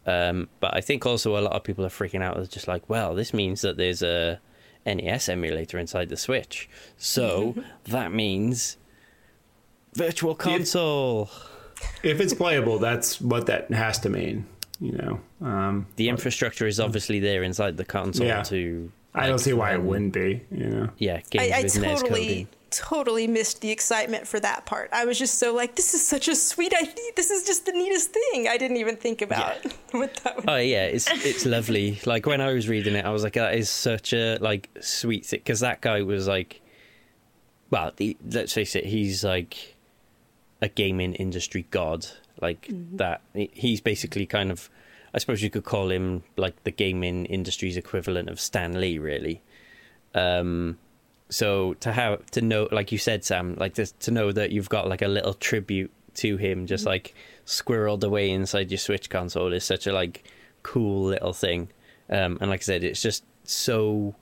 Um, 0.05 0.49
but 0.59 0.75
I 0.75 0.81
think 0.81 1.05
also 1.05 1.37
a 1.37 1.41
lot 1.41 1.53
of 1.53 1.63
people 1.63 1.85
are 1.85 1.89
freaking 1.89 2.21
out. 2.21 2.37
It's 2.37 2.49
just 2.49 2.67
like, 2.67 2.89
well, 2.89 3.13
this 3.13 3.33
means 3.33 3.61
that 3.61 3.77
there's 3.77 4.01
a 4.01 4.39
NES 4.85 5.29
emulator 5.29 5.77
inside 5.77 6.09
the 6.09 6.17
Switch, 6.17 6.69
so 6.97 7.55
that 7.85 8.11
means 8.11 8.77
virtual 9.93 10.35
console. 10.35 11.29
If 12.03 12.19
it's 12.19 12.33
playable, 12.33 12.79
that's 12.79 13.19
what 13.21 13.47
that 13.47 13.71
has 13.71 13.99
to 13.99 14.09
mean. 14.09 14.45
You 14.81 14.93
know, 14.93 15.47
um, 15.47 15.85
The 15.95 16.09
infrastructure 16.09 16.65
is 16.65 16.79
obviously 16.79 17.19
there 17.19 17.43
inside 17.43 17.77
the 17.77 17.85
console 17.85 18.25
Yeah. 18.25 18.41
to. 18.43 18.91
I 19.13 19.27
don't 19.27 19.37
see 19.39 19.53
why 19.53 19.73
it 19.73 19.81
wouldn't 19.81 20.13
be. 20.13 20.41
You 20.51 20.69
know, 20.69 20.89
Yeah, 20.97 21.19
I, 21.37 21.51
I 21.53 21.63
totally, 21.63 22.47
totally 22.71 23.27
missed 23.27 23.61
the 23.61 23.69
excitement 23.69 24.25
for 24.25 24.39
that 24.39 24.65
part. 24.65 24.89
I 24.91 25.05
was 25.05 25.19
just 25.19 25.37
so 25.37 25.53
like, 25.53 25.75
this 25.75 25.93
is 25.93 26.05
such 26.07 26.27
a 26.27 26.35
sweet 26.35 26.73
idea. 26.73 27.11
This 27.15 27.29
is 27.29 27.45
just 27.45 27.65
the 27.67 27.73
neatest 27.73 28.11
thing. 28.11 28.47
I 28.47 28.57
didn't 28.57 28.77
even 28.77 28.95
think 28.95 29.21
about 29.21 29.57
what 29.91 30.15
that 30.23 30.37
would 30.37 30.49
Oh 30.49 30.55
yeah, 30.57 30.85
it's 30.85 31.07
it's 31.25 31.45
lovely. 31.45 31.99
Like 32.05 32.25
when 32.25 32.41
I 32.41 32.51
was 32.53 32.67
reading 32.67 32.95
it, 32.95 33.05
I 33.05 33.09
was 33.11 33.23
like, 33.23 33.33
that 33.33 33.53
is 33.53 33.69
such 33.69 34.13
a 34.13 34.37
like 34.39 34.69
sweet 34.79 35.25
thing 35.27 35.41
because 35.41 35.59
that 35.59 35.81
guy 35.81 36.01
was 36.01 36.27
like, 36.27 36.61
well, 37.69 37.91
the, 37.97 38.17
let's 38.31 38.53
face 38.53 38.75
it, 38.75 38.85
he's 38.85 39.23
like 39.23 39.75
a 40.61 40.69
gaming 40.69 41.13
industry 41.15 41.67
god. 41.69 42.07
Like 42.41 42.67
that, 42.93 43.21
he's 43.33 43.81
basically 43.81 44.25
kind 44.25 44.51
of, 44.51 44.69
I 45.13 45.19
suppose 45.19 45.41
you 45.41 45.49
could 45.49 45.63
call 45.63 45.91
him 45.91 46.23
like 46.37 46.63
the 46.63 46.71
gaming 46.71 47.25
industry's 47.25 47.77
equivalent 47.77 48.29
of 48.29 48.39
Stan 48.39 48.79
Lee, 48.79 48.97
really. 48.97 49.41
Um, 50.15 50.77
so 51.29 51.75
to 51.75 51.91
have 51.91 52.25
to 52.31 52.41
know, 52.41 52.67
like 52.71 52.91
you 52.91 52.97
said, 52.97 53.23
Sam, 53.23 53.55
like 53.55 53.75
to, 53.75 53.85
to 53.85 54.11
know 54.11 54.31
that 54.31 54.51
you've 54.51 54.69
got 54.69 54.87
like 54.87 55.01
a 55.01 55.07
little 55.07 55.33
tribute 55.33 55.91
to 56.15 56.37
him, 56.37 56.65
just 56.65 56.85
like 56.85 57.13
squirreled 57.45 58.03
away 58.03 58.29
inside 58.31 58.71
your 58.71 58.77
Switch 58.77 59.09
console, 59.09 59.53
is 59.53 59.63
such 59.63 59.87
a 59.87 59.93
like 59.93 60.23
cool 60.63 61.05
little 61.05 61.33
thing. 61.33 61.69
Um, 62.09 62.37
and 62.41 62.49
like 62.49 62.61
I 62.61 62.63
said, 62.63 62.83
it's 62.83 63.01
just 63.01 63.23
so 63.43 64.15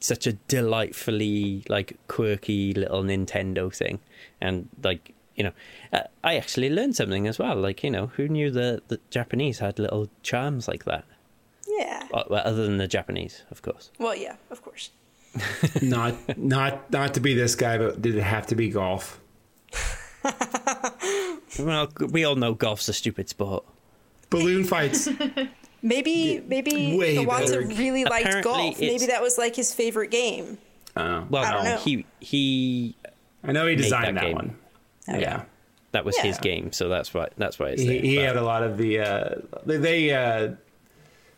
such 0.00 0.26
a 0.26 0.32
delightfully 0.32 1.62
like 1.68 1.98
quirky 2.08 2.72
little 2.74 3.02
Nintendo 3.02 3.74
thing, 3.74 4.00
and 4.40 4.68
like 4.82 5.14
you 5.40 5.44
know, 5.44 5.52
uh, 5.92 6.02
I 6.22 6.36
actually 6.36 6.68
learned 6.68 6.94
something 6.96 7.26
as 7.26 7.38
well. 7.38 7.56
Like 7.56 7.82
you 7.82 7.90
know, 7.90 8.08
who 8.16 8.28
knew 8.28 8.50
that 8.50 8.88
the 8.88 9.00
Japanese 9.08 9.58
had 9.60 9.78
little 9.78 10.08
charms 10.22 10.68
like 10.68 10.84
that? 10.84 11.04
Yeah. 11.66 12.06
Well, 12.12 12.26
well, 12.28 12.42
other 12.44 12.66
than 12.66 12.76
the 12.76 12.86
Japanese, 12.88 13.42
of 13.50 13.62
course. 13.62 13.90
Well, 13.98 14.14
yeah, 14.14 14.36
of 14.50 14.60
course. 14.62 14.90
not 15.82 16.14
not 16.36 16.90
not 16.92 17.14
to 17.14 17.20
be 17.20 17.32
this 17.34 17.54
guy, 17.54 17.78
but 17.78 18.02
did 18.02 18.14
it 18.16 18.22
have 18.22 18.46
to 18.48 18.54
be 18.54 18.68
golf? 18.68 19.20
Well, 21.58 21.88
we 22.10 22.24
all 22.24 22.36
know 22.36 22.54
golf's 22.54 22.88
a 22.88 22.92
stupid 22.92 23.28
sport. 23.28 23.64
Balloon 24.30 24.64
fights. 24.64 25.08
Maybe 25.82 26.40
maybe 26.46 26.96
way 26.96 27.16
the 27.16 27.24
Watson 27.24 27.68
better. 27.68 27.80
really 27.80 28.04
liked 28.04 28.26
Apparently 28.26 28.52
golf. 28.52 28.80
Maybe 28.80 29.06
that 29.06 29.20
was 29.22 29.36
like 29.38 29.56
his 29.56 29.74
favorite 29.74 30.10
game. 30.10 30.58
Uh, 30.94 31.24
Well, 31.28 31.44
I 31.44 31.50
don't 31.52 31.64
know. 31.64 31.78
he 31.78 32.06
he 32.20 32.94
I 33.42 33.52
know 33.52 33.66
he 33.66 33.74
designed 33.76 34.16
that 34.16 34.24
that, 34.26 34.34
one. 34.34 34.56
Okay. 35.10 35.20
Yeah. 35.22 35.42
that 35.92 36.04
was 36.04 36.16
his 36.18 36.38
game, 36.38 36.72
so 36.72 36.88
that's 36.88 37.12
why 37.12 37.28
that's 37.36 37.58
why 37.58 37.68
it's 37.70 37.82
he, 37.82 37.88
there. 37.88 38.00
he 38.00 38.16
but- 38.16 38.24
had 38.26 38.36
a 38.36 38.42
lot 38.42 38.62
of 38.62 38.78
the 38.78 39.00
uh, 39.00 39.34
they, 39.66 39.76
they 39.76 40.10
uh, 40.14 40.54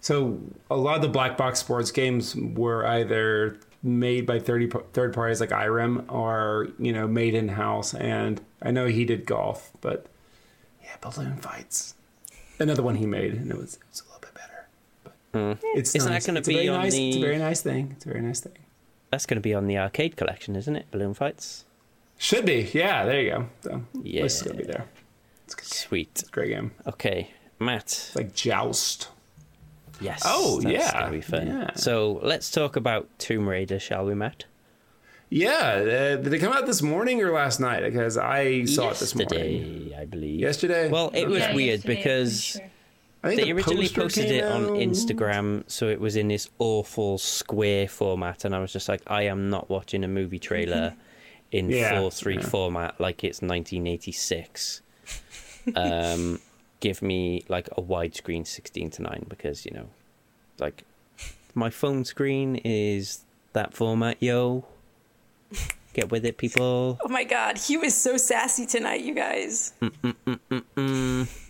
so 0.00 0.38
a 0.70 0.76
lot 0.76 0.96
of 0.96 1.02
the 1.02 1.08
black 1.08 1.36
box 1.36 1.58
sports 1.60 1.90
games 1.90 2.34
were 2.36 2.84
either 2.86 3.58
made 3.84 4.26
by 4.26 4.38
30, 4.38 4.70
third 4.92 5.12
parties 5.14 5.40
like 5.40 5.50
IREM 5.50 6.04
or 6.08 6.68
you 6.78 6.92
know 6.92 7.08
made 7.08 7.34
in 7.34 7.48
house 7.48 7.94
and 7.94 8.40
I 8.60 8.70
know 8.70 8.86
he 8.86 9.04
did 9.04 9.26
golf 9.26 9.70
but 9.80 10.06
yeah 10.82 10.90
balloon 11.00 11.36
fights 11.38 11.94
another 12.60 12.82
one 12.82 12.94
he 12.96 13.06
made 13.06 13.32
and 13.34 13.50
it 13.50 13.56
was, 13.56 13.74
it 13.74 13.80
was 13.90 14.00
a 14.02 14.04
little 14.04 14.20
bit 14.20 14.34
better 14.34 14.66
but 15.02 15.12
it's 15.74 15.92
Hmm. 15.92 15.96
Isn't 15.96 16.04
that 16.04 16.10
nice. 16.14 16.26
gonna 16.26 16.38
It's 16.40 16.48
a 16.48 16.50
be 16.50 16.54
very 16.58 16.68
on 16.68 16.80
nice, 16.80 16.94
it's 16.94 17.16
a 17.16 17.20
very 17.20 17.38
nice 17.38 17.60
thing 17.60 17.90
it's 17.96 18.04
a 18.06 18.08
very 18.08 18.20
nice 18.20 18.38
thing 18.40 18.52
That's 19.10 19.26
going 19.26 19.36
to 19.36 19.40
be 19.42 19.52
on 19.54 19.66
the 19.66 19.78
arcade 19.78 20.16
collection, 20.16 20.54
isn't 20.56 20.76
it? 20.76 20.86
Balloon 20.92 21.14
fights. 21.14 21.64
Should 22.22 22.44
be 22.46 22.70
yeah 22.72 23.04
there 23.04 23.20
you 23.20 23.30
go 23.30 23.48
so 23.62 23.82
Yeah. 24.02 24.24
it's 24.24 24.40
gonna 24.42 24.56
be 24.56 24.64
there 24.64 24.86
it's 25.44 25.54
good. 25.54 25.66
Sweet. 25.66 26.08
It's 26.12 26.22
a 26.28 26.30
great 26.30 26.48
game 26.50 26.70
Okay, 26.86 27.30
Matt. 27.58 27.82
it's 27.82 28.16
like 28.16 28.34
joust 28.34 29.08
Yes. 30.00 30.22
Oh, 30.24 30.60
that's 30.60 30.72
yeah, 30.74 30.92
Gonna 31.00 31.12
be 31.12 31.20
fun. 31.20 31.46
yeah. 31.46 31.70
So 31.76 32.18
let's 32.24 32.50
talk 32.50 32.74
about 32.74 33.08
Tomb 33.18 33.48
Raider, 33.48 33.78
shall 33.78 34.04
we, 34.04 34.14
Matt? 34.16 34.46
Yeah, 35.30 35.50
uh, 35.54 36.16
did 36.16 36.32
it 36.32 36.40
come 36.40 36.52
out 36.52 36.66
this 36.66 36.82
morning 36.82 37.22
or 37.22 37.30
last 37.30 37.60
night? 37.60 37.84
Because 37.84 38.18
I 38.18 38.64
saw 38.64 38.90
it 38.90 38.96
this 38.96 39.14
morning. 39.14 39.30
Yesterday, 39.62 39.96
I 39.96 40.04
believe. 40.06 40.40
Yesterday. 40.40 40.88
Well, 40.90 41.10
it 41.14 41.26
was 41.28 41.38
Yeah, 41.40 41.54
weird 41.54 41.82
because 41.84 42.42
sure. 42.42 42.62
I 43.22 43.28
think 43.28 43.40
they 43.42 43.46
the 43.46 43.52
originally 43.52 43.88
posted 43.88 44.26
came 44.26 44.34
it 44.40 44.44
on 44.44 44.64
out- 44.64 44.70
Instagram, 44.72 45.62
so 45.68 45.88
it 45.88 46.00
was 46.00 46.16
in 46.16 46.26
this 46.28 46.48
awful 46.58 47.16
square 47.18 47.86
format, 47.86 48.44
and 48.44 48.56
I 48.56 48.58
was 48.58 48.72
just 48.72 48.88
like, 48.88 49.02
I 49.06 49.22
am 49.24 49.50
not 49.50 49.70
watching 49.70 50.02
a 50.02 50.08
movie 50.08 50.40
trailer 50.40 50.94
in 51.52 51.68
Yeah, 51.70 52.00
four 52.00 52.10
three 52.10 52.34
yeah. 52.36 52.40
format 52.46 53.00
like 53.00 53.22
it's 53.22 53.40
1986. 53.40 54.82
um, 55.76 56.40
give 56.80 57.00
me 57.02 57.44
like 57.48 57.68
a 57.76 57.82
widescreen 57.82 58.44
16 58.46 58.90
to 58.90 59.02
9 59.02 59.26
because 59.28 59.64
you 59.64 59.70
know, 59.72 59.88
like 60.58 60.82
my 61.54 61.70
phone 61.70 62.04
screen 62.04 62.56
is 62.64 63.20
that 63.52 63.72
format, 63.74 64.16
yo. 64.20 64.64
Get 65.94 66.10
with 66.10 66.24
it, 66.24 66.38
people. 66.38 66.98
Oh 67.04 67.08
my 67.08 67.24
god, 67.24 67.58
he 67.58 67.76
was 67.76 67.94
so 67.94 68.16
sassy 68.16 68.64
tonight, 68.64 69.02
you 69.02 69.14
guys. 69.14 69.74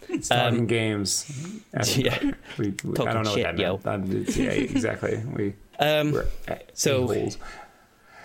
It's 0.08 0.28
talking 0.28 0.66
games. 0.66 1.62
That's- 1.72 1.96
Yeah. 1.96 2.18
we, 2.58 2.66
we, 2.84 2.90
I 2.90 2.94
Talking 2.94 3.12
don't 3.12 3.22
know 3.24 3.34
shit, 3.34 3.46
what 3.46 3.56
that 3.56 3.62
yo. 3.62 3.80
meant. 3.84 4.08
Um, 4.08 4.24
yeah, 4.36 4.50
exactly. 4.50 5.22
We 5.32 5.54
Um, 5.78 6.12
we're 6.12 6.26
uh, 6.48 6.56
so- 6.74 7.04
a-holes. 7.04 7.38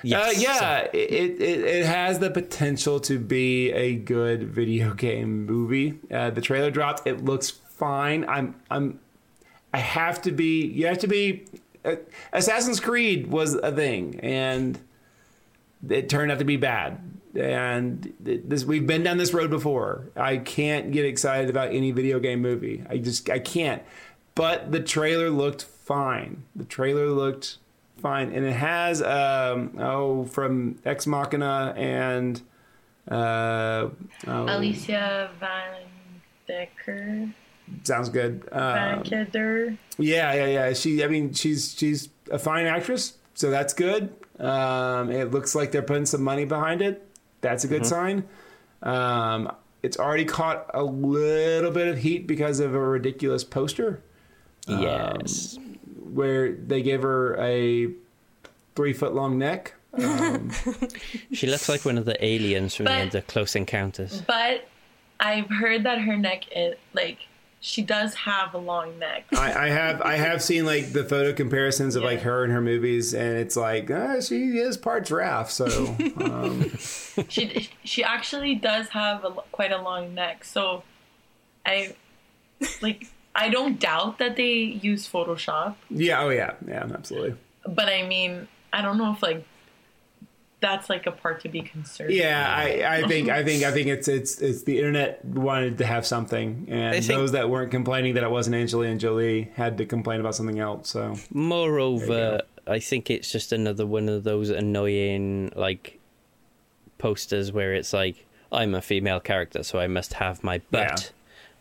Yes, 0.03 0.37
uh, 0.37 0.39
yeah, 0.39 0.79
it, 0.93 1.41
it 1.41 1.61
it 1.61 1.85
has 1.85 2.19
the 2.19 2.29
potential 2.29 2.99
to 3.01 3.19
be 3.19 3.71
a 3.71 3.95
good 3.95 4.43
video 4.43 4.93
game 4.95 5.45
movie. 5.45 5.99
Uh, 6.11 6.29
the 6.29 6.41
trailer 6.41 6.71
dropped. 6.71 7.07
It 7.07 7.23
looks 7.23 7.49
fine. 7.49 8.25
I'm 8.27 8.55
I'm 8.69 8.99
I 9.73 9.79
have 9.79 10.21
to 10.23 10.31
be. 10.31 10.65
You 10.65 10.87
have 10.87 10.99
to 10.99 11.07
be. 11.07 11.45
Uh, 11.83 11.95
Assassin's 12.33 12.79
Creed 12.79 13.27
was 13.27 13.55
a 13.55 13.71
thing, 13.71 14.19
and 14.21 14.79
it 15.87 16.09
turned 16.09 16.31
out 16.31 16.39
to 16.39 16.45
be 16.45 16.57
bad. 16.57 16.99
And 17.35 18.13
this 18.19 18.65
we've 18.65 18.87
been 18.87 19.03
down 19.03 19.17
this 19.17 19.33
road 19.33 19.49
before. 19.49 20.09
I 20.15 20.37
can't 20.37 20.91
get 20.91 21.05
excited 21.05 21.49
about 21.49 21.71
any 21.71 21.91
video 21.91 22.19
game 22.19 22.41
movie. 22.41 22.83
I 22.89 22.97
just 22.97 23.29
I 23.29 23.39
can't. 23.39 23.83
But 24.33 24.71
the 24.71 24.79
trailer 24.79 25.29
looked 25.29 25.63
fine. 25.63 26.43
The 26.55 26.65
trailer 26.65 27.07
looked 27.07 27.57
fine, 27.99 28.31
and 28.33 28.45
it 28.45 28.53
has 28.53 29.01
um 29.01 29.77
oh 29.79 30.25
from 30.25 30.77
Ex 30.85 31.05
Machina 31.07 31.73
and 31.77 32.41
uh 33.09 33.89
oh, 34.27 34.45
Alicia 34.57 35.31
Van 35.39 35.83
Decker. 36.47 37.29
sounds 37.83 38.09
good. 38.09 38.43
Van 38.51 38.99
Um, 38.99 39.03
Keder. 39.03 39.77
Yeah, 39.97 40.33
yeah, 40.33 40.45
yeah. 40.45 40.73
She, 40.73 41.03
I 41.03 41.07
mean, 41.07 41.33
she's 41.33 41.75
she's 41.77 42.09
a 42.31 42.39
fine 42.39 42.65
actress, 42.65 43.17
so 43.33 43.49
that's 43.49 43.73
good. 43.73 44.13
Um, 44.39 45.09
it 45.11 45.31
looks 45.31 45.55
like 45.55 45.71
they're 45.71 45.81
putting 45.81 46.05
some 46.05 46.23
money 46.23 46.45
behind 46.45 46.81
it. 46.81 47.03
That's 47.41 47.63
a 47.63 47.67
good 47.67 47.85
sign. 47.85 48.23
Um, 48.83 49.51
it's 49.83 49.97
already 49.97 50.25
caught 50.25 50.69
a 50.73 50.83
little 50.83 51.71
bit 51.71 51.87
of 51.87 51.97
heat 51.99 52.27
because 52.27 52.59
of 52.59 52.73
a 52.75 52.79
ridiculous 52.79 53.43
poster 53.43 54.01
yes. 54.67 55.57
Where 56.13 56.51
they 56.53 56.81
give 56.81 57.01
her 57.03 57.35
a 57.39 57.89
three 58.75 58.93
foot 58.93 59.13
long 59.13 59.37
neck. 59.37 59.73
Um, 59.93 60.51
She 61.33 61.47
looks 61.47 61.67
like 61.69 61.85
one 61.85 61.97
of 61.97 62.05
the 62.05 62.23
aliens 62.23 62.75
from 62.75 62.85
the 62.85 62.91
end 62.91 63.15
of 63.15 63.25
Close 63.27 63.55
Encounters. 63.55 64.21
But 64.21 64.67
I've 65.19 65.49
heard 65.49 65.83
that 65.83 65.99
her 65.99 66.15
neck 66.17 66.45
is 66.55 66.75
like 66.93 67.19
she 67.59 67.81
does 67.81 68.13
have 68.13 68.53
a 68.53 68.57
long 68.57 68.99
neck. 68.99 69.25
I, 69.33 69.65
I 69.65 69.69
have 69.69 70.01
I 70.01 70.15
have 70.15 70.41
seen 70.43 70.65
like 70.65 70.93
the 70.93 71.03
photo 71.03 71.33
comparisons 71.33 71.95
of 71.95 72.03
like 72.03 72.21
her 72.21 72.43
and 72.43 72.53
her 72.53 72.61
movies, 72.61 73.13
and 73.13 73.37
it's 73.37 73.55
like 73.55 73.89
ah, 73.89 74.19
she 74.21 74.57
is 74.59 74.77
part 74.77 75.05
giraffe. 75.05 75.49
So 75.49 75.95
um, 76.17 76.69
she 77.29 77.69
she 77.83 78.03
actually 78.03 78.55
does 78.55 78.89
have 78.89 79.25
a, 79.25 79.31
quite 79.51 79.71
a 79.71 79.81
long 79.81 80.13
neck. 80.13 80.43
So 80.43 80.83
I 81.65 81.95
like 82.81 83.07
I 83.37 83.49
don't 83.49 83.79
doubt 83.79 84.17
that 84.17 84.35
they 84.35 84.53
use 84.53 85.07
Photoshop, 85.07 85.75
yeah, 85.89 86.23
oh 86.23 86.29
yeah, 86.29 86.55
yeah, 86.67 86.87
absolutely. 86.93 87.35
but 87.67 87.87
I 87.87 88.05
mean 88.05 88.47
I 88.73 88.81
don't 88.81 88.97
know 88.97 89.13
if 89.13 89.21
like 89.21 89.45
that's 90.59 90.89
like 90.89 91.05
a 91.05 91.11
part 91.11 91.41
to 91.41 91.49
be 91.49 91.61
concerned. 91.61 92.11
Yeah, 92.11 92.51
I, 92.51 93.01
I 93.01 93.07
think 93.07 93.29
I 93.29 93.43
think 93.43 93.63
I 93.63 93.71
think 93.71 93.87
it's 93.87 94.07
it's 94.07 94.41
it's 94.41 94.63
the 94.63 94.77
internet 94.77 95.23
wanted 95.23 95.77
to 95.77 95.85
have 95.85 96.05
something, 96.05 96.65
and 96.69 96.93
think- 96.95 97.07
those 97.07 97.31
that 97.33 97.49
weren't 97.49 97.71
complaining 97.71 98.15
that 98.15 98.23
it 98.23 98.31
wasn't 98.31 98.55
Angelina 98.55 98.97
Jolie 98.97 99.51
had 99.55 99.77
to 99.77 99.85
complain 99.85 100.19
about 100.19 100.35
something 100.35 100.59
else. 100.59 100.89
So 100.89 101.15
Moreover, 101.31 102.41
I 102.65 102.79
think 102.79 103.09
it's 103.09 103.31
just 103.31 103.51
another 103.51 103.85
one 103.85 104.09
of 104.09 104.23
those 104.23 104.49
annoying 104.49 105.51
like 105.55 105.99
posters 106.97 107.51
where 107.51 107.73
it's 107.73 107.93
like 107.93 108.25
I'm 108.51 108.73
a 108.73 108.81
female 108.81 109.19
character, 109.19 109.61
so 109.61 109.79
I 109.79 109.87
must 109.87 110.13
have 110.13 110.43
my 110.43 110.59
butt 110.71 111.11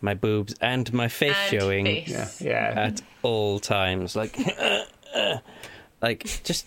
my 0.01 0.15
boobs 0.15 0.55
and 0.61 0.93
my 0.93 1.09
face 1.09 1.35
And 1.53 1.61
showing 1.61 1.85
face. 1.87 2.41
Yeah, 2.41 2.73
yeah. 2.75 2.81
at 2.89 3.03
all 3.23 3.59
times. 3.59 4.15
Like, 4.17 4.37
like 6.03 6.41
just 6.45 6.67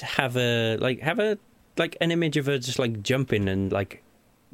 have 0.00 0.36
a 0.36 0.76
like 0.78 1.00
have 1.00 1.18
a 1.18 1.38
like 1.76 1.96
an 2.00 2.10
image 2.10 2.36
of 2.36 2.46
her 2.46 2.58
just 2.58 2.78
like 2.78 3.02
jumping 3.02 3.48
and 3.48 3.70
like 3.72 4.02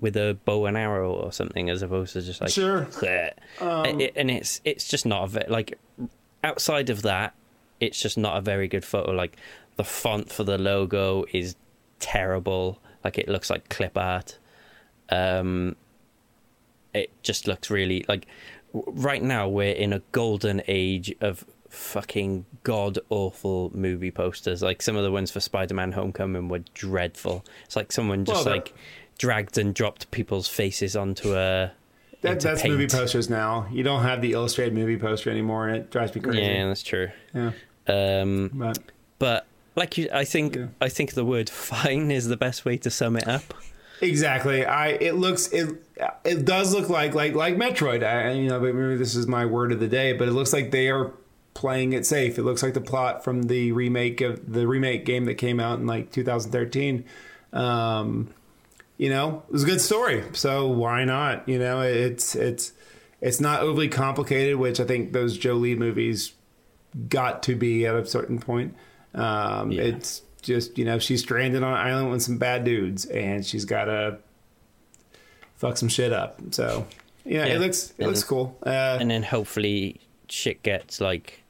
with 0.01 0.16
a 0.16 0.39
bow 0.45 0.66
and 0.66 0.77
arrow 0.77 1.12
or 1.12 1.33
something, 1.33 1.69
as 1.71 1.83
opposed 1.83 2.12
to 2.12 2.23
just 2.23 2.41
like 2.41 2.51
Sure. 2.51 2.83
bleh. 2.91 3.33
It- 4.01 4.12
and 4.16 4.31
it's 4.31 4.61
it's 4.64 4.89
just 4.89 5.07
not 5.07 5.25
a 5.25 5.27
ve- 5.29 5.47
like 5.49 5.79
outside 6.45 6.91
of 6.91 7.03
that, 7.03 7.35
it's 7.81 8.01
just 8.01 8.16
not 8.19 8.37
a 8.37 8.41
very 8.41 8.69
good 8.69 8.85
photo. 8.85 9.12
Like 9.12 9.37
the 9.77 9.85
font 9.85 10.31
for 10.31 10.45
the 10.45 10.59
logo 10.59 11.25
is 11.33 11.57
terrible. 11.99 12.79
Like 13.05 13.19
it 13.19 13.29
looks 13.29 13.51
like 13.51 13.69
clip 13.69 13.97
art. 13.99 14.39
Um, 15.11 15.75
it 16.95 17.11
just 17.22 17.47
looks 17.47 17.70
really 17.70 18.05
like 18.09 18.26
right 18.72 19.22
now 19.22 19.49
we're 19.49 19.72
in 19.74 19.93
a 19.93 20.01
golden 20.12 20.62
age 20.68 21.14
of 21.20 21.45
fucking 21.68 22.45
god 22.62 22.99
awful 23.11 23.70
movie 23.74 24.11
posters. 24.11 24.62
Like 24.62 24.80
some 24.82 24.97
of 24.97 25.05
the 25.05 25.11
ones 25.11 25.30
for 25.30 25.41
Spider-Man: 25.41 25.93
Homecoming 25.93 26.49
were 26.49 26.62
dreadful. 26.74 27.45
It's 27.64 27.76
like 27.76 27.93
someone 27.93 28.24
just 28.24 28.45
Well, 28.47 28.55
like 28.55 28.74
dragged 29.18 29.59
and 29.59 29.74
dropped 29.74 30.11
people's 30.11 30.49
faces 30.49 30.97
onto 30.97 31.34
a. 31.34 31.72
That, 32.22 32.41
that's 32.41 32.62
paint. 32.62 32.72
movie 32.74 32.89
posters 32.89 33.30
now. 33.30 33.68
You 33.70 33.84
don't 33.84 34.03
have 34.03 34.20
the 34.22 34.32
illustrated 34.32 34.74
movie 34.74 34.97
poster 34.97 35.30
anymore, 35.30 35.68
and 35.68 35.76
it 35.76 35.91
drives 35.91 36.14
me 36.14 36.20
crazy. 36.20 36.41
Yeah, 36.41 36.66
that's 36.66 36.82
true. 36.82 37.11
Yeah, 37.34 37.53
Um, 37.86 38.51
but 38.55 38.78
but 39.20 39.47
like 39.76 39.97
you, 39.99 40.09
I 40.12 40.24
think 40.24 40.57
Yeah. 40.57 40.66
I 40.80 40.89
think 40.89 41.12
the 41.14 41.24
word 41.24 41.49
"fine" 41.70 42.11
is 42.11 42.26
the 42.28 42.36
best 42.36 42.64
way 42.64 42.76
to 42.78 42.91
sum 42.91 43.16
it 43.16 43.28
up. 43.28 43.55
Exactly. 44.01 44.64
I 44.64 44.88
it 44.88 45.14
looks 45.14 45.49
it 45.49 45.70
it 46.24 46.44
does 46.44 46.72
look 46.74 46.88
like 46.88 47.14
like 47.14 47.34
like 47.34 47.57
Metroid. 47.57 48.03
I, 48.05 48.32
you 48.32 48.49
know, 48.49 48.61
but 48.61 48.74
maybe 48.74 48.96
this 48.96 49.14
is 49.14 49.26
my 49.26 49.46
word 49.46 49.72
of 49.72 49.80
the 49.80 49.88
day. 49.88 50.12
But 50.12 50.28
it 50.28 50.32
looks 50.32 50.53
like 50.53 50.70
they 50.70 50.88
are 50.88 51.12
playing 51.55 51.92
it 51.92 52.07
safe. 52.07 52.38
It 52.38 52.42
looks 52.42 52.62
like 52.62 52.74
the 52.74 52.80
plot 52.80 53.24
from 53.24 53.44
the 53.44 53.72
remake 53.72 54.20
of 54.20 54.53
the 54.53 54.66
remake 54.66 55.05
game 55.05 55.24
that 55.24 55.34
came 55.34 55.59
out 55.59 55.78
in 55.80 55.86
like 55.86 56.12
2013. 56.12 57.05
Um, 57.53 58.32
you 58.96 59.11
know, 59.11 59.42
it 59.49 59.53
was 59.53 59.64
a 59.64 59.66
good 59.66 59.80
story. 59.80 60.24
So 60.32 60.68
why 60.68 61.05
not? 61.05 61.49
You 61.49 61.59
know, 61.59 61.80
it's 61.82 62.34
it's 62.34 62.72
it's 63.20 63.40
not 63.40 63.62
overly 63.62 63.88
complicated, 63.88 64.57
which 64.57 64.78
I 64.80 64.84
think 64.84 65.12
those 65.12 65.36
Jolie 65.36 65.74
movies 65.74 66.32
got 67.09 67.42
to 67.44 67.55
be 67.55 67.86
at 67.86 67.94
a 67.94 68.07
certain 68.07 68.38
point. 68.38 68.74
Um, 69.14 69.72
Yeah. 69.72 69.82
It's 69.82 70.22
just 70.43 70.78
you 70.78 70.84
know 70.84 70.99
she's 70.99 71.20
stranded 71.22 71.62
on 71.62 71.72
an 71.72 71.78
island 71.78 72.11
with 72.11 72.22
some 72.22 72.39
bad 72.39 72.64
dudes, 72.64 73.05
and 73.07 73.45
she's 73.45 73.64
got 73.64 73.84
to 73.86 74.18
fuck 75.57 75.76
some 75.76 75.89
shit 75.89 76.12
up. 76.12 76.39
So 76.53 76.86
yeah, 77.24 77.47
Yeah. 77.47 77.55
it 77.55 77.61
looks 77.61 77.91
it 77.91 77.95
And- 78.05 78.07
looks 78.09 78.24
cool. 78.24 78.57
Uh, 78.64 78.99
and 79.01 79.11
then 79.11 79.22
hopefully 79.22 80.01
shit 80.28 80.62
gets 80.62 81.01
like 81.01 81.43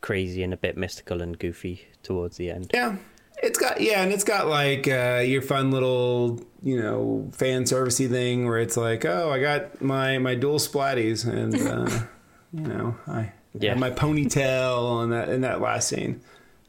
crazy 0.00 0.42
and 0.42 0.52
a 0.52 0.56
bit 0.56 0.76
mystical 0.76 1.22
and 1.22 1.38
goofy 1.38 1.86
towards 2.02 2.36
the 2.36 2.50
end. 2.50 2.70
Yeah. 2.72 2.96
It's 3.42 3.58
got 3.58 3.80
yeah, 3.82 4.02
and 4.02 4.12
it's 4.12 4.24
got 4.24 4.46
like 4.48 4.88
uh, 4.88 5.22
your 5.26 5.42
fun 5.42 5.70
little 5.70 6.40
you 6.62 6.80
know 6.80 7.28
fan 7.32 7.64
servicey 7.64 8.08
thing 8.08 8.46
where 8.46 8.58
it's 8.58 8.78
like, 8.78 9.04
oh, 9.04 9.30
I 9.30 9.40
got 9.40 9.82
my 9.82 10.16
my 10.18 10.34
dual 10.34 10.58
splatties, 10.58 11.26
and 11.26 11.54
uh, 11.54 12.04
you 12.54 12.66
know 12.66 12.96
I 13.06 13.32
Yeah. 13.58 13.74
my 13.74 13.90
ponytail 13.90 15.04
in 15.04 15.10
that 15.10 15.28
in 15.28 15.42
that 15.42 15.60
last 15.60 15.88
scene. 15.88 16.22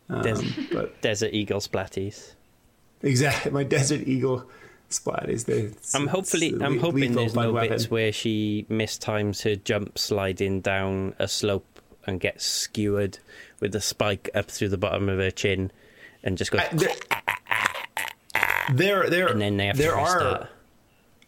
Um, 0.10 0.68
but 0.72 1.02
Desert 1.02 1.34
Eagle 1.34 1.60
splatties. 1.60 2.34
exactly, 3.02 3.52
my 3.52 3.64
desert 3.64 4.08
eagle 4.08 4.46
splatties. 4.90 5.46
They, 5.46 5.60
it's- 5.64 5.94
I'm 5.94 6.08
hopefully 6.08 6.54
a 6.60 6.64
I'm 6.64 6.80
hoping 6.80 7.14
there's 7.14 7.36
no 7.36 7.52
weapon. 7.52 7.70
bits 7.72 7.92
where 7.92 8.12
she 8.14 8.66
mistimes 8.70 9.44
her 9.44 9.56
jump 9.58 9.98
sliding 10.00 10.62
down 10.62 11.14
a 11.20 11.28
slope 11.28 11.82
and 12.06 12.20
gets 12.22 12.46
skewered 12.46 13.20
with 13.60 13.76
a 13.76 13.82
spike 13.82 14.30
up 14.34 14.50
through 14.50 14.70
the 14.70 14.78
bottom 14.78 15.10
of 15.10 15.20
her 15.20 15.30
chin 15.32 15.72
and 16.24 16.38
just 16.38 16.52
goes 16.52 16.62
I- 16.62 16.70
there, 16.74 16.96
there, 18.74 19.10
there, 19.10 19.28
and 19.28 19.42
then 19.42 19.58
they 19.58 19.68
have 19.68 19.78
there 19.78 19.92
to 19.92 19.98
are 19.98 20.16
restart. 20.16 20.50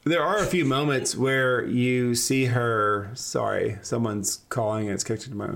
there 0.05 0.23
are 0.23 0.37
a 0.39 0.45
few 0.45 0.63
moments 0.65 1.15
where 1.15 1.65
you 1.65 2.15
see 2.15 2.45
her. 2.45 3.11
Sorry, 3.15 3.77
someone's 3.81 4.41
calling. 4.49 4.85
and 4.85 4.93
It's 4.95 5.03
connected 5.03 5.29
to 5.31 5.35
my 5.35 5.49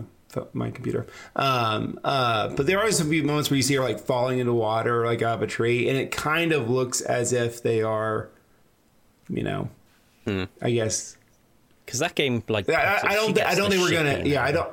my 0.54 0.72
computer. 0.72 1.06
Um, 1.36 2.00
uh, 2.04 2.50
but 2.50 2.66
there 2.68 2.80
are 2.80 2.92
some 2.92 3.10
few 3.10 3.24
moments 3.24 3.50
where 3.50 3.58
you 3.58 3.64
see 3.64 3.76
her 3.76 3.82
like 3.82 4.00
falling 4.00 4.40
into 4.40 4.54
water, 4.54 5.06
like 5.06 5.22
out 5.22 5.36
of 5.36 5.42
a 5.42 5.48
tree, 5.48 5.90
and 5.90 5.98
it 5.98 6.12
kind 6.12 6.52
of 6.52 6.70
looks 6.70 7.02
as 7.02 7.34
if 7.34 7.62
they 7.64 7.82
are, 7.82 8.30
you 9.30 9.44
know, 9.44 9.70
Hmm. 10.26 10.44
I 10.62 10.72
guess. 10.72 11.18
because 11.86 12.00
that 12.00 12.16
game 12.16 12.44
like 12.48 12.70
I, 12.70 13.00
I, 13.04 13.16
don't. 13.16 13.36
gets 13.36 13.52
I 13.52 13.56
don't 13.56 13.70
think 13.70 13.82
we're 13.82 13.92
gonna. 13.92 14.24
Yeah, 14.26 14.44
I 14.44 14.52
don't. 14.54 14.72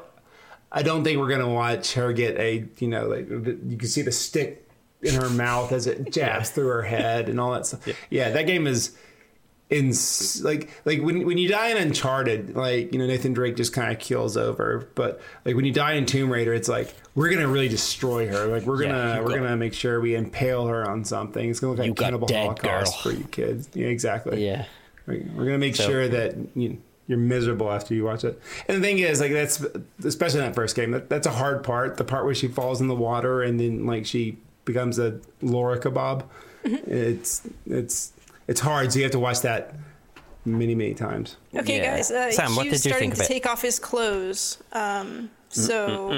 I 0.70 0.82
don't 0.82 1.02
think 1.02 1.18
we're 1.18 1.28
gonna 1.28 1.48
watch 1.52 1.94
her 1.94 2.12
get 2.12 2.36
a. 2.38 2.64
You 2.78 2.88
know, 2.88 3.08
like 3.08 3.28
you 3.28 3.76
can 3.76 3.88
see 3.88 4.02
the 4.02 4.12
stick 4.12 4.68
in 5.02 5.14
her 5.14 5.28
mouth 5.30 5.72
as 5.72 5.86
it 5.88 6.10
jabs 6.12 6.50
through 6.50 6.68
her 6.68 6.82
head 6.82 7.28
and 7.28 7.40
all 7.40 7.52
that 7.52 7.66
stuff. 7.66 7.88
Yeah, 8.10 8.30
that 8.30 8.46
game 8.46 8.66
is. 8.68 8.96
In 9.70 9.92
like 10.42 10.68
like 10.84 11.00
when 11.00 11.24
when 11.24 11.38
you 11.38 11.48
die 11.48 11.68
in 11.68 11.76
Uncharted, 11.76 12.56
like 12.56 12.92
you 12.92 12.98
know 12.98 13.06
Nathan 13.06 13.32
Drake 13.32 13.54
just 13.56 13.72
kind 13.72 13.92
of 13.92 14.00
kills 14.00 14.36
over, 14.36 14.88
but 14.96 15.20
like 15.44 15.54
when 15.54 15.64
you 15.64 15.72
die 15.72 15.92
in 15.92 16.06
Tomb 16.06 16.32
Raider, 16.32 16.52
it's 16.52 16.68
like 16.68 16.92
we're 17.14 17.30
gonna 17.30 17.46
really 17.46 17.68
destroy 17.68 18.26
her. 18.26 18.46
Like 18.46 18.64
we're 18.64 18.82
gonna 18.82 19.16
you 19.18 19.22
we're 19.22 19.28
got- 19.30 19.36
gonna 19.44 19.56
make 19.56 19.72
sure 19.74 20.00
we 20.00 20.16
impale 20.16 20.66
her 20.66 20.90
on 20.90 21.04
something. 21.04 21.48
It's 21.48 21.60
gonna 21.60 21.72
look 21.74 21.78
like 21.78 21.94
got 21.94 22.04
Cannibal 22.06 22.26
dead, 22.26 22.42
Holocaust 22.46 23.04
girl. 23.04 23.12
for 23.12 23.18
you 23.18 23.24
kids. 23.26 23.68
Yeah, 23.74 23.86
exactly. 23.86 24.44
Yeah, 24.44 24.64
We're 25.06 25.22
we're 25.36 25.44
gonna 25.44 25.58
make 25.58 25.76
So- 25.76 25.86
sure 25.88 26.08
that 26.08 26.34
you, 26.56 26.78
you're 27.06 27.18
miserable 27.18 27.70
after 27.70 27.94
you 27.94 28.02
watch 28.04 28.24
it. 28.24 28.40
And 28.66 28.76
the 28.78 28.80
thing 28.84 28.98
is, 28.98 29.20
like 29.20 29.30
that's 29.32 29.64
especially 30.04 30.40
in 30.40 30.46
that 30.46 30.56
first 30.56 30.74
game. 30.74 30.90
That, 30.90 31.08
that's 31.08 31.28
a 31.28 31.32
hard 31.32 31.62
part. 31.62 31.96
The 31.96 32.04
part 32.04 32.24
where 32.24 32.34
she 32.34 32.48
falls 32.48 32.80
in 32.80 32.88
the 32.88 32.96
water 32.96 33.40
and 33.42 33.60
then 33.60 33.86
like 33.86 34.04
she 34.04 34.36
becomes 34.64 34.98
a 34.98 35.20
Lara 35.42 35.78
kebab. 35.78 36.24
Mm-hmm. 36.64 36.90
It's 36.92 37.42
it's 37.66 38.12
it's 38.50 38.60
hard. 38.60 38.92
So 38.92 38.98
you 38.98 39.04
have 39.04 39.12
to 39.12 39.18
watch 39.18 39.40
that 39.42 39.72
many 40.44 40.74
many 40.74 40.92
times. 40.94 41.36
Okay, 41.54 41.78
Yeah. 41.78 41.96
guys. 41.96 42.10
Uh, 42.10 42.30
Sam, 42.32 42.54
what 42.56 42.66
Hugh's 42.66 42.82
did 42.82 42.84
you 42.86 42.90
starting 42.90 43.10
think 43.10 43.14
to 43.14 43.20
of 43.22 43.30
it? 43.30 43.32
take 43.32 43.46
off 43.46 43.62
his 43.62 43.78
clothes. 43.78 44.58
Um, 44.72 45.30
so 45.48 46.10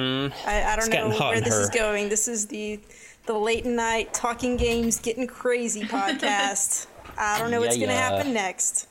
I, 0.46 0.62
I 0.62 0.76
don't 0.76 0.88
It's 0.92 0.94
know 0.94 1.08
where 1.18 1.36
in 1.36 1.44
this 1.44 1.54
is 1.54 1.70
going. 1.70 2.08
This 2.08 2.26
is 2.28 2.46
the 2.46 2.80
the 3.26 3.34
late 3.34 3.64
night 3.64 4.12
talking 4.12 4.56
games, 4.56 4.98
getting 4.98 5.26
crazy 5.28 5.82
podcast. 5.84 6.86
I 7.16 7.38
don't 7.38 7.50
know 7.52 7.60
what's 7.60 7.76
Yeah, 7.76 7.86
gonna 7.86 7.98
yeah. 7.98 8.10
happen 8.10 8.32
next. 8.34 8.88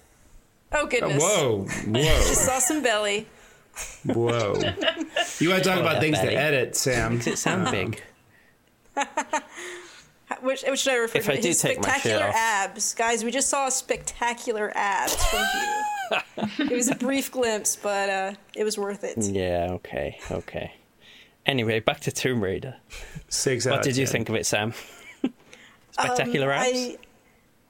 Oh 0.72 0.86
goodness! 0.86 1.22
whoa, 1.22 1.66
whoa! 1.88 2.02
Just 2.02 2.46
saw 2.46 2.60
some 2.60 2.82
belly. 2.82 3.28
whoa! 4.06 4.54
You 5.40 5.50
want 5.50 5.64
to 5.64 5.70
talk 5.70 5.78
Oh, 5.80 5.82
about 5.82 5.94
that 5.96 6.02
things 6.02 6.20
to 6.20 6.32
edit, 6.34 6.76
Sam? 6.76 7.18
does 7.18 7.28
it 7.28 7.38
sound 7.38 7.68
Um, 7.68 7.72
big? 7.74 8.02
Which, 10.42 10.64
which 10.64 10.80
should 10.80 10.94
I 10.94 10.98
refer 10.98 11.20
If 11.20 11.26
to? 11.26 11.34
I 11.34 11.36
do 11.42 11.48
His 11.50 11.62
take 11.62 11.82
spectacular 11.84 12.26
off. 12.28 12.36
abs, 12.36 12.94
guys. 12.94 13.24
We 13.24 13.32
just 13.32 13.50
saw 13.50 13.68
a 13.68 13.72
spectacular 13.72 14.72
abs 14.76 15.24
from 15.26 15.40
you. 15.56 16.18
it 16.72 16.76
was 16.76 16.90
a 16.90 16.96
brief 16.96 17.32
glimpse, 17.32 17.76
but 17.76 18.10
uh, 18.10 18.34
it 18.56 18.64
was 18.64 18.78
worth 18.78 19.04
it. 19.04 19.18
Yeah, 19.18 19.68
okay, 19.72 20.20
okay. 20.30 20.74
Anyway, 21.46 21.80
back 21.80 22.00
to 22.02 22.12
Tomb 22.12 22.44
Raider. 22.44 22.76
Six. 23.30 23.66
What 23.66 23.80
of 23.80 23.84
did 23.86 23.98
you 23.98 24.06
10. 24.06 24.12
think 24.12 24.30
of 24.30 24.36
it, 24.36 24.46
Sam? 24.46 24.74
Spectacular 25.92 26.52
abs. 26.52 26.68
Um, 26.70 26.96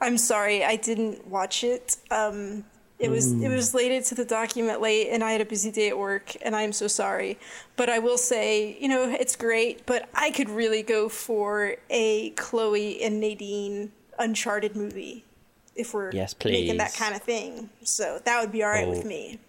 I, 0.01 0.05
I'm 0.07 0.17
sorry, 0.17 0.63
I 0.63 0.75
didn't 0.77 1.27
watch 1.27 1.63
it. 1.63 1.97
Um, 2.09 2.65
it 3.01 3.09
was 3.09 3.31
it 3.31 3.47
hmm. 3.47 3.51
was 3.51 3.73
late 3.73 3.91
into 3.91 4.13
the 4.13 4.23
document 4.23 4.79
late, 4.79 5.09
and 5.09 5.23
I 5.23 5.31
had 5.31 5.41
a 5.41 5.45
busy 5.45 5.71
day 5.71 5.89
at 5.89 5.97
work, 5.97 6.35
and 6.43 6.55
I'm 6.55 6.71
so 6.71 6.87
sorry. 6.87 7.39
But 7.75 7.89
I 7.89 7.97
will 7.97 8.17
say, 8.17 8.77
you 8.79 8.87
know, 8.87 9.09
it's 9.09 9.35
great, 9.35 9.85
but 9.87 10.07
I 10.13 10.29
could 10.29 10.49
really 10.49 10.83
go 10.83 11.09
for 11.09 11.75
a 11.89 12.29
Chloe 12.31 13.01
and 13.01 13.19
Nadine 13.19 13.91
Uncharted 14.19 14.75
movie 14.75 15.25
if 15.75 15.95
we're 15.95 16.11
Yes, 16.11 16.35
making 16.45 16.77
that 16.77 16.93
kind 16.93 17.15
of 17.15 17.23
thing. 17.23 17.71
So 17.83 18.21
that 18.23 18.39
would 18.39 18.51
be 18.51 18.63
all 18.63 18.69
right 18.69 18.87
Oh. 18.87 18.91
with 18.91 19.03
me. 19.03 19.39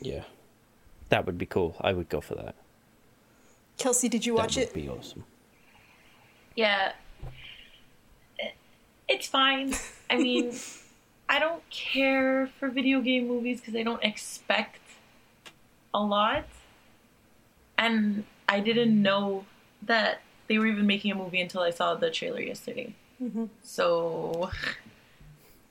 Yeah, 0.00 0.24
that 1.10 1.24
would 1.24 1.38
be 1.38 1.46
cool. 1.46 1.76
I 1.80 1.92
would 1.92 2.08
go 2.08 2.20
for 2.20 2.34
that. 2.34 2.56
Kelsey, 3.78 4.08
did 4.08 4.26
you 4.26 4.34
watch 4.34 4.56
it? 4.56 4.66
that 4.70 4.74
would 4.74 4.82
it? 4.82 4.86
be 4.86 4.88
awesome. 4.88 5.24
Yeah. 6.56 6.92
It's 9.08 9.28
fine. 9.28 9.74
I 10.10 10.16
mean, 10.16 10.52
I 11.32 11.38
don't 11.38 11.62
care 11.70 12.48
for 12.58 12.68
video 12.68 13.00
game 13.00 13.26
movies 13.26 13.58
because 13.60 13.74
I 13.74 13.82
don't 13.82 14.02
expect 14.04 14.80
a 15.94 16.00
lot. 16.02 16.44
And 17.78 18.24
I 18.46 18.60
didn't 18.60 19.00
know 19.00 19.46
that 19.82 20.20
they 20.48 20.58
were 20.58 20.66
even 20.66 20.86
making 20.86 21.10
a 21.10 21.14
movie 21.14 21.40
until 21.40 21.62
I 21.62 21.70
saw 21.70 21.94
the 21.94 22.10
trailer 22.10 22.40
yesterday. 22.42 22.94
So, 23.62 24.50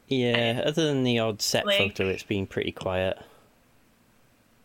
Yeah, 0.07 0.63
other 0.65 0.87
than 0.87 1.03
the 1.03 1.19
odd 1.19 1.41
set 1.43 1.65
Like- 1.67 1.77
photo, 1.77 2.09
it's 2.09 2.23
been 2.23 2.47
pretty 2.47 2.71
quiet. 2.71 3.19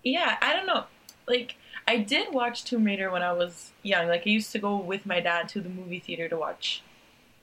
yeah, 0.03 0.39
I 0.41 0.55
don't 0.55 0.67
know. 0.67 0.85
Like, 1.29 1.57
I 1.87 1.99
did 1.99 2.33
watch 2.33 2.65
Tomb 2.65 2.85
Raider 2.85 3.11
when 3.11 3.23
I 3.23 3.33
was 3.33 3.73
young. 3.83 4.07
Like, 4.09 4.23
I 4.27 4.31
used 4.31 4.51
to 4.53 4.59
go 4.59 4.77
with 4.77 5.05
my 5.05 5.21
dad 5.21 5.49
to 5.51 5.61
the 5.61 5.69
movie 5.69 5.99
theater 5.99 6.29
to 6.29 6.37
watch 6.39 6.83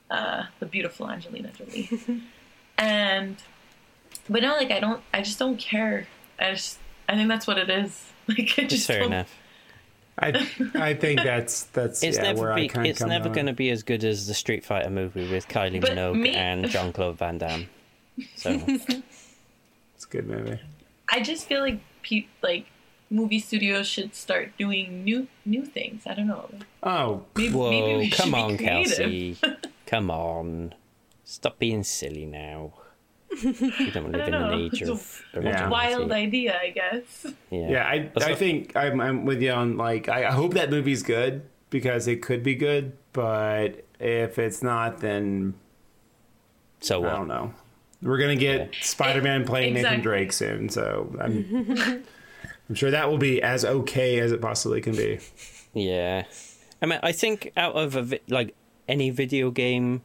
uh, 0.10 0.45
the 0.60 0.66
beautiful 0.66 1.10
Angelina 1.10 1.51
Jolie. 1.51 1.89
and, 2.78 3.38
but 4.30 4.41
now, 4.41 4.55
like, 4.57 4.71
I 4.71 4.80
don't, 4.80 5.01
I 5.13 5.21
just 5.21 5.39
don't 5.39 5.57
care 5.57 6.07
I 6.39 6.51
just 6.53 6.80
I 7.07 7.15
think 7.15 7.30
that's 7.30 7.47
what 7.47 7.57
it 7.57 7.69
is. 7.69 8.09
Like 8.28 8.53
I 8.57 8.61
It's 8.63 8.74
just 8.76 8.88
fair 8.88 8.99
don't- 8.99 9.07
enough. 9.13 9.36
I 10.17 10.47
I 10.76 10.93
think 10.93 11.21
that's 11.24 11.63
that's 11.65 12.01
It's 12.03 12.15
yeah, 12.17 12.24
never 12.24 12.41
where 12.43 12.55
be, 12.55 12.71
I 12.74 12.86
it's 12.86 12.99
come 12.99 13.09
never 13.09 13.30
going 13.30 13.47
to 13.47 13.53
be 13.53 13.69
as 13.71 13.84
good 13.84 14.03
as 14.03 14.28
the 14.28 14.34
Street 14.34 14.63
Fighter 14.63 14.89
movie 14.89 15.30
with 15.30 15.47
Kylie 15.49 15.82
But 15.82 15.91
Minogue 15.91 16.19
me- 16.21 16.30
and 16.36 16.69
Jean 16.69 16.93
Claude 16.93 17.17
Van 17.17 17.38
Damme. 17.39 17.67
So 18.38 18.51
It's 18.67 20.05
a 20.05 20.07
good 20.09 20.28
movie. 20.28 20.59
I 21.11 21.21
just 21.21 21.47
feel 21.47 21.61
like 21.61 21.80
pe- 22.01 22.28
like 22.41 22.67
movie 23.09 23.39
studios 23.39 23.88
should 23.88 24.15
start 24.15 24.55
doing 24.57 25.03
new 25.03 25.28
new 25.45 25.65
things. 25.65 26.03
I 26.07 26.13
don't 26.13 26.28
know. 26.28 26.49
Oh, 26.84 27.26
Maybe, 27.36 27.49
maybe 27.49 27.55
whoa, 27.57 27.97
we 27.99 28.09
come 28.09 28.36
on, 28.36 28.57
creative. 28.57 28.97
Kelsey, 28.97 29.38
come 29.88 30.09
on, 30.11 30.74
stop 31.24 31.59
being 31.59 31.84
silly 31.84 32.26
now. 32.26 32.74
You 33.41 33.91
don't 33.91 34.11
live 34.11 34.28
in 34.28 34.32
know. 34.32 34.51
an 34.51 34.59
age 34.59 34.82
It's 34.82 34.89
a 35.34 35.38
of 35.39 35.43
Yeah. 35.43 35.67
Wild 35.69 36.11
idea, 36.11 36.59
I 36.59 36.69
guess. 36.69 37.26
Yeah, 37.49 37.69
yeah. 37.69 37.88
I 37.88 37.99
That's 38.13 38.26
I 38.26 38.30
not- 38.30 38.38
think 38.38 38.76
I'm 38.76 39.01
I'm 39.01 39.26
with 39.26 39.41
you 39.41 39.51
on 39.51 39.78
like 39.78 40.07
I, 40.09 40.26
I 40.28 40.32
hope 40.32 40.53
that 40.53 40.69
movie's 40.69 41.01
good 41.03 41.41
because 41.69 42.07
it 42.07 42.21
could 42.21 42.43
be 42.43 42.53
good, 42.55 42.93
but 43.13 43.84
if 43.99 44.38
it's 44.38 44.61
not, 44.61 44.99
then 44.99 45.55
so 46.80 47.03
I 47.05 47.11
don't 47.13 47.28
know. 47.28 47.53
We're 48.01 48.17
gonna 48.19 48.36
get 48.36 48.76
Spider-Man 48.82 49.43
eh, 49.43 49.45
playing 49.45 49.74
Nathan 49.76 50.01
Drake 50.01 50.34
soon, 50.34 50.69
so 50.69 51.15
I'm 51.19 52.03
I'm 52.69 52.76
sure 52.76 52.91
that 52.91 53.09
will 53.09 53.17
be 53.17 53.41
as 53.41 53.63
okay 53.65 54.19
as 54.19 54.32
it 54.32 54.41
possibly 54.41 54.82
can 54.82 54.95
be. 54.95 55.19
Yeah, 55.74 56.26
I 56.82 56.86
mean, 56.86 56.99
I 57.01 57.13
think 57.13 57.51
out 57.57 57.74
of 57.76 57.95
a 57.95 58.03
vi- 58.03 58.19
like 58.28 58.53
any 58.88 59.09
video 59.09 59.49
game, 59.51 60.03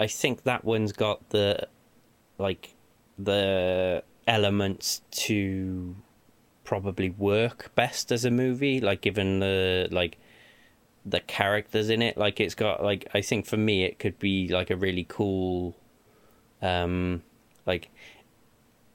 I 0.00 0.06
think 0.06 0.44
that 0.44 0.64
one's 0.64 0.92
got 0.92 1.28
the 1.28 1.68
like 2.38 2.74
the 3.18 4.02
elements 4.26 5.02
to 5.10 5.94
probably 6.64 7.10
work 7.10 7.70
best 7.74 8.10
as 8.10 8.24
a 8.24 8.30
movie. 8.30 8.80
Like 8.80 9.02
given 9.02 9.40
the 9.40 9.88
like 9.90 10.16
the 11.04 11.20
characters 11.20 11.90
in 11.90 12.00
it, 12.00 12.16
like 12.16 12.40
it's 12.40 12.54
got 12.54 12.82
like 12.82 13.08
I 13.12 13.20
think 13.20 13.44
for 13.44 13.58
me 13.58 13.84
it 13.84 13.98
could 13.98 14.18
be 14.18 14.48
like 14.48 14.70
a 14.70 14.76
really 14.76 15.04
cool, 15.06 15.76
um, 16.62 17.22
like 17.66 17.90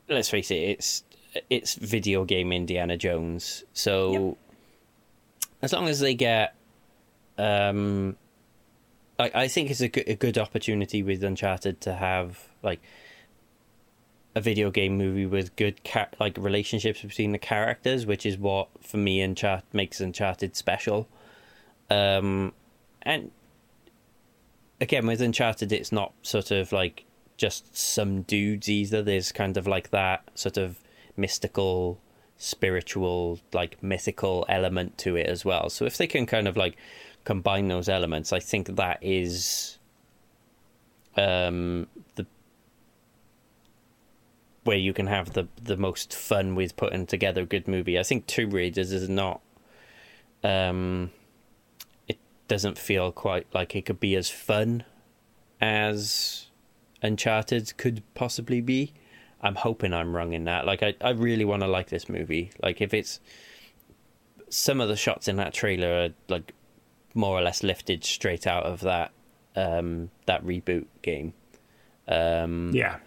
let's 0.10 0.30
face 0.30 0.50
it, 0.50 0.56
it's 0.56 1.04
it's 1.52 1.76
video 1.76 2.26
game 2.26 2.52
Indiana 2.52 2.98
Jones. 2.98 3.64
So 3.74 4.38
as 5.62 5.72
long 5.72 5.88
as 5.88 6.00
they 6.00 6.16
get 6.16 6.56
um 7.38 8.18
I, 9.20 9.32
I 9.34 9.48
think 9.48 9.70
it's 9.70 9.82
a 9.82 9.88
good, 9.88 10.08
a 10.08 10.16
good 10.16 10.38
opportunity 10.38 11.04
with 11.04 11.24
Uncharted 11.24 11.82
to 11.82 11.94
have 11.94 12.48
like 12.62 12.82
a 14.36 14.42
video 14.42 14.70
game 14.70 14.98
movie 14.98 15.26
with 15.26 15.56
good 15.56 15.84
ca- 15.84 16.10
like 16.20 16.38
relationships 16.38 17.02
between 17.02 17.32
the 17.32 17.38
characters, 17.38 18.06
which 18.06 18.26
is 18.26 18.38
what 18.38 18.68
for 18.82 18.98
me 18.98 19.22
Uncharted 19.22 19.66
makes 19.74 20.02
Uncharted 20.02 20.56
special. 20.56 21.08
Um, 21.90 22.54
and 23.04 23.32
again 24.82 25.08
with 25.08 25.22
Uncharted, 25.22 25.72
it's 25.72 25.92
not 25.92 26.14
sort 26.22 26.52
of 26.52 26.72
like 26.72 27.06
just 27.38 27.76
some 27.76 28.24
dudes 28.24 28.70
either. 28.70 29.02
There's 29.02 29.32
kind 29.32 29.56
of 29.56 29.68
like 29.68 29.92
that 29.92 30.30
sort 30.36 30.58
of 30.58 30.80
mystical, 31.16 32.00
spiritual, 32.38 33.40
like 33.54 33.82
mythical 33.82 34.46
element 34.50 34.98
to 35.00 35.16
it 35.16 35.28
as 35.28 35.46
well. 35.46 35.70
So 35.70 35.86
if 35.86 35.98
they 35.98 36.08
can 36.08 36.26
kind 36.26 36.48
of 36.48 36.58
like 36.58 36.76
combine 37.26 37.68
those 37.68 37.90
elements, 37.90 38.32
I 38.32 38.40
think 38.40 38.76
that 38.78 39.00
is 39.02 39.78
um 41.18 41.88
the 42.16 42.26
where 44.64 44.78
you 44.78 44.94
can 44.94 45.08
have 45.08 45.34
the 45.34 45.48
the 45.62 45.78
most 45.78 46.14
fun 46.14 46.56
with 46.56 46.76
putting 46.76 47.06
together 47.06 47.42
a 47.42 47.46
good 47.46 47.68
movie. 47.68 48.00
I 48.00 48.04
think 48.04 48.28
Tomb 48.28 48.52
Raiders 48.52 48.92
is 48.92 49.10
not 49.10 49.42
um 50.44 51.12
it 52.08 52.18
doesn't 52.48 52.78
feel 52.78 53.12
quite 53.12 53.48
like 53.54 53.76
it 53.76 53.86
could 53.86 54.00
be 54.00 54.16
as 54.16 54.30
fun 54.30 54.86
as 55.60 56.48
Uncharted 57.02 57.76
could 57.78 58.02
possibly 58.14 58.62
be. 58.62 58.94
I'm 59.42 59.56
hoping 59.56 59.94
I'm 59.94 60.16
wrong 60.16 60.34
in 60.34 60.46
that. 60.46 60.66
Like 60.66 60.82
I, 60.82 60.96
I 61.02 61.12
really 61.12 61.46
want 61.46 61.62
to 61.62 61.68
like 61.68 61.90
this 61.90 62.10
movie. 62.10 62.52
Like 62.64 62.82
if 62.82 62.94
it's 62.94 63.20
some 64.50 64.82
of 64.82 64.88
the 64.88 64.96
shots 64.96 65.28
in 65.28 65.36
that 65.36 65.54
trailer 65.54 66.06
are 66.06 66.10
like 66.30 66.54
more 67.16 67.36
or 67.38 67.42
less 67.42 67.64
lifted 67.64 68.04
straight 68.04 68.46
out 68.46 68.64
of 68.64 68.82
that 68.82 69.12
um 69.56 70.12
that 70.28 70.46
reboot 70.46 70.86
game. 71.02 71.34
Um 72.08 72.72
Yeah, 72.74 72.98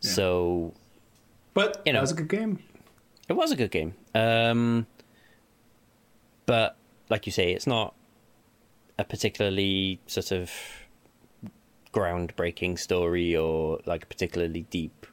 so 0.00 0.74
but 1.54 1.82
You 1.86 1.92
know. 1.94 1.98
it 1.98 2.02
was 2.02 2.12
a 2.12 2.14
good 2.16 2.28
game. 2.28 2.58
it 3.28 3.32
was 3.32 3.50
a 3.52 3.56
good 3.56 3.70
game. 3.70 3.94
Um, 4.14 4.86
but 6.46 6.76
like 7.08 7.26
you 7.26 7.32
say, 7.32 7.52
it's 7.52 7.66
not 7.66 7.94
a 8.98 9.04
particularly 9.04 10.00
sort 10.06 10.30
of 10.32 10.50
groundbreaking 11.92 12.78
story 12.78 13.36
or 13.36 13.80
like 13.86 14.08
particularly 14.08 14.62
deep. 14.70 15.06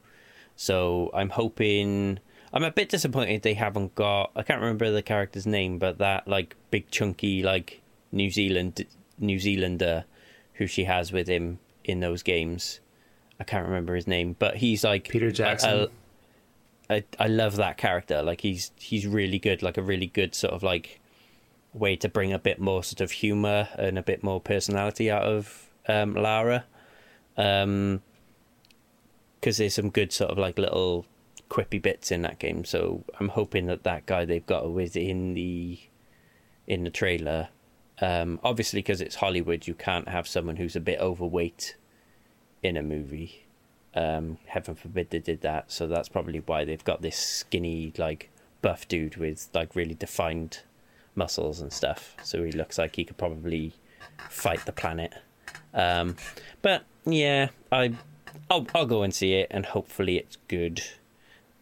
So 0.56 1.10
I'm 1.14 1.30
hoping. 1.30 2.18
I'm 2.54 2.64
a 2.64 2.70
bit 2.70 2.88
disappointed 2.90 3.42
they 3.42 3.54
haven't 3.54 3.94
got. 3.94 4.30
I 4.36 4.42
can't 4.42 4.60
remember 4.60 4.90
the 4.90 5.02
character's 5.02 5.46
name, 5.46 5.78
but 5.78 5.98
that 5.98 6.28
like 6.28 6.56
big 6.70 6.90
chunky 6.90 7.42
like 7.42 7.80
New 8.12 8.30
Zealand 8.30 8.86
New 9.18 9.38
Zealander 9.38 10.04
who 10.54 10.66
she 10.66 10.84
has 10.84 11.12
with 11.12 11.26
him 11.26 11.58
in 11.84 12.00
those 12.00 12.22
games. 12.22 12.80
I 13.40 13.44
can't 13.44 13.66
remember 13.66 13.94
his 13.94 14.06
name, 14.06 14.36
but 14.38 14.56
he's 14.56 14.84
like 14.84 15.08
Peter 15.08 15.32
Jackson. 15.32 15.88
I 16.88 17.04
I 17.18 17.26
love 17.26 17.56
that 17.56 17.78
character. 17.78 18.22
Like 18.22 18.42
he's 18.42 18.70
he's 18.76 19.06
really 19.06 19.38
good. 19.38 19.62
Like 19.62 19.78
a 19.78 19.82
really 19.82 20.06
good 20.06 20.34
sort 20.34 20.52
of 20.52 20.62
like 20.62 21.00
way 21.72 21.96
to 21.96 22.08
bring 22.08 22.32
a 22.32 22.38
bit 22.38 22.60
more 22.60 22.84
sort 22.84 23.00
of 23.00 23.10
humor 23.10 23.68
and 23.76 23.98
a 23.98 24.02
bit 24.02 24.22
more 24.22 24.40
personality 24.40 25.10
out 25.10 25.24
of 25.24 25.70
um, 25.88 26.14
Lara. 26.14 26.64
Um, 27.36 28.02
because 29.40 29.56
there's 29.56 29.74
some 29.74 29.90
good 29.90 30.12
sort 30.12 30.30
of 30.30 30.38
like 30.38 30.56
little 30.56 31.04
quippy 31.50 31.82
bits 31.82 32.12
in 32.12 32.22
that 32.22 32.38
game. 32.38 32.64
So 32.64 33.04
I'm 33.18 33.28
hoping 33.28 33.66
that 33.66 33.82
that 33.82 34.06
guy 34.06 34.24
they've 34.24 34.46
got 34.46 34.70
within 34.70 35.34
the 35.34 35.80
in 36.66 36.84
the 36.84 36.90
trailer. 36.90 37.48
Um, 38.00 38.40
obviously, 38.42 38.78
because 38.78 39.00
it's 39.00 39.16
Hollywood, 39.16 39.66
you 39.66 39.74
can't 39.74 40.08
have 40.08 40.26
someone 40.26 40.56
who's 40.56 40.76
a 40.76 40.80
bit 40.80 40.98
overweight 41.00 41.76
in 42.62 42.76
a 42.76 42.82
movie. 42.82 43.44
Um, 43.94 44.38
heaven 44.46 44.74
forbid 44.74 45.10
they 45.10 45.18
did 45.18 45.42
that. 45.42 45.70
So 45.70 45.86
that's 45.86 46.08
probably 46.08 46.40
why 46.40 46.64
they've 46.64 46.82
got 46.82 47.02
this 47.02 47.16
skinny, 47.16 47.92
like 47.98 48.30
buff 48.62 48.88
dude 48.88 49.16
with 49.16 49.48
like 49.52 49.74
really 49.76 49.94
defined 49.94 50.60
muscles 51.14 51.60
and 51.60 51.72
stuff. 51.72 52.16
So 52.22 52.42
he 52.42 52.52
looks 52.52 52.78
like 52.78 52.96
he 52.96 53.04
could 53.04 53.18
probably 53.18 53.74
fight 54.30 54.64
the 54.64 54.72
planet. 54.72 55.12
Um, 55.74 56.16
but 56.62 56.84
yeah, 57.04 57.48
I, 57.70 57.94
I'll 58.50 58.66
I'll 58.74 58.86
go 58.86 59.02
and 59.02 59.14
see 59.14 59.34
it, 59.34 59.48
and 59.50 59.66
hopefully 59.66 60.16
it's 60.16 60.38
good. 60.48 60.82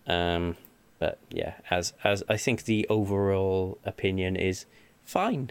Um, 0.06 0.56
but 0.98 1.18
yeah, 1.30 1.54
as 1.70 1.92
as 2.04 2.22
I 2.28 2.36
think 2.36 2.64
the 2.64 2.86
overall 2.88 3.78
opinion 3.84 4.36
is 4.36 4.66
fine, 5.04 5.50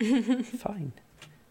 fine. 0.58 0.92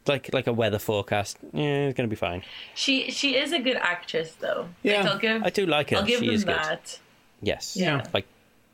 Like 0.06 0.30
like 0.34 0.48
a 0.48 0.54
weather 0.54 0.80
forecast, 0.80 1.38
yeah, 1.54 1.88
it's 1.88 1.98
gonna 1.98 2.08
be 2.08 2.16
fine. 2.16 2.44
She 2.76 3.12
she 3.12 3.36
is 3.36 3.52
a 3.52 3.60
good 3.60 3.76
actress 3.78 4.34
though. 4.40 4.70
Yeah, 4.82 5.02
like, 5.02 5.12
I'll 5.12 5.20
give 5.20 5.44
I 5.44 5.50
do 5.50 5.66
like 5.66 5.90
her. 5.90 5.98
I'll 5.98 6.04
give 6.06 6.20
she 6.20 6.28
them 6.28 6.36
is 6.36 6.46
good. 6.46 6.56
that. 6.56 7.00
Yes. 7.42 7.76
Yeah. 7.76 8.06
Like 8.14 8.26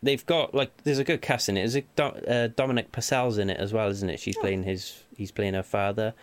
they've 0.03 0.23
got 0.27 0.53
like 0.53 0.71
there's 0.83 0.99
a 0.99 1.03
good 1.03 1.21
cast 1.23 1.49
in 1.49 1.57
it. 1.57 1.61
There's 1.61 1.75
a 1.75 1.81
Do- 1.95 2.03
uh, 2.27 2.47
Dominic 2.55 2.91
Purcell's 2.91 3.39
in 3.39 3.49
it 3.49 3.57
as 3.57 3.73
well, 3.73 3.89
isn't 3.89 4.09
it? 4.09 4.19
She's 4.19 4.37
playing 4.37 4.61
his 4.63 5.03
he's 5.17 5.31
playing 5.31 5.55
her 5.55 5.63
father. 5.63 6.13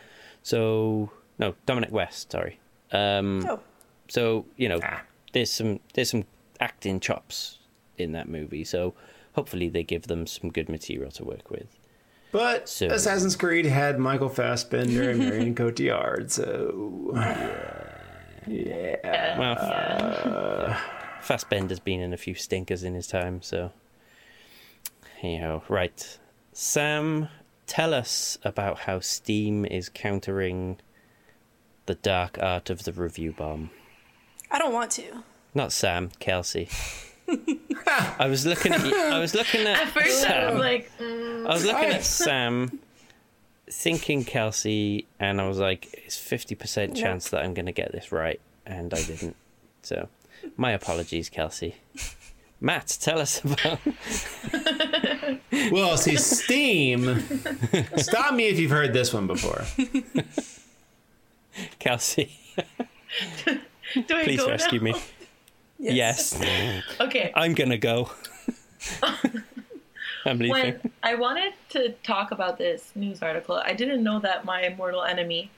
So 0.45 1.11
no, 1.41 1.55
Dominic 1.67 1.91
West, 1.91 2.31
sorry. 2.31 2.61
Um 2.93 3.45
Oh, 3.49 3.59
so, 4.09 4.47
you 4.57 4.69
know, 4.69 4.79
Ah. 4.85 5.03
there's 5.33 5.51
some 5.51 5.81
there's 5.95 6.11
some 6.11 6.25
acting 6.61 7.01
chops 7.01 7.59
in 7.99 8.13
that 8.13 8.29
movie. 8.29 8.63
So 8.63 8.95
hopefully 9.33 9.69
they 9.69 9.83
give 9.83 10.03
them 10.07 10.29
some 10.29 10.51
good 10.51 10.69
material 10.69 11.11
to 11.13 11.25
work 11.25 11.51
with. 11.51 11.67
But 12.33 12.69
So- 12.69 12.87
Assassin's 12.89 13.35
Creed 13.37 13.67
had 13.67 13.99
Michael 13.99 14.29
Fassbender 14.29 15.11
and 15.11 15.19
Marion 15.19 15.55
Cotillard, 15.57 16.31
so 16.31 17.11
yeah. 18.47 19.39
Well, 19.39 19.57
uh, 19.59 20.77
Fassbender's 21.23 21.81
been 21.81 22.01
in 22.01 22.13
a 22.13 22.17
few 22.17 22.35
stinkers 22.35 22.83
in 22.85 22.95
his 22.95 23.07
time, 23.07 23.43
so 23.43 23.73
you 25.23 25.39
know, 25.41 25.63
right. 25.69 26.19
Sam, 26.53 27.29
tell 27.67 27.93
us 27.95 28.39
about 28.43 28.81
how 28.81 29.01
Steam 29.01 29.65
is 29.65 29.89
countering 29.89 30.79
the 31.87 31.95
dark 31.97 32.39
art 32.41 32.71
of 32.71 32.85
the 32.85 32.93
review 32.93 33.33
bomb. 33.33 33.71
I 34.51 34.59
don't 34.59 34.73
want 34.73 34.91
to. 34.93 35.23
Not 35.55 35.73
Sam, 35.73 36.11
Kelsey. 36.21 36.69
I 38.19 38.27
was 38.29 38.45
looking 38.47 38.73
at 38.73 38.85
you, 38.85 38.97
I 38.97 39.19
was 39.21 39.35
looking 39.35 39.61
at, 39.63 39.83
At 39.83 39.89
first, 39.89 40.25
I 40.25 40.29
Sam. 40.29 40.53
was 40.55 40.61
like, 40.61 40.91
mm, 40.99 41.30
I 41.47 41.55
was 41.55 41.65
looking 41.65 41.91
at 41.91 42.05
Sam, 42.05 42.79
thinking 43.71 44.25
Kelsey, 44.25 45.07
and 45.19 45.41
I 45.41 45.49
was 45.49 45.59
like, 45.59 45.89
"It's 46.05 46.17
fifty 46.17 46.55
percent 46.55 46.93
Nope. 46.95 47.03
chance 47.03 47.31
that 47.31 47.43
I'm 47.45 47.55
going 47.55 47.67
to 47.67 47.73
get 47.73 47.93
this 47.93 48.13
right," 48.13 48.41
and 48.67 48.93
I 48.95 49.03
didn't. 49.03 49.37
So, 49.83 50.09
my 50.57 50.73
apologies, 50.73 51.29
Kelsey. 51.29 51.77
Matt, 52.61 52.99
tell 53.01 53.19
us 53.19 53.43
about. 53.45 53.79
Well, 55.73 55.97
see, 55.97 56.17
Steam. 56.17 57.21
Stop 57.97 58.35
me 58.35 58.49
if 58.49 58.59
you've 58.59 58.71
heard 58.71 58.93
this 58.93 59.13
one 59.13 59.27
before. 59.27 59.65
Kelsey, 61.79 62.31
Do 63.45 64.17
I 64.17 64.25
please 64.25 64.41
go 64.41 64.49
rescue 64.49 64.81
now? 64.81 64.93
me. 64.93 65.01
Yes. 65.79 66.39
Okay. 67.01 67.33
I'm 67.35 67.55
gonna 67.55 67.79
go. 67.79 68.11
I'm 70.25 70.39
leaving. 70.39 70.53
when 70.53 70.93
I 71.03 71.15
wanted 71.15 71.53
to 71.71 71.91
talk 72.03 72.31
about 72.31 72.59
this 72.59 72.93
news 72.95 73.23
article, 73.23 73.61
I 73.65 73.73
didn't 73.73 74.03
know 74.03 74.19
that 74.21 74.45
my 74.45 74.75
mortal 74.77 75.03
enemy, 75.03 75.51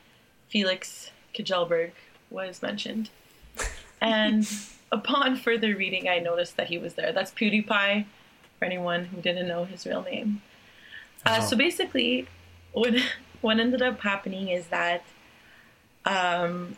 Felix 0.48 1.10
Kjellberg, 1.34 1.92
was 2.30 2.62
mentioned. 2.62 3.10
And 4.00 4.48
upon 4.90 5.36
further 5.36 5.76
reading, 5.76 6.08
I 6.08 6.18
noticed 6.18 6.56
that 6.56 6.66
he 6.66 6.76
was 6.76 6.94
there. 6.94 7.12
That's 7.12 7.30
PewDiePie, 7.30 8.04
for 8.58 8.64
anyone 8.64 9.04
who 9.04 9.20
didn't 9.20 9.46
know 9.46 9.64
his 9.64 9.86
real 9.86 10.02
name. 10.02 10.42
Uh, 11.24 11.38
Oh. 11.40 11.46
So 11.46 11.56
basically, 11.56 12.26
what 12.72 12.94
what 13.40 13.60
ended 13.60 13.80
up 13.82 14.00
happening 14.00 14.48
is 14.48 14.66
that 14.68 15.04
um, 16.04 16.76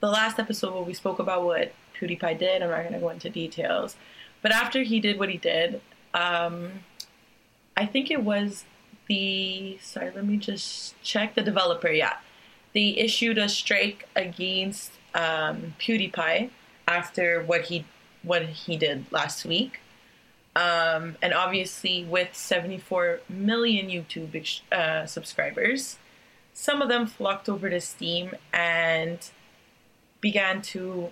the 0.00 0.08
last 0.08 0.38
episode 0.38 0.72
where 0.74 0.82
we 0.82 0.94
spoke 0.94 1.18
about 1.18 1.44
what 1.44 1.72
PewDiePie 1.98 2.38
did, 2.38 2.62
I'm 2.62 2.70
not 2.70 2.80
going 2.80 2.92
to 2.94 2.98
go 2.98 3.08
into 3.10 3.30
details, 3.30 3.96
but 4.40 4.50
after 4.50 4.82
he 4.82 4.98
did 5.00 5.18
what 5.18 5.28
he 5.28 5.36
did, 5.36 5.80
um, 6.14 6.70
I 7.76 7.86
think 7.86 8.10
it 8.10 8.22
was 8.22 8.64
the 9.08 9.78
sorry, 9.82 10.10
let 10.14 10.26
me 10.26 10.36
just 10.36 11.00
check 11.02 11.34
the 11.34 11.42
developer. 11.42 11.88
Yeah, 11.88 12.16
they 12.74 12.88
issued 12.96 13.38
a 13.38 13.48
strike 13.48 14.08
against 14.14 14.92
um, 15.14 15.74
PewDiePie 15.78 16.50
after 16.86 17.42
what 17.42 17.62
he 17.62 17.84
what 18.22 18.42
he 18.42 18.76
did 18.76 19.10
last 19.10 19.44
week. 19.44 19.80
Um, 20.54 21.16
and 21.22 21.32
obviously, 21.32 22.04
with 22.04 22.34
74 22.36 23.20
million 23.28 23.88
YouTube 23.88 24.60
uh, 24.70 25.06
subscribers, 25.06 25.98
some 26.52 26.82
of 26.82 26.88
them 26.88 27.06
flocked 27.06 27.48
over 27.48 27.70
to 27.70 27.80
Steam 27.80 28.32
and 28.52 29.18
began 30.20 30.60
to 30.62 31.10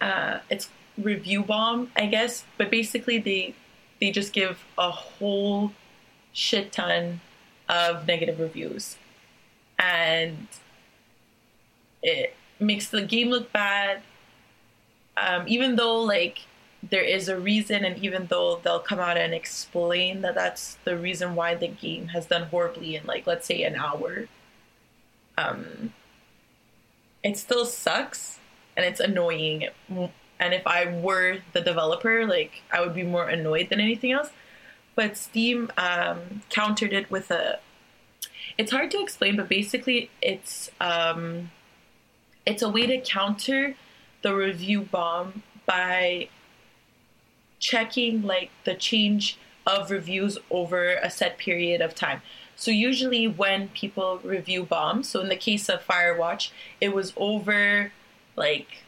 uh, 0.00 0.38
it's 0.48 0.70
review 0.96 1.42
bomb, 1.42 1.90
I 1.96 2.06
guess. 2.06 2.44
But 2.56 2.70
basically, 2.70 3.18
they 3.18 3.54
they 4.00 4.10
just 4.10 4.32
give 4.32 4.64
a 4.76 4.90
whole 4.90 5.72
shit 6.32 6.72
ton 6.72 7.20
of 7.68 8.06
negative 8.06 8.40
reviews, 8.40 8.96
and 9.78 10.48
it 12.02 12.34
makes 12.60 12.88
the 12.88 13.02
game 13.02 13.30
look 13.30 13.52
bad. 13.52 14.02
Um, 15.16 15.44
even 15.48 15.76
though 15.76 16.00
like 16.00 16.46
there 16.82 17.02
is 17.02 17.28
a 17.28 17.38
reason, 17.38 17.84
and 17.84 18.02
even 18.02 18.26
though 18.26 18.60
they'll 18.62 18.78
come 18.78 19.00
out 19.00 19.16
and 19.16 19.34
explain 19.34 20.20
that 20.22 20.34
that's 20.34 20.78
the 20.84 20.96
reason 20.96 21.34
why 21.34 21.54
the 21.54 21.68
game 21.68 22.08
has 22.08 22.26
done 22.26 22.44
horribly 22.44 22.96
in 22.96 23.04
like 23.04 23.26
let's 23.26 23.46
say 23.46 23.62
an 23.64 23.74
hour, 23.76 24.28
um, 25.36 25.92
it 27.22 27.36
still 27.36 27.66
sucks 27.66 28.38
and 28.76 28.86
it's 28.86 29.00
annoying. 29.00 29.68
And 30.40 30.54
if 30.54 30.66
I 30.66 30.86
were 31.00 31.38
the 31.52 31.60
developer, 31.60 32.26
like 32.26 32.62
I 32.72 32.80
would 32.80 32.94
be 32.94 33.02
more 33.02 33.28
annoyed 33.28 33.70
than 33.70 33.80
anything 33.80 34.12
else. 34.12 34.30
But 34.94 35.16
Steam 35.16 35.70
um, 35.76 36.42
countered 36.48 36.92
it 36.92 37.10
with 37.10 37.30
a. 37.30 37.60
It's 38.56 38.72
hard 38.72 38.90
to 38.92 39.00
explain, 39.00 39.36
but 39.36 39.48
basically, 39.48 40.10
it's 40.20 40.70
um, 40.80 41.50
it's 42.44 42.62
a 42.62 42.68
way 42.68 42.86
to 42.86 43.00
counter 43.00 43.74
the 44.22 44.34
review 44.34 44.82
bomb 44.82 45.42
by 45.66 46.28
checking 47.58 48.22
like 48.22 48.50
the 48.64 48.74
change 48.74 49.38
of 49.66 49.90
reviews 49.90 50.38
over 50.50 50.94
a 50.94 51.10
set 51.10 51.38
period 51.38 51.80
of 51.80 51.94
time. 51.94 52.22
So 52.56 52.70
usually 52.70 53.28
when 53.28 53.68
people 53.68 54.18
review 54.24 54.64
bombs, 54.64 55.08
so 55.08 55.20
in 55.20 55.28
the 55.28 55.36
case 55.36 55.68
of 55.68 55.86
Firewatch, 55.86 56.50
it 56.80 56.94
was 56.94 57.12
over 57.16 57.92
like 58.34 58.82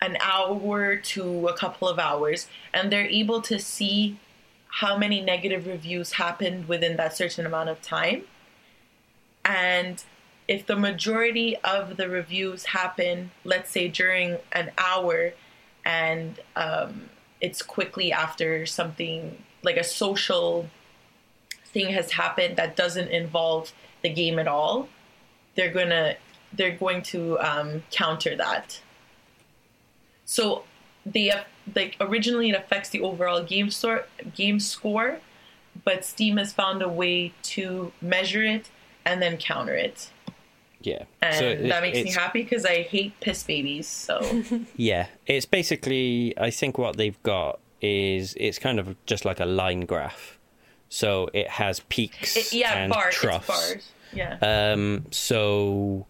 an 0.00 0.16
hour 0.20 0.96
to 0.96 1.48
a 1.48 1.54
couple 1.54 1.88
of 1.88 1.98
hours 1.98 2.48
and 2.74 2.92
they're 2.92 3.08
able 3.08 3.40
to 3.42 3.58
see 3.58 4.18
how 4.68 4.96
many 4.96 5.22
negative 5.22 5.66
reviews 5.66 6.12
happened 6.12 6.68
within 6.68 6.96
that 6.96 7.16
certain 7.16 7.46
amount 7.46 7.68
of 7.68 7.80
time. 7.80 8.22
And 9.44 10.02
if 10.48 10.66
the 10.66 10.76
majority 10.76 11.56
of 11.64 11.96
the 11.96 12.08
reviews 12.08 12.66
happen, 12.66 13.30
let's 13.44 13.70
say 13.70 13.88
during 13.88 14.38
an 14.52 14.70
hour, 14.76 15.32
and 15.84 16.40
um, 16.56 17.08
it's 17.40 17.62
quickly 17.62 18.12
after 18.12 18.66
something 18.66 19.42
like 19.62 19.76
a 19.76 19.84
social 19.84 20.68
thing 21.64 21.92
has 21.92 22.12
happened 22.12 22.56
that 22.56 22.76
doesn't 22.76 23.08
involve 23.08 23.72
the 24.02 24.08
game 24.08 24.38
at 24.38 24.46
all, 24.48 24.88
they're 25.54 25.72
gonna 25.72 26.16
they're 26.52 26.76
going 26.76 27.02
to 27.02 27.38
um, 27.40 27.82
counter 27.90 28.36
that. 28.36 28.80
So 30.26 30.64
they 31.06 31.32
like 31.74 31.96
originally 32.00 32.50
it 32.50 32.54
affects 32.56 32.90
the 32.90 33.00
overall 33.00 33.42
game 33.42 33.70
store 33.70 34.04
game 34.34 34.60
score, 34.60 35.20
but 35.84 36.04
Steam 36.04 36.36
has 36.36 36.52
found 36.52 36.82
a 36.82 36.88
way 36.88 37.32
to 37.54 37.92
measure 38.02 38.42
it 38.42 38.68
and 39.04 39.22
then 39.22 39.36
counter 39.38 39.74
it, 39.74 40.10
Yeah. 40.82 41.04
and 41.22 41.34
So 41.36 41.44
it- 41.48 41.68
that 41.68 41.80
makes 41.82 42.02
me 42.02 42.10
happy 42.12 42.42
because 42.42 42.64
I 42.66 42.82
hate 42.82 43.18
piss 43.20 43.42
babies. 43.44 43.86
So 43.86 44.20
Yeah, 44.76 45.06
it's 45.26 45.46
basically. 45.46 46.34
I 46.36 46.50
think 46.50 46.76
what 46.76 46.96
they've 46.96 47.20
got 47.22 47.60
is 47.80 48.34
it's 48.38 48.58
kind 48.58 48.78
of 48.80 48.96
just 49.06 49.24
like 49.24 49.38
a 49.38 49.44
line 49.46 49.80
graph. 49.86 50.38
So 50.88 51.28
it 51.32 51.48
has 51.48 51.80
peaks 51.88 52.36
it, 52.36 52.52
yeah, 52.52 52.74
and 52.78 52.92
bars, 52.92 53.14
troughs. 53.14 53.48
it's 53.48 53.48
bars. 53.48 53.92
Yeah, 54.12 54.38
Um, 54.72 55.06
so 55.10 56.06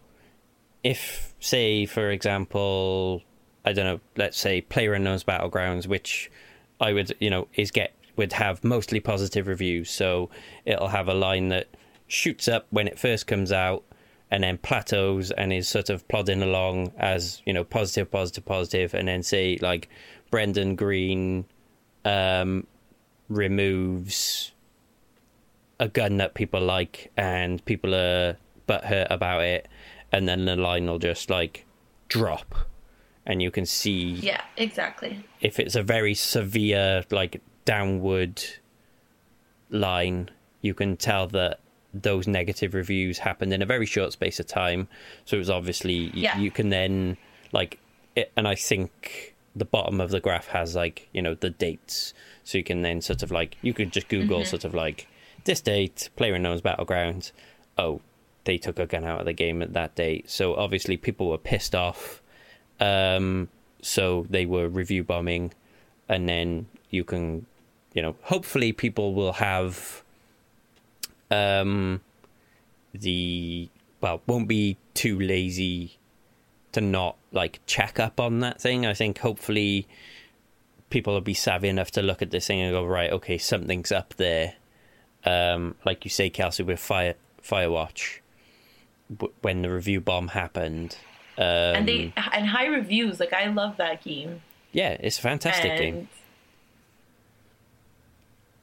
if, 0.83 1.33
say, 1.39 1.85
for 1.85 2.09
example, 2.11 3.21
I 3.67 3.73
don't 3.73 3.85
know, 3.85 3.99
let's 4.15 4.37
say 4.37 4.61
PlayerUnknown's 4.61 5.25
Battlegrounds, 5.25 5.87
which 5.87 6.31
I 6.79 6.93
would, 6.93 7.13
you 7.19 7.29
know, 7.29 7.49
is 7.55 7.69
get 7.69 7.93
would 8.15 8.31
have 8.31 8.63
mostly 8.63 9.01
positive 9.01 9.45
reviews. 9.45 9.91
So 9.91 10.29
it'll 10.63 10.87
have 10.87 11.09
a 11.09 11.13
line 11.13 11.49
that 11.49 11.67
shoots 12.07 12.47
up 12.47 12.67
when 12.69 12.87
it 12.87 12.97
first 12.97 13.27
comes 13.27 13.51
out 13.51 13.83
and 14.31 14.45
then 14.45 14.57
plateaus 14.57 15.31
and 15.31 15.51
is 15.51 15.67
sort 15.67 15.89
of 15.89 16.07
plodding 16.07 16.41
along 16.41 16.93
as, 16.97 17.41
you 17.45 17.51
know, 17.51 17.65
positive, 17.65 18.09
positive, 18.09 18.45
positive, 18.45 18.93
and 18.93 19.09
then 19.09 19.21
say 19.21 19.59
like 19.61 19.89
Brendan 20.31 20.77
Greene 20.77 21.43
um 22.05 22.65
removes 23.27 24.53
a 25.77 25.89
gun 25.89 26.15
that 26.17 26.35
people 26.35 26.61
like 26.61 27.11
and 27.17 27.63
people 27.65 27.93
are 27.93 28.37
butthurt 28.65 29.07
about 29.09 29.41
it. 29.41 29.67
And 30.13 30.25
then 30.25 30.45
the 30.45 30.55
line 30.55 30.85
will 30.85 30.99
just 30.99 31.29
like 31.29 31.65
drop 32.07 32.55
and 33.27 33.41
you 33.43 33.51
can 33.51 33.65
see 33.65 34.13
yeah, 34.13 34.41
exactly. 34.55 35.23
if 35.41 35.59
it's 35.59 35.75
a 35.75 35.83
very 35.83 36.15
severe 36.15 37.03
like 37.11 37.41
downward 37.65 38.41
line 39.69 40.31
you 40.61 40.73
can 40.73 40.97
tell 40.97 41.27
that 41.27 41.59
those 41.93 42.27
negative 42.27 42.73
reviews 42.73 43.19
happened 43.19 43.53
in 43.53 43.61
a 43.61 43.65
very 43.65 43.85
short 43.85 44.11
space 44.13 44.39
of 44.39 44.47
time. 44.47 44.87
So 45.25 45.35
it 45.35 45.39
was 45.39 45.49
obviously 45.49 46.11
Yeah. 46.13 46.37
you 46.37 46.51
can 46.51 46.69
then 46.69 47.17
like 47.51 47.79
it, 48.15 48.31
and 48.35 48.47
i 48.47 48.55
think 48.55 49.35
the 49.55 49.65
bottom 49.65 50.01
of 50.01 50.09
the 50.11 50.19
graph 50.19 50.47
has 50.47 50.75
like 50.75 51.07
you 51.13 51.21
know 51.21 51.35
the 51.35 51.49
dates. 51.49 52.13
So 52.43 52.57
you 52.57 52.63
can 52.63 52.81
then 52.81 53.01
sort 53.01 53.23
of 53.23 53.31
like 53.31 53.57
you 53.61 53.73
could 53.73 53.91
just 53.91 54.07
google 54.07 54.39
mm-hmm. 54.39 54.49
sort 54.49 54.63
of 54.63 54.73
like 54.73 55.07
this 55.43 55.61
date 55.61 56.09
player 56.15 56.35
unknown's 56.35 56.61
battlegrounds. 56.61 57.31
Oh 57.77 58.01
they 58.45 58.57
took 58.57 58.79
a 58.79 58.85
gun 58.85 59.03
out 59.03 59.19
of 59.19 59.25
the 59.25 59.33
game 59.33 59.61
at 59.61 59.73
that 59.73 59.95
date. 59.95 60.29
So 60.29 60.55
obviously 60.55 60.95
people 60.95 61.29
were 61.29 61.37
pissed 61.37 61.75
off 61.75 62.21
um 62.79 63.47
so 63.81 64.25
they 64.29 64.45
were 64.45 64.67
review 64.67 65.03
bombing 65.03 65.53
and 66.09 66.27
then 66.27 66.65
you 66.89 67.03
can 67.03 67.45
you 67.93 68.01
know 68.01 68.15
hopefully 68.23 68.71
people 68.71 69.13
will 69.13 69.33
have 69.33 70.03
um 71.31 72.01
the 72.93 73.69
well 74.01 74.21
won't 74.27 74.47
be 74.47 74.77
too 74.93 75.19
lazy 75.19 75.97
to 76.71 76.81
not 76.81 77.17
like 77.31 77.59
check 77.65 77.99
up 77.99 78.19
on 78.19 78.39
that 78.41 78.61
thing. 78.61 78.85
I 78.85 78.93
think 78.93 79.19
hopefully 79.19 79.87
people 80.89 81.13
will 81.13 81.21
be 81.21 81.33
savvy 81.33 81.69
enough 81.69 81.91
to 81.91 82.01
look 82.01 82.21
at 82.21 82.31
this 82.31 82.47
thing 82.47 82.61
and 82.61 82.71
go 82.71 82.85
right 82.85 83.11
okay 83.11 83.37
something's 83.37 83.91
up 83.91 84.13
there. 84.15 84.55
Um 85.25 85.75
like 85.85 86.05
you 86.05 86.09
say 86.09 86.29
kelsey 86.29 86.63
with 86.63 86.79
fire 86.79 87.15
firewatch 87.41 88.19
when 89.41 89.61
the 89.61 89.71
review 89.71 90.01
bomb 90.01 90.29
happened 90.29 90.97
um 91.37 91.43
and 91.43 91.87
they 91.87 92.13
and 92.33 92.47
high 92.47 92.65
reviews. 92.67 93.19
Like 93.19 93.33
I 93.33 93.47
love 93.47 93.77
that 93.77 94.03
game. 94.03 94.41
yeah 94.71 94.97
it's 94.99 95.17
a 95.19 95.21
fantastic 95.21 95.71
and 95.71 95.79
game 95.79 96.09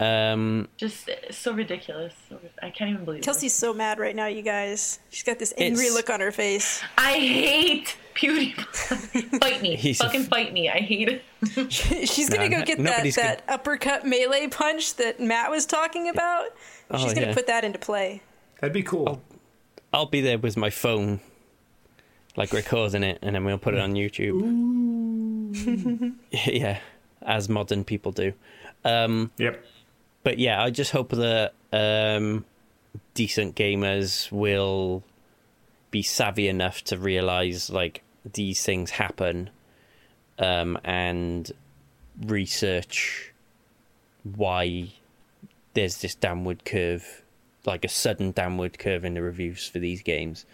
Um, 0.00 0.68
Just 0.76 1.08
so 1.30 1.52
ridiculous. 1.52 2.12
I 2.60 2.70
can't 2.70 2.90
even 2.90 3.04
believe 3.04 3.22
Kelsey's 3.22 3.54
so 3.54 3.72
mad 3.72 3.98
right 4.00 4.14
now, 4.14 4.26
you 4.26 4.42
guys. 4.42 4.98
She's 5.10 5.22
got 5.22 5.38
this 5.38 5.54
angry 5.56 5.84
It's- 5.84 5.94
look 5.96 6.10
on 6.10 6.18
her 6.20 6.32
face. 6.32 6.82
I 6.98 7.12
hate 7.12 7.96
PewDiePie. 8.16 9.40
fight 9.40 9.62
me. 9.62 9.76
He's 9.76 10.00
a- 10.00 10.04
Fucking 10.04 10.24
fight 10.24 10.52
me. 10.52 10.68
I 10.68 10.78
hate 10.80 11.08
it. 11.08 11.22
She's 11.72 12.28
gonna 12.28 12.48
No, 12.48 12.58
go 12.58 12.64
get 12.64 12.78
that, 12.78 12.84
nobody's 12.84 13.14
that 13.14 13.44
uppercut 13.48 14.04
melee 14.04 14.48
punch 14.48 14.96
that 14.96 15.20
Matt 15.20 15.48
was 15.50 15.64
talking 15.64 16.08
about. 16.08 16.46
She's 16.96 17.12
Oh, 17.12 17.14
gonna 17.14 17.28
yeah. 17.28 17.34
put 17.34 17.46
that 17.46 17.62
into 17.64 17.78
play. 17.78 18.20
That'd 18.60 18.74
be 18.74 18.82
cool. 18.82 19.22
I'll 19.92 20.06
be 20.06 20.20
there 20.20 20.38
with 20.38 20.56
my 20.56 20.70
phone, 20.70 21.20
like 22.36 22.52
recording 22.52 23.02
it, 23.02 23.18
and 23.22 23.34
then 23.34 23.44
we'll 23.44 23.58
put 23.58 23.74
it 23.74 23.80
on 23.80 23.94
YouTube. 23.94 24.42
yeah, 26.46 26.80
as 27.22 27.48
modern 27.48 27.84
people 27.84 28.12
do. 28.12 28.32
Um, 28.84 29.30
Yep. 29.38 29.64
but 30.22 30.38
yeah, 30.38 30.62
I 30.62 30.70
just 30.70 30.90
hope 30.90 31.10
that 31.10 31.54
um, 31.72 32.44
decent 33.14 33.56
gamers 33.56 34.30
will 34.32 35.02
be 35.90 36.02
savvy 36.02 36.48
enough 36.48 36.82
to 36.84 36.98
realize 36.98 37.70
like 37.70 38.02
these 38.32 38.62
things 38.64 38.90
happen 38.90 39.50
um, 40.38 40.78
and 40.84 41.50
research 42.26 43.32
why 44.36 44.88
there's 45.74 45.98
this 45.98 46.14
downward 46.14 46.64
curve, 46.64 47.22
like 47.64 47.84
a 47.84 47.88
sudden 47.88 48.32
downward 48.32 48.78
curve 48.78 49.04
in 49.04 49.14
the 49.14 49.22
reviews 49.22 49.66
for 49.68 49.78
these 49.78 50.02
games. 50.02 50.44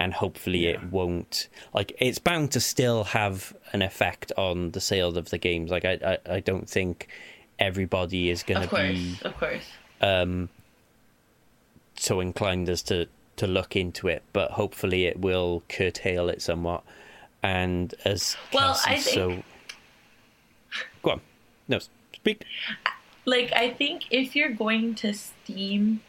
And 0.00 0.14
hopefully 0.14 0.60
Yeah. 0.64 0.70
it 0.70 0.84
won't. 0.84 1.48
Like 1.74 1.92
it's 2.00 2.18
bound 2.18 2.52
to 2.52 2.60
still 2.60 3.04
have 3.04 3.54
an 3.74 3.82
effect 3.82 4.32
on 4.38 4.70
the 4.70 4.80
sales 4.80 5.16
of 5.18 5.28
the 5.28 5.36
games. 5.36 5.70
Like 5.70 5.84
I, 5.84 5.98
I, 6.26 6.36
I 6.36 6.40
don't 6.40 6.66
think 6.68 7.08
everybody 7.58 8.30
is 8.30 8.42
going 8.42 8.66
to 8.66 8.74
be 8.74 9.18
Of 9.22 9.36
course. 9.36 9.62
um, 10.00 10.48
so 11.96 12.20
inclined 12.20 12.68
as 12.70 12.80
to 12.84 13.08
to 13.36 13.46
look 13.46 13.76
into 13.76 14.08
it, 14.08 14.22
but 14.32 14.52
hopefully 14.52 15.04
it 15.06 15.18
will 15.20 15.62
curtail 15.68 16.28
it 16.30 16.40
somewhat. 16.42 16.82
And 17.42 17.94
as 18.06 18.36
Well, 18.54 18.68
Kelsey 18.74 18.90
I 18.90 18.96
think- 18.98 19.14
so, 19.14 19.42
go 21.02 21.10
on, 21.12 21.20
no, 21.68 21.78
speak. 22.14 22.44
like 23.26 23.52
I 23.54 23.70
think 23.70 24.04
if 24.10 24.34
you're 24.36 24.50
going 24.52 24.94
to 24.96 25.12
Steam 25.14 26.00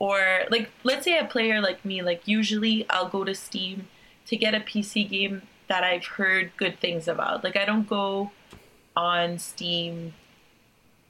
or 0.00 0.46
like 0.50 0.70
let's 0.82 1.04
say 1.04 1.18
a 1.18 1.24
player 1.24 1.60
like 1.60 1.84
me, 1.84 2.02
like 2.02 2.26
usually 2.26 2.86
I'll 2.90 3.08
go 3.08 3.22
to 3.22 3.34
Steam 3.34 3.86
to 4.26 4.36
get 4.36 4.54
a 4.54 4.60
PC 4.60 5.08
game 5.08 5.42
that 5.68 5.84
I've 5.84 6.04
heard 6.04 6.50
good 6.56 6.80
things 6.80 7.06
about. 7.06 7.44
Like 7.44 7.56
I 7.56 7.64
don't 7.64 7.88
go 7.88 8.32
on 8.96 9.38
Steam 9.38 10.14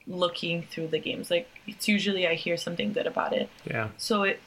looking 0.07 0.65
through 0.65 0.89
the 0.89 0.99
games. 0.99 1.31
Like 1.31 1.49
it's 1.67 1.89
usually 1.89 2.27
I 2.27 2.35
hear 2.35 2.57
something 2.57 2.93
good 2.93 3.07
about 3.07 3.33
it. 3.33 3.49
Yeah. 3.65 3.89
So 3.97 4.25
it, 4.25 4.41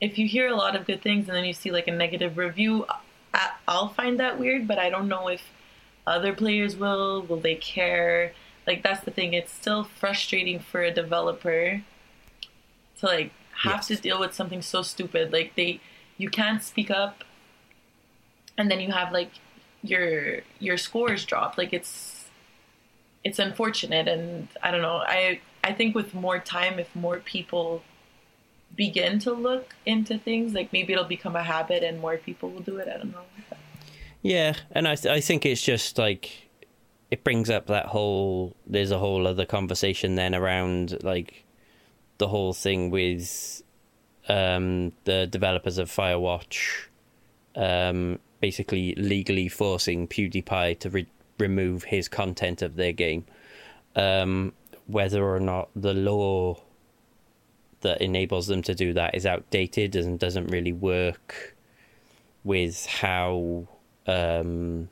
if 0.00 0.18
you 0.18 0.26
hear 0.26 0.48
a 0.48 0.56
lot 0.56 0.74
of 0.74 0.86
good 0.86 1.02
things 1.02 1.28
and 1.28 1.36
then 1.36 1.44
you 1.44 1.52
see 1.52 1.70
like 1.70 1.86
a 1.86 1.92
negative 1.92 2.38
review, 2.38 2.86
I, 3.34 3.50
I'll 3.68 3.88
find 3.88 4.18
that 4.18 4.38
weird. 4.38 4.66
But 4.66 4.78
I 4.78 4.88
don't 4.88 5.06
know 5.06 5.28
if 5.28 5.42
other 6.06 6.32
players 6.32 6.76
will. 6.76 7.22
Will 7.22 7.40
they 7.40 7.56
care? 7.56 8.32
Like 8.66 8.82
that's 8.82 9.04
the 9.04 9.10
thing. 9.10 9.34
It's 9.34 9.52
still 9.52 9.84
frustrating 9.84 10.60
for 10.60 10.82
a 10.82 10.90
developer 10.90 11.82
to 13.00 13.06
like 13.06 13.32
have 13.64 13.76
Yes. 13.76 13.86
to 13.88 13.96
deal 13.96 14.18
with 14.18 14.34
something 14.34 14.62
so 14.62 14.82
stupid. 14.82 15.32
Like 15.32 15.54
they, 15.56 15.80
you 16.18 16.28
can't 16.30 16.62
speak 16.62 16.90
up, 16.90 17.24
and 18.58 18.70
then 18.70 18.80
you 18.80 18.90
have 18.92 19.12
like 19.12 19.30
your 19.82 20.40
your 20.58 20.76
scores 20.76 21.24
drop. 21.24 21.58
Like 21.58 21.72
it's 21.72 22.26
it's 23.24 23.38
unfortunate, 23.38 24.08
and 24.08 24.48
I 24.62 24.70
don't 24.70 24.82
know. 24.82 24.96
I 25.06 25.40
I 25.64 25.72
think 25.72 25.94
with 25.94 26.14
more 26.14 26.38
time, 26.38 26.78
if 26.78 26.94
more 26.94 27.18
people 27.18 27.82
begin 28.76 29.18
to 29.20 29.32
look 29.32 29.74
into 29.84 30.18
things, 30.18 30.54
like 30.54 30.72
maybe 30.72 30.92
it'll 30.92 31.04
become 31.04 31.36
a 31.36 31.42
habit 31.42 31.82
and 31.82 32.00
more 32.00 32.16
people 32.16 32.50
will 32.50 32.62
do 32.62 32.78
it. 32.78 32.88
I 32.88 32.96
don't 32.96 33.12
know. 33.12 33.20
Yeah, 34.22 34.54
and 34.70 34.86
I 34.88 34.94
th- 34.96 35.12
I 35.12 35.20
think 35.20 35.44
it's 35.44 35.62
just 35.62 35.98
like 35.98 36.48
it 37.10 37.24
brings 37.24 37.50
up 37.50 37.66
that 37.66 37.86
whole. 37.86 38.56
There's 38.66 38.90
a 38.90 38.98
whole 38.98 39.26
other 39.26 39.44
conversation 39.44 40.14
then 40.14 40.34
around 40.34 41.02
like 41.02 41.44
the 42.22 42.28
whole 42.28 42.52
thing 42.52 42.88
with 42.88 43.64
um, 44.28 44.92
the 45.02 45.26
developers 45.26 45.76
of 45.76 45.90
Firewatch, 45.90 46.84
um, 47.56 48.20
basically 48.40 48.94
legally 48.94 49.48
forcing 49.48 50.06
PewDiePie 50.06 50.78
to 50.78 50.90
re- 50.90 51.06
remove 51.40 51.82
his 51.82 52.06
content 52.06 52.62
of 52.62 52.76
their 52.76 52.92
game, 52.92 53.24
um, 53.96 54.52
whether 54.86 55.24
or 55.24 55.40
not 55.40 55.68
the 55.74 55.92
law 55.92 56.60
that 57.80 58.00
enables 58.00 58.46
them 58.46 58.62
to 58.62 58.72
do 58.72 58.92
that 58.92 59.16
is 59.16 59.26
outdated 59.26 59.96
and 59.96 60.20
doesn't 60.20 60.46
really 60.46 60.72
work 60.72 61.56
with 62.44 62.86
how 62.86 63.66
um, 64.06 64.88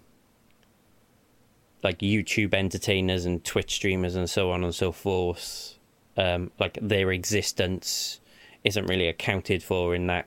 like 1.85 2.01
YouTube 2.01 2.55
entertainers 2.55 3.24
and 3.24 3.45
Twitch 3.45 3.72
streamers 3.72 4.16
and 4.16 4.28
so 4.28 4.51
on 4.51 4.64
and 4.64 4.74
so 4.74 4.91
forth, 4.91 5.76
um, 6.21 6.51
like 6.61 6.79
their 6.83 7.11
existence 7.12 8.21
isn't 8.62 8.87
really 8.87 9.09
accounted 9.09 9.62
for 9.62 9.95
in 9.95 10.07
that 10.09 10.27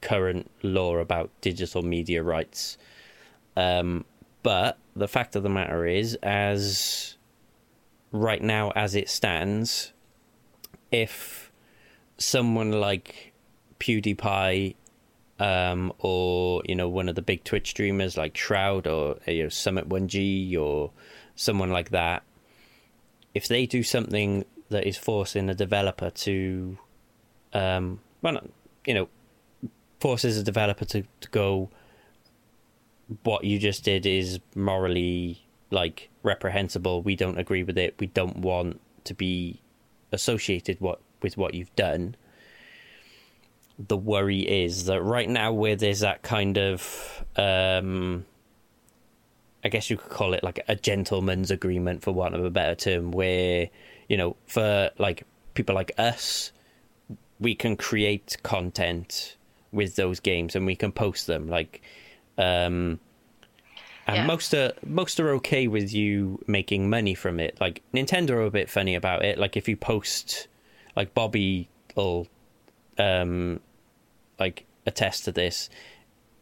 current 0.00 0.48
law 0.62 0.96
about 0.98 1.28
digital 1.40 1.82
media 1.82 2.22
rights. 2.22 2.78
Um, 3.56 4.04
but 4.44 4.78
the 4.94 5.08
fact 5.08 5.34
of 5.34 5.42
the 5.42 5.48
matter 5.48 5.86
is, 5.86 6.16
as 6.22 7.16
right 8.12 8.40
now 8.40 8.70
as 8.76 8.94
it 8.94 9.08
stands, 9.08 9.92
if 10.92 11.50
someone 12.16 12.70
like 12.70 13.32
PewDiePie 13.80 14.76
um, 15.40 15.92
or 15.98 16.62
you 16.64 16.76
know 16.76 16.88
one 16.88 17.08
of 17.08 17.16
the 17.16 17.22
big 17.22 17.42
Twitch 17.42 17.70
streamers 17.70 18.16
like 18.16 18.36
Shroud 18.36 18.86
or 18.86 19.16
you 19.26 19.42
know, 19.42 19.48
summit1g 19.48 20.56
or 20.56 20.92
someone 21.34 21.70
like 21.70 21.90
that, 21.90 22.22
if 23.34 23.48
they 23.48 23.66
do 23.66 23.82
something 23.82 24.44
that 24.74 24.86
is 24.86 24.96
forcing 24.96 25.48
a 25.48 25.54
developer 25.54 26.10
to, 26.10 26.78
um, 27.52 28.00
well, 28.22 28.40
you 28.86 28.94
know, 28.94 29.08
forces 30.00 30.36
a 30.36 30.42
developer 30.42 30.84
to, 30.84 31.04
to 31.20 31.28
go, 31.30 31.70
what 33.22 33.44
you 33.44 33.58
just 33.58 33.84
did 33.84 34.06
is 34.06 34.38
morally 34.54 35.44
like 35.70 36.10
reprehensible. 36.22 37.02
We 37.02 37.16
don't 37.16 37.38
agree 37.38 37.62
with 37.62 37.78
it. 37.78 37.94
We 37.98 38.06
don't 38.06 38.38
want 38.38 38.80
to 39.04 39.14
be 39.14 39.60
associated 40.12 40.80
what 40.80 41.00
with 41.22 41.36
what 41.36 41.54
you've 41.54 41.74
done 41.74 42.16
the 43.78 43.96
worry 43.96 44.40
is 44.40 44.86
that 44.86 45.02
right 45.02 45.28
now 45.28 45.52
where 45.52 45.76
there's 45.76 46.00
that 46.00 46.22
kind 46.22 46.58
of 46.58 47.24
um 47.36 48.24
I 49.64 49.68
guess 49.68 49.88
you 49.88 49.96
could 49.96 50.10
call 50.10 50.34
it 50.34 50.44
like 50.44 50.62
a 50.68 50.76
gentleman's 50.76 51.50
agreement 51.50 52.02
for 52.02 52.12
want 52.12 52.34
of 52.34 52.44
a 52.44 52.50
better 52.50 52.74
term 52.74 53.10
where 53.12 53.70
you 54.08 54.16
know 54.16 54.36
for 54.46 54.90
like 54.98 55.24
people 55.54 55.74
like 55.74 55.92
us 55.98 56.52
we 57.40 57.54
can 57.54 57.76
create 57.76 58.36
content 58.42 59.36
with 59.72 59.96
those 59.96 60.20
games 60.20 60.54
and 60.54 60.66
we 60.66 60.76
can 60.76 60.92
post 60.92 61.26
them 61.26 61.48
like 61.48 61.82
um 62.38 62.98
and 64.06 64.16
Yeah. 64.16 64.26
most 64.26 64.54
are 64.54 64.72
most 64.84 65.18
are 65.18 65.30
okay 65.30 65.66
with 65.66 65.92
you 65.94 66.38
making 66.46 66.90
money 66.90 67.14
from 67.14 67.40
it. 67.40 67.56
Like 67.60 67.82
Nintendo 67.94 68.30
are 68.30 68.42
a 68.42 68.50
bit 68.50 68.68
funny 68.68 68.94
about 68.94 69.24
it. 69.24 69.38
Like 69.38 69.56
if 69.56 69.68
you 69.68 69.76
post, 69.76 70.46
like 70.94 71.14
Bobby 71.14 71.68
will, 71.96 72.28
um, 72.98 73.60
like 74.38 74.66
attest 74.86 75.24
to 75.24 75.32
this. 75.32 75.70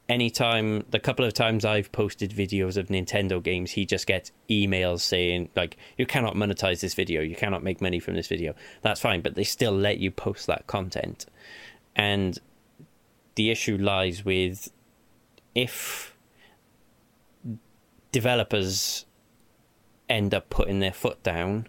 Anytime, 0.08 0.84
the 0.90 0.98
couple 0.98 1.24
of 1.24 1.32
times 1.32 1.64
I've 1.64 1.90
posted 1.92 2.32
videos 2.32 2.76
of 2.76 2.88
Nintendo 2.88 3.42
games, 3.42 3.70
he 3.70 3.86
just 3.86 4.06
gets 4.06 4.32
emails 4.50 5.00
saying 5.00 5.48
like, 5.56 5.76
"You 5.96 6.06
cannot 6.06 6.34
monetize 6.34 6.80
this 6.80 6.94
video. 6.94 7.22
You 7.22 7.36
cannot 7.36 7.62
make 7.62 7.80
money 7.80 8.00
from 8.00 8.14
this 8.14 8.26
video." 8.26 8.54
That's 8.82 9.00
fine, 9.00 9.22
but 9.22 9.36
they 9.36 9.44
still 9.44 9.72
let 9.72 9.98
you 9.98 10.10
post 10.10 10.46
that 10.48 10.66
content, 10.66 11.26
and 11.96 12.38
the 13.36 13.50
issue 13.50 13.78
lies 13.78 14.24
with 14.24 14.70
if 15.54 16.14
developers 18.10 19.06
end 20.08 20.34
up 20.34 20.50
putting 20.50 20.80
their 20.80 20.92
foot 20.92 21.22
down 21.22 21.68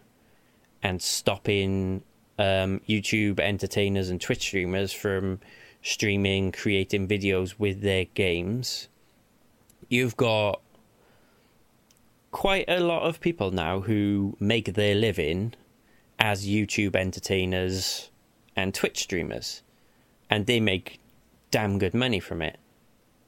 and 0.82 1.02
stopping 1.02 2.04
um, 2.38 2.82
YouTube 2.90 3.40
entertainers 3.40 4.10
and 4.10 4.20
Twitch 4.20 4.42
streamers 4.42 4.92
from 4.92 5.40
streaming, 5.84 6.52
creating 6.52 7.08
videos 7.08 7.60
with 7.60 7.82
their 7.82 8.06
games, 8.06 8.88
you've 9.90 10.18
got 10.18 10.62
quite 12.32 12.66
a 12.68 12.80
lot 12.80 13.04
of 13.04 13.20
people 13.20 13.52
now 13.52 13.82
who 13.82 14.36
make 14.40 14.74
their 14.74 14.96
living 14.96 15.54
as 16.18 16.48
YouTube 16.48 16.96
entertainers 16.96 18.10
and 18.56 18.74
Twitch 18.74 19.04
streamers, 19.04 19.62
and 20.30 20.46
they 20.46 20.60
make 20.60 21.00
damn 21.52 21.78
good 21.78 21.94
money 21.94 22.20
from 22.20 22.42
it. 22.42 22.58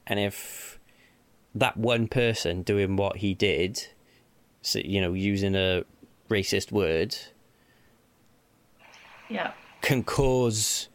And 0.06 0.18
if 0.18 0.78
that 1.54 1.76
one 1.76 2.08
person 2.08 2.62
doing 2.62 2.96
what 2.96 3.18
he 3.18 3.34
did, 3.34 3.86
so, 4.62 4.78
you 4.78 5.00
know, 5.00 5.12
using 5.12 5.54
a 5.54 5.84
racist 6.30 6.72
word, 6.72 7.16
Yeah. 9.28 9.52
can 9.82 10.02
cause 10.02 10.88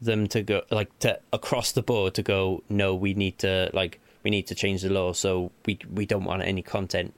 them 0.00 0.26
to 0.26 0.42
go 0.42 0.62
like 0.70 0.96
to 0.98 1.18
across 1.32 1.72
the 1.72 1.82
board 1.82 2.14
to 2.14 2.22
go 2.22 2.62
no 2.68 2.94
we 2.94 3.12
need 3.12 3.38
to 3.38 3.70
like 3.74 4.00
we 4.22 4.30
need 4.30 4.46
to 4.46 4.54
change 4.54 4.82
the 4.82 4.88
law 4.88 5.12
so 5.12 5.50
we 5.66 5.78
we 5.92 6.06
don't 6.06 6.24
want 6.24 6.42
any 6.42 6.62
content 6.62 7.12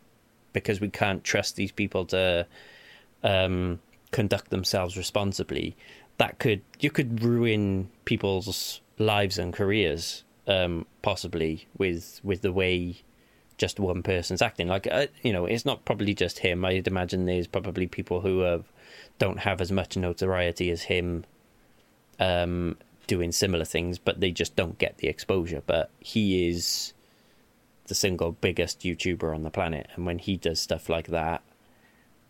because 0.53 0.80
we 0.80 0.89
can't 0.89 1.24
trust 1.24 1.57
these 1.57 1.72
people 1.72 2.05
to 2.05 2.47
um 3.22 3.78
conduct 4.11 4.51
themselves 4.51 4.97
responsibly. 4.97 5.74
That 6.18 6.39
could 6.39 6.62
you 6.78 6.91
could 6.91 7.22
ruin 7.22 7.89
people's 8.05 8.80
lives 8.99 9.39
and 9.39 9.53
careers 9.53 10.22
um 10.47 10.87
possibly 11.01 11.66
with 11.76 12.20
with 12.22 12.43
the 12.43 12.53
way 12.53 12.97
just 13.59 13.80
one 13.80 14.03
person's 14.03 14.43
acting. 14.43 14.68
Like 14.68 14.87
uh, 14.91 15.07
you 15.22 15.33
know 15.33 15.47
it's 15.47 15.64
not 15.64 15.85
probably 15.85 16.14
just 16.14 16.41
him. 16.41 16.64
I'd 16.64 16.87
imagine 16.87 17.26
there's 17.26 17.47
probably 17.47 17.87
people 17.87 18.20
who 18.20 18.41
have 18.41 18.66
don't 19.18 19.41
have 19.41 19.61
as 19.61 19.72
much 19.72 19.97
notoriety 19.97 20.70
as 20.70 20.83
him 20.83 21.24
um, 22.23 22.77
doing 23.09 23.33
similar 23.33 23.64
things, 23.64 23.99
but 23.99 24.20
they 24.20 24.31
just 24.31 24.55
don't 24.55 24.79
get 24.79 24.99
the 24.99 25.09
exposure. 25.09 25.62
But 25.66 25.91
he 25.99 26.49
is 26.49 26.95
the 27.87 27.95
single 27.95 28.33
biggest 28.33 28.81
YouTuber 28.81 29.35
on 29.35 29.43
the 29.43 29.51
planet, 29.51 29.89
and 29.95 30.07
when 30.07 30.18
he 30.18 30.37
does 30.37 30.61
stuff 30.61 30.89
like 30.89 31.09
that, 31.09 31.43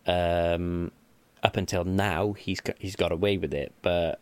um, 0.06 0.90
up 1.42 1.56
until 1.56 1.84
now, 1.84 2.32
he's 2.32 2.60
got, 2.60 2.76
he's 2.78 2.96
got 2.96 3.12
away 3.12 3.36
with 3.36 3.52
it. 3.52 3.72
But 3.82 4.18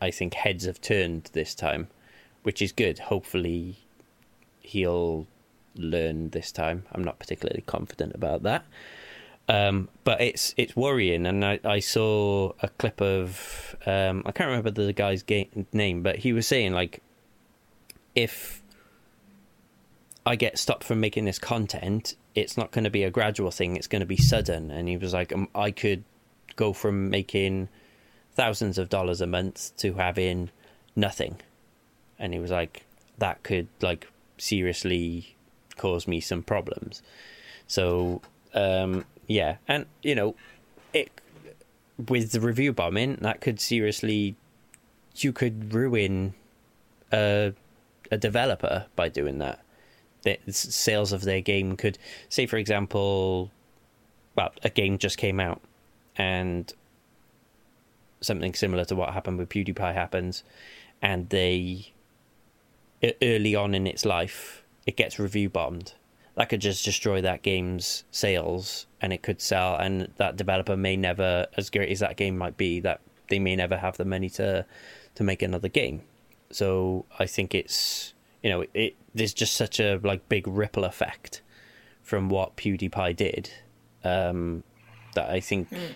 I 0.00 0.10
think 0.10 0.34
heads 0.34 0.64
have 0.64 0.80
turned 0.80 1.30
this 1.34 1.54
time, 1.54 1.88
which 2.42 2.62
is 2.62 2.72
good. 2.72 2.98
Hopefully, 2.98 3.76
he'll 4.60 5.26
learn 5.76 6.30
this 6.30 6.50
time. 6.50 6.84
I'm 6.92 7.04
not 7.04 7.18
particularly 7.18 7.62
confident 7.66 8.14
about 8.14 8.42
that. 8.44 8.64
Um, 9.48 9.88
but 10.04 10.20
it's 10.20 10.54
it's 10.58 10.76
worrying, 10.76 11.24
and 11.24 11.42
I, 11.44 11.58
I 11.64 11.80
saw 11.80 12.52
a 12.60 12.68
clip 12.68 13.00
of 13.00 13.76
um, 13.86 14.22
I 14.26 14.32
can't 14.32 14.48
remember 14.48 14.70
the 14.70 14.92
guy's 14.92 15.24
name, 15.72 16.02
but 16.02 16.16
he 16.16 16.34
was 16.34 16.46
saying 16.46 16.72
like, 16.72 17.02
if 18.14 18.62
I 20.26 20.36
get 20.36 20.58
stopped 20.58 20.84
from 20.84 21.00
making 21.00 21.24
this 21.24 21.38
content, 21.38 22.14
it's 22.34 22.58
not 22.58 22.72
going 22.72 22.84
to 22.84 22.90
be 22.90 23.04
a 23.04 23.10
gradual 23.10 23.50
thing; 23.50 23.76
it's 23.76 23.86
going 23.86 24.00
to 24.00 24.06
be 24.06 24.18
sudden. 24.18 24.70
And 24.70 24.86
he 24.86 24.98
was 24.98 25.14
like, 25.14 25.32
um, 25.32 25.48
I 25.54 25.70
could 25.70 26.04
go 26.56 26.74
from 26.74 27.08
making 27.08 27.70
thousands 28.34 28.76
of 28.76 28.90
dollars 28.90 29.22
a 29.22 29.26
month 29.26 29.74
to 29.78 29.94
having 29.94 30.50
nothing, 30.94 31.40
and 32.18 32.34
he 32.34 32.38
was 32.38 32.50
like, 32.50 32.84
that 33.16 33.42
could 33.42 33.68
like 33.80 34.08
seriously 34.36 35.36
cause 35.78 36.06
me 36.06 36.20
some 36.20 36.42
problems. 36.42 37.02
So 37.66 38.20
um, 38.52 39.06
yeah, 39.28 39.56
and 39.68 39.86
you 40.02 40.14
know, 40.14 40.34
it 40.92 41.10
with 42.08 42.32
the 42.32 42.40
review 42.40 42.72
bombing 42.72 43.16
that 43.20 43.40
could 43.40 43.60
seriously, 43.60 44.34
you 45.16 45.32
could 45.32 45.72
ruin 45.72 46.34
a 47.12 47.52
a 48.10 48.16
developer 48.16 48.86
by 48.96 49.08
doing 49.08 49.38
that. 49.38 49.62
The 50.22 50.38
sales 50.52 51.12
of 51.12 51.22
their 51.22 51.40
game 51.40 51.76
could, 51.76 51.96
say, 52.28 52.46
for 52.46 52.56
example, 52.56 53.52
well, 54.34 54.50
a 54.64 54.70
game 54.70 54.98
just 54.98 55.16
came 55.16 55.38
out, 55.38 55.60
and 56.16 56.72
something 58.20 58.54
similar 58.54 58.84
to 58.86 58.96
what 58.96 59.12
happened 59.12 59.38
with 59.38 59.48
PewDiePie 59.50 59.94
happens, 59.94 60.42
and 61.00 61.28
they 61.28 61.92
early 63.22 63.54
on 63.54 63.74
in 63.76 63.86
its 63.86 64.04
life 64.04 64.64
it 64.84 64.96
gets 64.96 65.20
review 65.20 65.48
bombed 65.48 65.92
that 66.38 66.48
could 66.48 66.60
just 66.60 66.84
destroy 66.84 67.20
that 67.20 67.42
game's 67.42 68.04
sales 68.12 68.86
and 69.00 69.12
it 69.12 69.22
could 69.22 69.40
sell 69.40 69.74
and 69.76 70.08
that 70.18 70.36
developer 70.36 70.76
may 70.76 70.96
never 70.96 71.48
as 71.56 71.68
great 71.68 71.90
as 71.90 71.98
that 71.98 72.16
game 72.16 72.38
might 72.38 72.56
be 72.56 72.78
that 72.78 73.00
they 73.28 73.40
may 73.40 73.56
never 73.56 73.76
have 73.76 73.96
the 73.96 74.04
money 74.04 74.30
to 74.30 74.64
to 75.16 75.24
make 75.24 75.42
another 75.42 75.68
game. 75.68 76.00
So 76.50 77.04
i 77.18 77.26
think 77.26 77.56
it's 77.56 78.14
you 78.42 78.50
know 78.50 78.64
it 78.72 78.94
there's 79.16 79.34
just 79.34 79.54
such 79.54 79.80
a 79.80 79.98
like 80.04 80.28
big 80.28 80.46
ripple 80.46 80.84
effect 80.84 81.42
from 82.02 82.28
what 82.28 82.56
pewdiepie 82.56 83.14
did 83.16 83.50
um 84.04 84.62
that 85.14 85.28
i 85.28 85.40
think 85.40 85.68
mm 85.70 85.94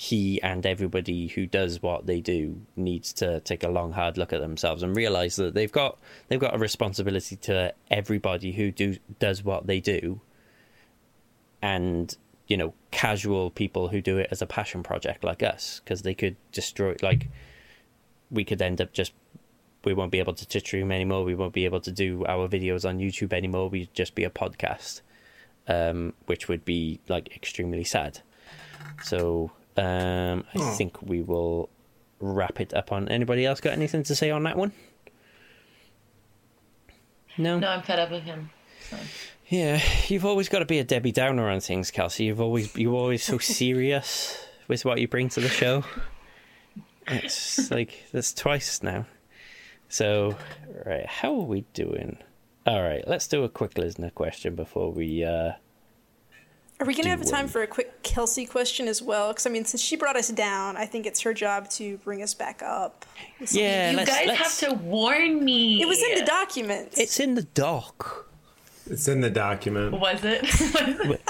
he 0.00 0.40
and 0.42 0.64
everybody 0.64 1.26
who 1.26 1.44
does 1.44 1.82
what 1.82 2.06
they 2.06 2.20
do 2.20 2.60
needs 2.76 3.12
to 3.12 3.40
take 3.40 3.64
a 3.64 3.68
long 3.68 3.90
hard 3.90 4.16
look 4.16 4.32
at 4.32 4.40
themselves 4.40 4.82
and 4.82 4.94
realize 4.94 5.34
that 5.36 5.54
they've 5.54 5.72
got 5.72 5.98
they've 6.28 6.38
got 6.38 6.54
a 6.54 6.58
responsibility 6.58 7.34
to 7.34 7.74
everybody 7.90 8.52
who 8.52 8.70
do 8.70 8.96
does 9.18 9.42
what 9.42 9.66
they 9.66 9.80
do. 9.80 10.20
And 11.60 12.16
you 12.46 12.56
know 12.56 12.74
casual 12.90 13.50
people 13.50 13.88
who 13.88 14.00
do 14.00 14.18
it 14.18 14.28
as 14.30 14.40
a 14.40 14.46
passion 14.46 14.82
project 14.82 15.24
like 15.24 15.42
us 15.42 15.80
because 15.84 16.02
they 16.02 16.14
could 16.14 16.36
destroy 16.52 16.94
like 17.02 17.28
we 18.30 18.44
could 18.44 18.62
end 18.62 18.80
up 18.80 18.92
just 18.92 19.12
we 19.84 19.94
won't 19.94 20.12
be 20.12 20.18
able 20.18 20.34
to 20.34 20.76
room 20.76 20.92
anymore 20.92 21.24
we 21.24 21.34
won't 21.34 21.52
be 21.52 21.66
able 21.66 21.80
to 21.80 21.92
do 21.92 22.24
our 22.26 22.48
videos 22.48 22.88
on 22.88 22.98
youtube 22.98 23.34
anymore 23.34 23.68
we'd 23.68 23.92
just 23.92 24.14
be 24.14 24.24
a 24.24 24.30
podcast 24.30 25.02
um, 25.68 26.14
which 26.26 26.48
would 26.48 26.64
be 26.64 27.00
like 27.08 27.34
extremely 27.36 27.84
sad. 27.84 28.20
So 29.04 29.52
um, 29.78 30.44
I 30.54 30.58
oh. 30.58 30.70
think 30.72 31.00
we 31.02 31.22
will 31.22 31.68
wrap 32.20 32.60
it 32.60 32.74
up 32.74 32.92
on. 32.92 33.08
Anybody 33.08 33.46
else 33.46 33.60
got 33.60 33.72
anything 33.72 34.02
to 34.04 34.14
say 34.14 34.30
on 34.30 34.42
that 34.44 34.56
one? 34.56 34.72
No. 37.36 37.58
No, 37.58 37.68
I'm 37.68 37.82
fed 37.82 37.98
up 37.98 38.10
with 38.10 38.24
him. 38.24 38.50
So. 38.90 38.96
Yeah, 39.48 39.80
you've 40.08 40.26
always 40.26 40.48
got 40.48 40.58
to 40.58 40.66
be 40.66 40.78
a 40.78 40.84
Debbie 40.84 41.12
Downer 41.12 41.48
on 41.48 41.60
things, 41.60 41.90
Kelsey. 41.90 42.24
You've 42.24 42.40
always 42.40 42.74
you're 42.76 42.94
always 42.94 43.22
so 43.22 43.38
serious 43.38 44.46
with 44.66 44.84
what 44.84 44.98
you 44.98 45.08
bring 45.08 45.28
to 45.30 45.40
the 45.40 45.48
show. 45.48 45.84
It's 47.06 47.70
like 47.70 48.04
that's 48.12 48.34
twice 48.34 48.82
now. 48.82 49.06
So, 49.88 50.36
right, 50.84 51.06
how 51.06 51.32
are 51.34 51.46
we 51.46 51.62
doing? 51.72 52.18
All 52.66 52.82
right, 52.82 53.02
let's 53.08 53.26
do 53.26 53.44
a 53.44 53.48
quick 53.48 53.78
listener 53.78 54.10
question 54.10 54.54
before 54.54 54.92
we 54.92 55.24
uh, 55.24 55.52
are 56.80 56.86
we 56.86 56.94
going 56.94 57.04
to 57.04 57.10
have 57.10 57.24
time 57.26 57.48
for 57.48 57.62
a 57.62 57.66
quick 57.66 58.02
Kelsey 58.02 58.46
question 58.46 58.86
as 58.86 59.02
well? 59.02 59.28
Because 59.28 59.46
I 59.46 59.50
mean, 59.50 59.64
since 59.64 59.82
she 59.82 59.96
brought 59.96 60.16
us 60.16 60.28
down, 60.28 60.76
I 60.76 60.86
think 60.86 61.06
it's 61.06 61.20
her 61.22 61.34
job 61.34 61.68
to 61.70 61.96
bring 61.98 62.22
us 62.22 62.34
back 62.34 62.62
up. 62.62 63.04
Yeah, 63.50 63.90
you 63.90 63.96
let's, 63.96 64.10
guys 64.10 64.26
let's... 64.28 64.60
have 64.60 64.70
to 64.70 64.76
warn 64.76 65.44
me. 65.44 65.82
It 65.82 65.88
was 65.88 66.00
in 66.02 66.18
the 66.18 66.24
document. 66.24 66.94
It's 66.96 67.18
in 67.18 67.34
the 67.34 67.42
doc. 67.42 68.28
It's 68.88 69.08
in 69.08 69.20
the 69.20 69.30
document. 69.30 69.98
Was 69.98 70.20
it? 70.22 70.40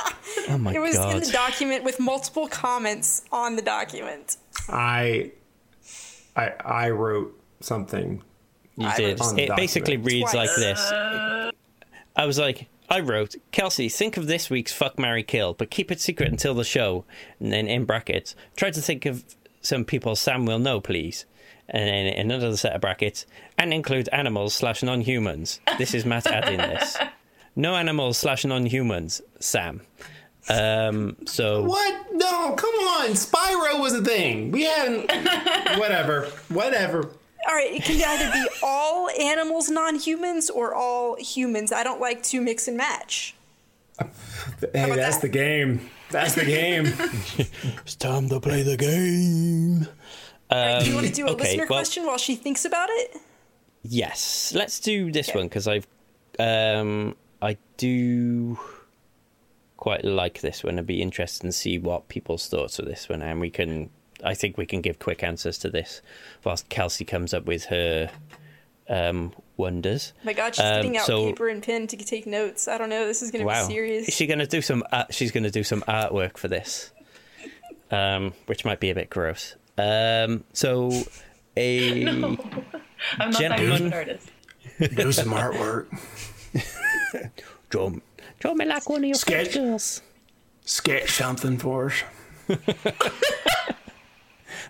oh 0.48 0.58
my 0.58 0.72
god! 0.72 0.76
It 0.76 0.80
was 0.80 0.96
god. 0.96 1.14
in 1.16 1.22
the 1.22 1.30
document 1.30 1.82
with 1.82 1.98
multiple 1.98 2.46
comments 2.46 3.24
on 3.32 3.56
the 3.56 3.62
document. 3.62 4.36
I, 4.68 5.32
I, 6.36 6.52
I 6.64 6.90
wrote 6.90 7.40
something. 7.60 8.22
You 8.76 8.90
did. 8.96 9.18
It 9.38 9.56
basically 9.56 9.96
reads 9.96 10.30
Twice. 10.30 10.48
like 10.48 10.56
this. 10.56 10.92
I 12.14 12.26
was 12.26 12.38
like, 12.38 12.68
I 12.90 13.00
wrote, 13.00 13.34
Kelsey, 13.52 13.88
think 13.88 14.16
of 14.16 14.26
this 14.26 14.48
week's 14.48 14.72
Fuck 14.72 14.98
Marry 14.98 15.22
Kill, 15.22 15.52
but 15.52 15.70
keep 15.70 15.90
it 15.92 16.00
secret 16.00 16.30
until 16.30 16.54
the 16.54 16.64
show. 16.64 17.04
And 17.38 17.52
then 17.52 17.68
in 17.68 17.84
brackets, 17.84 18.34
try 18.56 18.70
to 18.70 18.80
think 18.80 19.04
of 19.04 19.24
some 19.60 19.84
people 19.84 20.16
Sam 20.16 20.46
will 20.46 20.58
know, 20.58 20.80
please. 20.80 21.26
And 21.68 21.86
then 21.86 22.06
another 22.18 22.56
set 22.56 22.72
of 22.72 22.80
brackets, 22.80 23.26
and 23.58 23.74
include 23.74 24.08
animals 24.10 24.54
slash 24.54 24.82
non 24.82 25.02
humans. 25.02 25.60
This 25.76 25.92
is 25.92 26.06
Matt 26.06 26.26
adding 26.26 26.56
this. 26.58 26.96
No 27.56 27.74
animals 27.74 28.16
slash 28.16 28.44
non 28.44 28.66
humans, 28.66 29.20
Sam. 29.40 29.80
Um, 30.48 31.16
so. 31.26 31.64
What? 31.64 32.06
No, 32.12 32.52
come 32.52 32.74
on. 32.74 33.08
Spyro 33.10 33.80
was 33.80 33.94
a 33.94 34.04
thing. 34.04 34.52
We 34.52 34.62
hadn't. 34.62 35.10
whatever. 35.80 36.26
Whatever. 36.50 37.10
All 37.46 37.54
right, 37.54 37.72
it 37.72 37.82
can 37.82 38.02
either 38.04 38.32
be 38.32 38.46
all 38.62 39.08
animals, 39.10 39.70
non-humans, 39.70 40.50
or 40.50 40.74
all 40.74 41.16
humans. 41.16 41.72
I 41.72 41.84
don't 41.84 42.00
like 42.00 42.22
to 42.24 42.40
mix 42.40 42.68
and 42.68 42.76
match. 42.76 43.34
Hey, 43.98 44.06
that's 44.72 45.16
that? 45.16 45.22
the 45.22 45.28
game. 45.28 45.88
That's 46.10 46.34
the 46.34 46.44
game. 46.44 46.86
it's 47.78 47.94
time 47.96 48.28
to 48.28 48.40
play 48.40 48.62
the 48.62 48.76
game. 48.76 49.88
Um, 50.50 50.58
right, 50.58 50.80
do 50.82 50.88
you 50.88 50.94
want 50.94 51.06
to 51.06 51.12
do 51.12 51.26
a 51.26 51.30
okay, 51.30 51.44
listener 51.44 51.66
well, 51.68 51.78
question 51.78 52.06
while 52.06 52.18
she 52.18 52.34
thinks 52.34 52.64
about 52.64 52.88
it? 52.90 53.16
Yes, 53.82 54.52
let's 54.54 54.80
do 54.80 55.12
this 55.12 55.28
okay. 55.28 55.38
one 55.38 55.48
because 55.48 55.68
I've, 55.68 55.86
um, 56.38 57.16
I 57.42 57.56
do 57.76 58.58
quite 59.76 60.04
like 60.04 60.40
this 60.40 60.64
one. 60.64 60.78
I'd 60.78 60.86
be 60.86 61.02
interested 61.02 61.46
to 61.46 61.52
see 61.52 61.78
what 61.78 62.08
people's 62.08 62.48
thoughts 62.48 62.78
of 62.78 62.86
this 62.86 63.08
one, 63.08 63.22
and 63.22 63.40
we 63.40 63.50
can 63.50 63.90
I 64.24 64.34
think 64.34 64.56
we 64.56 64.66
can 64.66 64.80
give 64.80 64.98
quick 64.98 65.22
answers 65.22 65.58
to 65.58 65.70
this 65.70 66.02
whilst 66.44 66.68
Kelsey 66.68 67.04
comes 67.04 67.32
up 67.32 67.46
with 67.46 67.66
her 67.66 68.10
um, 68.88 69.32
wonders. 69.56 70.12
Oh 70.16 70.26
my 70.26 70.32
God, 70.32 70.54
she's 70.54 70.64
um, 70.64 70.76
getting 70.76 70.96
out 70.96 71.06
so, 71.06 71.26
paper 71.26 71.48
and 71.48 71.62
pen 71.62 71.86
to 71.88 71.96
take 71.96 72.26
notes. 72.26 72.68
I 72.68 72.78
don't 72.78 72.88
know. 72.88 73.06
This 73.06 73.22
is 73.22 73.30
going 73.30 73.42
to 73.42 73.46
wow. 73.46 73.66
be 73.66 73.74
serious. 73.74 74.08
Is 74.08 74.14
she 74.14 74.26
going 74.26 74.38
to 74.38 74.46
do 74.46 74.62
some? 74.62 74.82
Uh, 74.90 75.04
she's 75.10 75.30
going 75.30 75.44
to 75.44 75.50
do 75.50 75.62
some 75.62 75.82
artwork 75.82 76.36
for 76.36 76.48
this, 76.48 76.90
um, 77.90 78.32
which 78.46 78.64
might 78.64 78.80
be 78.80 78.90
a 78.90 78.94
bit 78.94 79.10
gross. 79.10 79.56
Um, 79.76 80.44
so, 80.52 80.90
a 81.56 82.04
no, 82.04 82.36
I'm 83.18 83.30
not 83.30 83.38
gentleman. 83.38 83.92
artist. 83.92 84.30
do 84.78 85.12
some 85.12 85.28
artwork. 85.28 85.86
draw, 87.70 87.90
draw 88.38 88.54
me 88.54 88.64
like 88.64 88.88
one 88.88 89.02
of 89.02 89.08
your 89.08 89.14
sketch, 89.14 89.56
Sketch 90.64 91.10
something 91.12 91.56
for 91.56 91.86
us. 91.86 92.02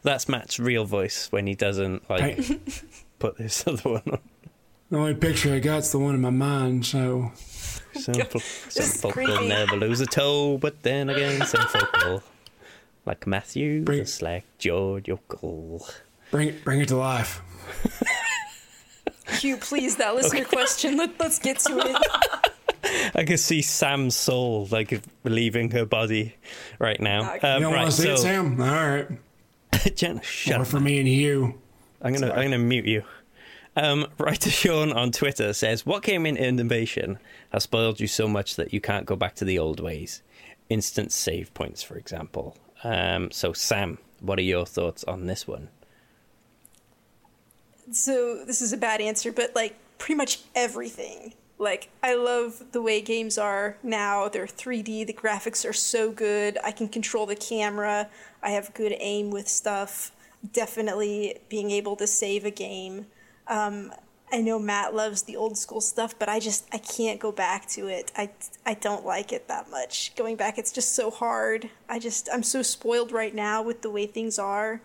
that's 0.02 0.28
Matt's 0.28 0.58
real 0.58 0.84
voice 0.84 1.28
when 1.30 1.46
he 1.46 1.54
doesn't 1.54 2.08
like 2.10 2.38
Hey, 2.38 2.60
put 3.18 3.36
this 3.38 3.64
other 3.66 3.90
one 3.90 4.02
on. 4.10 4.18
the 4.90 4.98
only 4.98 5.14
picture 5.14 5.54
I 5.54 5.58
got's 5.60 5.90
the 5.92 5.98
one 5.98 6.14
in 6.14 6.20
my 6.20 6.30
mind, 6.30 6.86
so 6.86 7.32
Some, 7.94 8.14
fol- 8.14 8.40
some 8.40 8.86
folk 8.86 9.16
will 9.16 9.42
never 9.48 9.76
lose 9.76 10.00
a 10.00 10.06
toe, 10.06 10.58
but 10.58 10.82
then 10.82 11.08
again, 11.10 11.44
some 11.46 11.66
folk 11.68 11.92
will. 12.04 12.22
Like 13.06 13.26
Matthew, 13.26 13.82
Bring- 13.84 14.00
just 14.00 14.20
like 14.22 14.44
George 14.58 15.08
Yokel. 15.08 15.86
bring 16.30 16.48
it, 16.48 16.64
bring 16.64 16.80
it 16.80 16.88
to 16.88 16.96
life. 16.96 17.40
Hugh, 19.40 19.56
please, 19.58 19.96
that 19.96 20.14
listener 20.14 20.44
question. 20.44 20.96
Let, 20.96 21.18
let's 21.20 21.38
get 21.38 21.58
to 21.60 21.78
it. 21.78 23.12
I 23.14 23.24
can 23.24 23.36
see 23.36 23.60
Sam's 23.62 24.16
soul 24.16 24.68
like 24.70 25.02
leaving 25.24 25.70
her 25.72 25.84
body 25.84 26.34
right 26.78 26.98
now. 27.00 27.22
Um, 27.22 27.34
You 27.34 27.40
don't 27.40 27.62
right, 27.72 27.80
want 27.82 27.90
to 27.90 27.96
see 27.96 28.02
so 28.08 28.12
it, 28.14 28.18
Sam? 28.18 28.60
All 28.60 28.66
right. 28.66 29.06
Jenna, 29.94 30.22
shut 30.22 30.54
More 30.56 30.62
up. 30.62 30.68
for 30.68 30.80
me 30.80 30.98
and 30.98 31.08
you. 31.08 31.60
I'm 32.02 32.12
gonna 32.12 32.30
I'm 32.32 32.44
gonna 32.44 32.58
mute 32.58 32.86
you. 32.86 33.02
Um, 33.76 34.06
writer 34.18 34.50
Sean 34.60 34.92
on 34.92 35.12
Twitter 35.12 35.52
says, 35.52 35.84
"What 35.86 36.02
came 36.02 36.26
in 36.26 36.36
innovation 36.36 37.18
has 37.50 37.64
spoiled 37.64 38.00
you 38.00 38.06
so 38.06 38.28
much 38.28 38.56
that 38.56 38.72
you 38.72 38.80
can't 38.80 39.06
go 39.06 39.16
back 39.16 39.34
to 39.36 39.44
the 39.44 39.58
old 39.58 39.80
ways. 39.80 40.22
Instant 40.68 41.12
save 41.12 41.52
points, 41.54 41.82
for 41.82 41.96
example." 41.96 42.56
Um, 42.84 43.30
so 43.30 43.52
Sam, 43.52 43.98
what 44.20 44.38
are 44.38 44.42
your 44.42 44.64
thoughts 44.66 45.04
on 45.04 45.26
this 45.26 45.46
one? 45.48 45.68
So 47.90 48.44
this 48.44 48.60
is 48.60 48.72
a 48.72 48.76
bad 48.76 49.00
answer, 49.00 49.32
but 49.32 49.54
like 49.54 49.76
pretty 49.98 50.16
much 50.16 50.40
everything. 50.54 51.34
Like 51.58 51.90
I 52.02 52.14
love 52.14 52.72
the 52.72 52.80
way 52.80 53.00
games 53.00 53.36
are 53.36 53.76
now. 53.82 54.28
They're 54.28 54.46
3D. 54.46 55.06
The 55.06 55.12
graphics 55.12 55.68
are 55.68 55.72
so 55.72 56.12
good. 56.12 56.58
I 56.64 56.70
can 56.70 56.88
control 56.88 57.26
the 57.26 57.36
camera. 57.36 58.08
I 58.42 58.50
have 58.50 58.72
good 58.74 58.94
aim 58.98 59.30
with 59.30 59.48
stuff. 59.48 60.12
Definitely 60.52 61.40
being 61.48 61.70
able 61.70 61.96
to 61.96 62.06
save 62.06 62.44
a 62.44 62.50
game. 62.50 63.06
Um, 63.48 63.92
I 64.30 64.40
know 64.40 64.58
Matt 64.58 64.94
loves 64.94 65.22
the 65.22 65.36
old 65.36 65.56
school 65.56 65.80
stuff, 65.80 66.18
but 66.18 66.28
I 66.28 66.38
just 66.38 66.66
I 66.72 66.78
can't 66.78 67.18
go 67.18 67.32
back 67.32 67.66
to 67.70 67.88
it. 67.88 68.12
I 68.16 68.30
I 68.64 68.74
don't 68.74 69.04
like 69.04 69.32
it 69.32 69.48
that 69.48 69.70
much. 69.70 70.14
Going 70.16 70.36
back, 70.36 70.58
it's 70.58 70.72
just 70.72 70.94
so 70.94 71.10
hard. 71.10 71.70
I 71.88 71.98
just 71.98 72.28
I'm 72.32 72.42
so 72.42 72.62
spoiled 72.62 73.10
right 73.10 73.34
now 73.34 73.62
with 73.62 73.82
the 73.82 73.90
way 73.90 74.06
things 74.06 74.38
are 74.38 74.80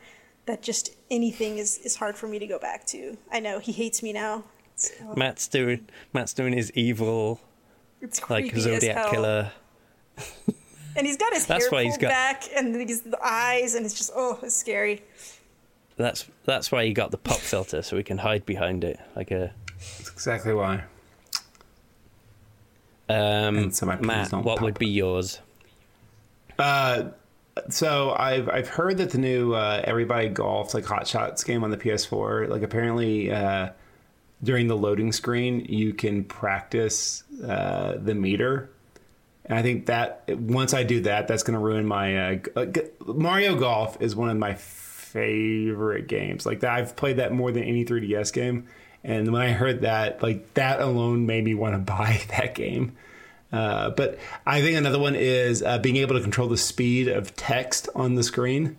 that 0.46 0.62
just 0.62 0.96
anything 1.12 1.58
is 1.58 1.78
is 1.80 1.98
hard 1.98 2.16
for 2.16 2.28
me 2.28 2.40
to 2.40 2.48
go 2.48 2.58
back 2.58 2.86
to. 2.88 3.18
I 3.32 3.40
know 3.40 3.60
he 3.60 3.74
hates 3.74 4.02
me 4.02 4.14
now. 4.14 4.46
So, 4.84 5.14
Matt's 5.16 5.48
doing 5.48 5.88
Matt's 6.14 6.34
doing 6.34 6.54
his 6.54 6.72
evil 6.74 7.40
it's 8.02 8.30
like 8.30 8.54
Zodiac 8.56 8.98
hell. 8.98 9.12
killer. 9.12 9.52
and 10.98 11.08
he's 11.08 11.18
got 11.18 11.34
his 11.34 11.46
That's 11.48 11.66
hair 11.66 11.72
why 11.72 11.84
pulled 11.88 12.00
got- 12.02 12.10
back 12.10 12.44
and 12.56 12.76
he's 12.76 13.02
the 13.02 13.18
eyes, 13.24 13.76
and 13.76 13.86
it's 13.86 13.96
just 13.96 14.12
oh, 14.16 14.40
it's 14.44 14.56
scary. 14.56 15.02
That's 15.96 16.26
that's 16.46 16.72
why 16.72 16.86
he 16.86 16.94
got 16.94 17.12
the 17.12 17.18
pop 17.18 17.38
filter 17.38 17.82
so 17.82 17.96
we 17.96 18.04
can 18.04 18.18
hide 18.18 18.46
behind 18.46 18.84
it 18.84 19.00
like 19.16 19.32
a. 19.32 19.54
That's 19.78 20.12
exactly 20.12 20.54
why. 20.54 20.84
Um, 23.10 23.72
so 23.72 23.86
Matt, 23.86 24.32
what 24.32 24.58
pop. 24.58 24.62
would 24.62 24.80
be 24.80 24.88
yours? 24.88 25.40
Uh, 26.58 27.10
so 27.70 28.16
I've 28.18 28.50
I've 28.50 28.68
heard 28.68 28.98
that 28.98 29.12
the 29.12 29.18
new 29.18 29.54
uh, 29.54 29.82
Everybody 29.84 30.30
Golf 30.30 30.74
like 30.74 30.86
Hot 30.86 31.08
Shots 31.08 31.44
game 31.44 31.64
on 31.64 31.70
the 31.70 31.78
PS4, 31.78 32.50
like 32.50 32.64
apparently 32.64 33.32
uh, 33.32 33.70
during 34.44 34.68
the 34.68 34.76
loading 34.76 35.12
screen 35.12 35.66
you 35.70 35.94
can 35.94 36.24
practice 36.26 37.24
uh, 37.44 37.96
the 37.98 38.14
meter, 38.14 38.70
and 39.46 39.58
I 39.58 39.62
think 39.62 39.88
that 39.88 40.24
once 40.30 40.74
I 40.74 40.84
do 40.84 41.02
that, 41.02 41.28
that's 41.28 41.44
going 41.44 41.58
to 41.58 41.64
ruin 41.64 41.86
my 41.86 42.18
uh, 42.18 42.36
g- 42.36 42.82
uh, 43.08 43.14
Mario 43.14 43.56
Golf 43.56 44.02
is 44.02 44.16
one 44.16 44.30
of 44.30 44.38
my 44.38 44.54
favorite 44.54 46.08
games. 46.08 46.46
Like 46.46 46.62
that, 46.62 46.72
I've 46.72 46.96
played 46.96 47.18
that 47.18 47.32
more 47.32 47.52
than 47.52 47.64
any 47.64 47.86
3DS 47.86 48.34
game, 48.34 48.68
and 49.04 49.32
when 49.32 49.42
I 49.42 49.52
heard 49.52 49.82
that, 49.82 50.22
like 50.22 50.54
that 50.56 50.82
alone 50.82 51.26
made 51.26 51.44
me 51.44 51.54
want 51.56 51.74
to 51.74 51.80
buy 51.94 52.22
that 52.30 52.56
game. 52.56 52.96
Uh, 53.52 53.92
but 53.92 54.18
I 54.48 54.62
think 54.62 54.78
another 54.78 54.98
one 54.98 55.16
is 55.16 55.62
uh, 55.62 55.78
being 55.78 55.98
able 55.98 56.16
to 56.16 56.22
control 56.22 56.48
the 56.48 56.58
speed 56.58 57.08
of 57.08 57.36
text 57.36 57.88
on 57.94 58.16
the 58.16 58.24
screen. 58.24 58.78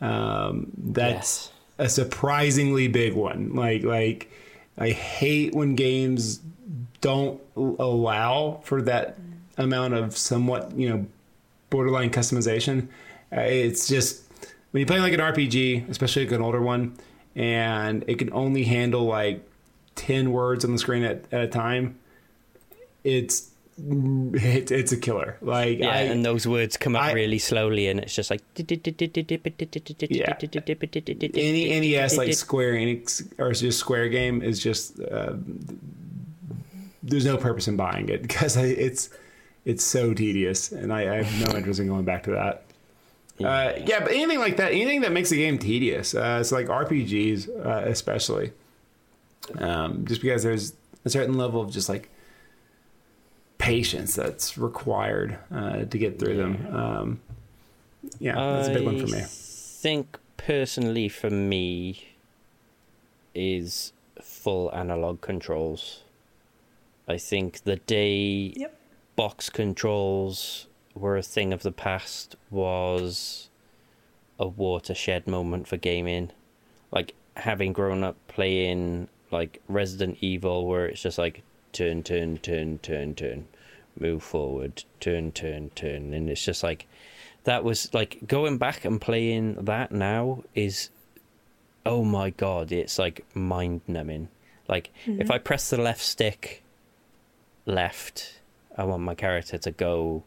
Um, 0.00 0.72
that's 0.78 1.50
a 1.78 1.88
surprisingly 1.88 2.88
big 2.88 3.12
one. 3.12 3.54
Like 3.54 3.82
like 3.82 4.30
I 4.78 4.90
hate 4.90 5.54
when 5.54 5.74
games 5.74 6.40
don't 7.00 7.40
allow 7.56 8.60
for 8.64 8.82
that 8.82 9.16
amount 9.56 9.94
of 9.94 10.16
somewhat 10.16 10.76
you 10.76 10.88
know 10.88 11.06
borderline 11.70 12.10
customization. 12.10 12.88
Uh, 13.34 13.40
it's 13.40 13.88
just 13.88 14.22
when 14.70 14.80
you 14.80 14.86
play 14.86 15.00
like 15.00 15.12
an 15.12 15.20
RPG, 15.20 15.88
especially 15.88 16.24
like 16.24 16.32
an 16.32 16.42
older 16.42 16.60
one, 16.60 16.96
and 17.34 18.04
it 18.06 18.18
can 18.18 18.32
only 18.32 18.64
handle 18.64 19.04
like 19.04 19.42
ten 19.94 20.32
words 20.32 20.64
on 20.64 20.72
the 20.72 20.78
screen 20.78 21.02
at, 21.02 21.24
at 21.32 21.40
a 21.40 21.48
time. 21.48 21.98
It's 23.04 23.50
it, 23.78 24.70
it's 24.70 24.92
a 24.92 24.96
killer. 24.96 25.36
Like 25.40 25.78
Yeah, 25.78 25.90
I, 25.90 25.98
and 26.02 26.24
those 26.24 26.46
words 26.46 26.76
come 26.76 26.96
up 26.96 27.02
I- 27.02 27.12
really 27.12 27.38
slowly, 27.38 27.88
and 27.88 28.00
it's 28.00 28.14
just 28.14 28.30
like. 28.30 28.42
any 31.34 31.80
NES 31.80 32.16
like 32.16 32.32
Square 32.34 32.74
Enix 32.74 33.32
or 33.38 33.52
just 33.52 33.78
Square 33.78 34.08
game 34.08 34.42
is 34.42 34.62
just 34.62 35.00
uh, 35.00 35.34
there's 37.02 37.24
no 37.24 37.36
purpose 37.36 37.68
in 37.68 37.76
buying 37.76 38.08
it 38.08 38.22
because 38.22 38.56
I, 38.56 38.64
it's 38.64 39.10
it's 39.64 39.84
so 39.84 40.14
tedious, 40.14 40.72
and 40.72 40.92
I, 40.92 41.18
I 41.18 41.22
have 41.22 41.48
no 41.50 41.56
interest 41.56 41.80
in 41.80 41.88
going 41.88 42.04
back 42.04 42.22
to 42.24 42.30
that. 42.32 42.62
Uh, 43.44 43.72
yeah, 43.84 44.00
but 44.00 44.12
anything 44.12 44.38
like 44.38 44.56
that, 44.56 44.72
anything 44.72 45.02
that 45.02 45.12
makes 45.12 45.30
a 45.30 45.36
game 45.36 45.58
tedious, 45.58 46.14
uh, 46.14 46.38
it's 46.40 46.52
like 46.52 46.68
RPGs 46.68 47.48
uh, 47.66 47.82
especially, 47.86 48.52
um, 49.58 50.06
just 50.06 50.22
because 50.22 50.42
there's 50.42 50.72
a 51.04 51.10
certain 51.10 51.34
level 51.36 51.60
of 51.60 51.70
just 51.70 51.88
like 51.88 52.08
patience 53.66 54.14
that's 54.14 54.56
required 54.56 55.38
uh, 55.50 55.84
to 55.84 55.98
get 55.98 56.18
through 56.18 56.36
them. 56.36 56.74
Um, 56.74 57.20
yeah, 58.18 58.34
that's 58.34 58.68
a 58.68 58.74
big 58.74 58.84
one 58.84 58.98
for 58.98 59.06
me. 59.12 59.18
I 59.18 59.24
think 59.24 60.18
personally 60.36 61.08
for 61.08 61.30
me 61.30 62.08
is 63.34 63.92
full 64.22 64.72
analog 64.74 65.20
controls. 65.20 66.02
I 67.08 67.18
think 67.18 67.62
the 67.64 67.76
day 67.76 68.52
Yep. 68.56 68.80
box 69.16 69.50
controls 69.50 70.66
were 70.94 71.16
a 71.16 71.22
thing 71.22 71.52
of 71.52 71.62
the 71.62 71.72
past 71.72 72.36
was 72.50 73.48
a 74.38 74.46
watershed 74.46 75.26
moment 75.26 75.68
for 75.68 75.76
gaming. 75.76 76.30
Like 76.90 77.14
having 77.36 77.72
grown 77.72 78.02
up 78.02 78.16
playing 78.28 79.08
like 79.30 79.60
Resident 79.68 80.18
Evil 80.20 80.66
where 80.66 80.86
it's 80.86 81.02
just 81.02 81.18
like 81.18 81.42
turn, 81.72 82.02
turn, 82.02 82.38
turn, 82.38 82.78
turn, 82.78 83.14
turn, 83.14 83.46
move 84.00 84.22
forward, 84.22 84.84
turn, 85.00 85.32
turn, 85.32 85.70
turn, 85.74 86.12
and 86.14 86.28
it's 86.30 86.44
just 86.44 86.62
like 86.62 86.86
that 87.44 87.62
was 87.64 87.92
like 87.94 88.18
going 88.26 88.58
back 88.58 88.84
and 88.84 89.00
playing 89.00 89.54
that 89.64 89.92
now 89.92 90.42
is 90.54 90.90
oh 91.84 92.02
my 92.04 92.30
god, 92.30 92.72
it's 92.72 92.98
like 92.98 93.24
mind 93.34 93.80
numbing. 93.86 94.28
Like 94.68 94.90
if 95.06 95.30
I 95.30 95.38
press 95.38 95.70
the 95.70 95.80
left 95.80 96.02
stick 96.02 96.62
left, 97.64 98.40
I 98.76 98.84
want 98.84 99.02
my 99.02 99.14
character 99.14 99.58
to 99.58 99.70
go 99.70 100.24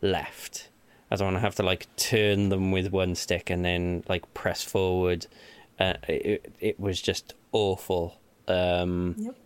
left. 0.00 0.68
I 1.10 1.16
don't 1.16 1.26
want 1.26 1.36
to 1.36 1.40
have 1.40 1.54
to 1.56 1.62
like 1.62 1.86
turn 1.96 2.48
them 2.48 2.72
with 2.72 2.90
one 2.90 3.14
stick 3.14 3.50
and 3.50 3.64
then 3.64 4.02
like 4.08 4.32
press 4.34 4.64
forward. 4.64 5.26
Uh, 5.78 5.94
it 6.08 6.52
it 6.60 6.80
was 6.80 7.00
just 7.00 7.34
awful. 7.52 8.18
Um, 8.48 9.14
Yep. 9.18 9.36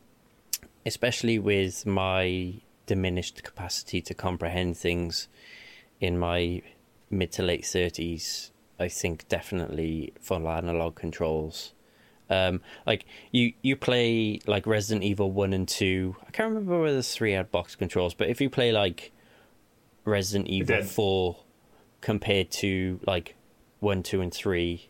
especially 0.87 1.39
with 1.39 1.85
my 1.85 2.55
diminished 2.87 3.43
capacity 3.43 4.01
to 4.01 4.15
comprehend 4.15 4.77
things 4.77 5.29
in 6.01 6.19
my 6.19 6.63
mid 7.11 7.33
to 7.33 7.43
late 7.43 7.63
30s 7.63 8.51
i 8.79 8.89
think 8.89 9.27
definitely 9.29 10.13
full 10.21 10.49
analog 10.49 10.95
controls 10.95 11.73
um 12.31 12.61
like 12.87 13.05
you 13.31 13.53
you 13.63 13.77
play 13.77 14.41
like 14.47 14.67
resident 14.67 15.05
evil 15.05 15.31
1 15.31 15.53
and 15.53 15.69
2 15.69 16.17
i 16.27 16.31
can't 16.31 16.49
remember 16.49 16.81
whether 16.81 16.97
the 16.97 17.03
3 17.03 17.33
had 17.33 17.51
box 17.51 17.77
controls 17.77 18.15
but 18.15 18.29
if 18.29 18.41
you 18.41 18.51
play 18.51 18.73
like 18.73 19.13
resident 20.05 20.49
evil. 20.49 20.83
4 20.83 21.37
compared 22.01 22.51
to 22.51 23.01
like 23.07 23.37
1 23.81 24.03
2 24.03 24.21
and 24.21 24.35
3 24.35 24.89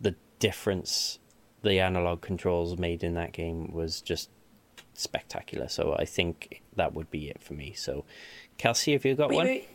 the 0.00 0.14
difference 0.38 1.18
the 1.62 1.80
analog 1.80 2.20
controls 2.20 2.78
made 2.78 3.02
in 3.02 3.14
that 3.14 3.32
game 3.32 3.72
was 3.72 4.00
just 4.00 4.28
spectacular. 4.94 5.68
So 5.68 5.94
I 5.98 6.04
think 6.04 6.62
that 6.76 6.94
would 6.94 7.10
be 7.10 7.28
it 7.28 7.42
for 7.42 7.54
me. 7.54 7.72
So, 7.74 8.04
Kelsey, 8.58 8.92
have 8.92 9.04
you 9.04 9.14
got 9.14 9.28
Wait, 9.30 9.36
one? 9.36 9.46
wait. 9.46 9.68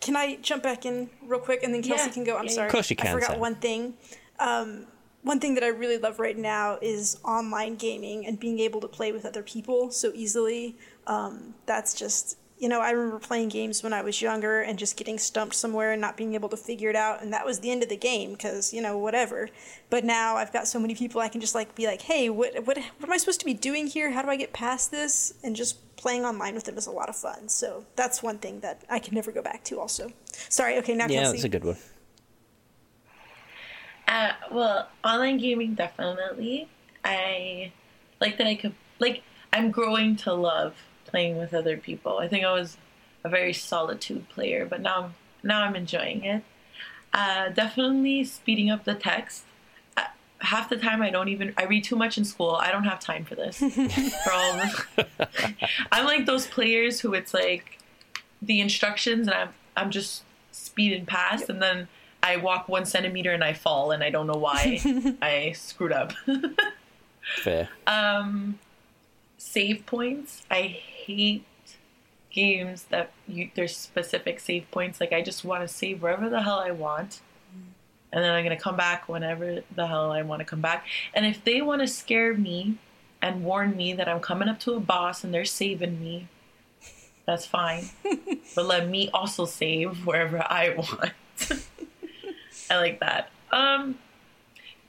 Can 0.00 0.16
I 0.16 0.36
jump 0.36 0.62
back 0.62 0.86
in 0.86 1.10
real 1.22 1.40
quick 1.40 1.62
and 1.62 1.74
then 1.74 1.82
Kelsey 1.82 2.06
Yeah, 2.08 2.12
can 2.14 2.24
go? 2.24 2.36
I'm 2.38 2.46
yeah, 2.46 2.52
sorry. 2.52 2.66
Of 2.68 2.72
course 2.72 2.88
you 2.90 2.96
I 2.98 3.02
can, 3.02 3.14
forgot 3.14 3.30
Sam. 3.32 3.40
one 3.40 3.56
thing. 3.56 3.94
Um, 4.38 4.86
one 5.22 5.38
thing 5.38 5.54
that 5.56 5.62
I 5.64 5.68
really 5.68 5.98
love 5.98 6.18
right 6.18 6.38
now 6.38 6.78
is 6.80 7.18
online 7.24 7.76
gaming 7.76 8.26
and 8.26 8.40
being 8.40 8.58
able 8.60 8.80
to 8.80 8.88
play 8.88 9.12
with 9.12 9.26
other 9.26 9.42
people 9.42 9.90
so 9.90 10.10
easily. 10.14 10.78
Um, 11.06 11.54
that's 11.66 11.92
just 11.92 12.38
you 12.60 12.68
know, 12.68 12.80
I 12.82 12.90
remember 12.90 13.18
playing 13.18 13.48
games 13.48 13.82
when 13.82 13.94
I 13.94 14.02
was 14.02 14.20
younger 14.20 14.60
and 14.60 14.78
just 14.78 14.98
getting 14.98 15.18
stumped 15.18 15.54
somewhere 15.54 15.92
and 15.92 16.00
not 16.00 16.16
being 16.18 16.34
able 16.34 16.50
to 16.50 16.58
figure 16.58 16.90
it 16.90 16.94
out, 16.96 17.22
and 17.22 17.32
that 17.32 17.46
was 17.46 17.60
the 17.60 17.70
end 17.70 17.82
of 17.82 17.88
the 17.88 17.96
game 17.96 18.32
because 18.32 18.74
you 18.74 18.82
know 18.82 18.98
whatever. 18.98 19.48
But 19.88 20.04
now 20.04 20.36
I've 20.36 20.52
got 20.52 20.68
so 20.68 20.78
many 20.78 20.94
people 20.94 21.22
I 21.22 21.28
can 21.28 21.40
just 21.40 21.54
like 21.54 21.74
be 21.74 21.86
like, 21.86 22.02
hey, 22.02 22.28
what 22.28 22.54
what 22.66 22.76
what 22.76 23.02
am 23.02 23.12
I 23.12 23.16
supposed 23.16 23.40
to 23.40 23.46
be 23.46 23.54
doing 23.54 23.86
here? 23.86 24.10
How 24.10 24.20
do 24.20 24.28
I 24.28 24.36
get 24.36 24.52
past 24.52 24.90
this? 24.90 25.32
And 25.42 25.56
just 25.56 25.96
playing 25.96 26.24
online 26.26 26.54
with 26.54 26.64
them 26.64 26.76
is 26.76 26.86
a 26.86 26.90
lot 26.90 27.08
of 27.08 27.16
fun. 27.16 27.48
So 27.48 27.86
that's 27.96 28.22
one 28.22 28.36
thing 28.38 28.60
that 28.60 28.82
I 28.90 28.98
can 28.98 29.14
never 29.14 29.32
go 29.32 29.40
back 29.42 29.64
to. 29.64 29.80
Also, 29.80 30.12
sorry. 30.50 30.76
Okay, 30.78 30.94
now 30.94 31.06
Yeah, 31.06 31.22
Kelsey. 31.22 31.38
that's 31.38 31.44
a 31.44 31.48
good 31.48 31.64
one. 31.64 31.76
Uh, 34.06 34.32
well, 34.52 34.88
online 35.02 35.38
gaming 35.38 35.74
definitely. 35.74 36.68
I 37.04 37.72
like 38.20 38.36
that 38.36 38.46
I 38.46 38.54
could 38.54 38.74
like. 38.98 39.22
I'm 39.52 39.70
growing 39.70 40.16
to 40.16 40.34
love 40.34 40.74
playing 41.10 41.38
with 41.38 41.52
other 41.54 41.76
people. 41.76 42.18
I 42.18 42.28
think 42.28 42.44
I 42.44 42.52
was 42.52 42.76
a 43.24 43.28
very 43.28 43.52
solitude 43.52 44.28
player, 44.28 44.66
but 44.66 44.80
now 44.80 45.12
now 45.42 45.62
I'm 45.62 45.76
enjoying 45.76 46.24
it. 46.24 46.42
Uh, 47.12 47.48
definitely 47.48 48.24
speeding 48.24 48.70
up 48.70 48.84
the 48.84 48.94
text. 48.94 49.44
Uh, 49.96 50.02
half 50.40 50.68
the 50.68 50.76
time 50.76 51.02
I 51.02 51.10
don't 51.10 51.28
even 51.28 51.52
I 51.56 51.64
read 51.64 51.84
too 51.84 51.96
much 51.96 52.16
in 52.18 52.24
school. 52.24 52.52
I 52.54 52.70
don't 52.70 52.84
have 52.84 53.00
time 53.00 53.24
for 53.24 53.34
this. 53.34 53.58
for 53.58 54.32
all 54.32 54.52
of 54.60 54.86
this. 54.96 55.06
I'm 55.92 56.04
like 56.04 56.26
those 56.26 56.46
players 56.46 57.00
who 57.00 57.14
it's 57.14 57.34
like 57.34 57.78
the 58.42 58.60
instructions 58.60 59.26
and 59.26 59.34
I'm 59.36 59.48
I'm 59.76 59.90
just 59.90 60.22
speeding 60.52 61.06
past 61.06 61.48
and 61.48 61.60
then 61.62 61.88
I 62.22 62.36
walk 62.36 62.68
one 62.68 62.84
centimeter 62.84 63.32
and 63.32 63.42
I 63.42 63.54
fall 63.54 63.92
and 63.92 64.02
I 64.04 64.10
don't 64.10 64.26
know 64.26 64.38
why 64.38 64.80
I 65.22 65.52
screwed 65.52 65.92
up. 65.92 66.12
Fair. 67.42 67.68
um, 67.86 68.58
save 69.38 69.86
points. 69.86 70.42
I 70.50 70.80
hate 71.06 71.44
games 72.30 72.84
that 72.84 73.10
you 73.26 73.50
there's 73.54 73.76
specific 73.76 74.40
save 74.40 74.70
points. 74.70 75.00
Like 75.00 75.12
I 75.12 75.22
just 75.22 75.44
want 75.44 75.62
to 75.62 75.68
save 75.68 76.02
wherever 76.02 76.28
the 76.28 76.42
hell 76.42 76.58
I 76.58 76.70
want, 76.70 77.20
and 78.12 78.22
then 78.24 78.30
I'm 78.30 78.44
gonna 78.44 78.56
come 78.56 78.76
back 78.76 79.08
whenever 79.08 79.62
the 79.74 79.86
hell 79.86 80.10
I 80.12 80.22
want 80.22 80.40
to 80.40 80.44
come 80.44 80.60
back. 80.60 80.86
And 81.14 81.26
if 81.26 81.44
they 81.44 81.60
want 81.60 81.82
to 81.82 81.88
scare 81.88 82.34
me 82.34 82.76
and 83.22 83.44
warn 83.44 83.76
me 83.76 83.92
that 83.94 84.08
I'm 84.08 84.20
coming 84.20 84.48
up 84.48 84.58
to 84.60 84.74
a 84.74 84.80
boss 84.80 85.24
and 85.24 85.34
they're 85.34 85.44
saving 85.44 86.00
me, 86.00 86.28
that's 87.26 87.46
fine. 87.46 87.84
but 88.54 88.66
let 88.66 88.88
me 88.88 89.10
also 89.12 89.44
save 89.44 90.06
wherever 90.06 90.38
I 90.38 90.74
want. 90.76 91.12
I 92.70 92.76
like 92.76 93.00
that. 93.00 93.30
Um, 93.52 93.98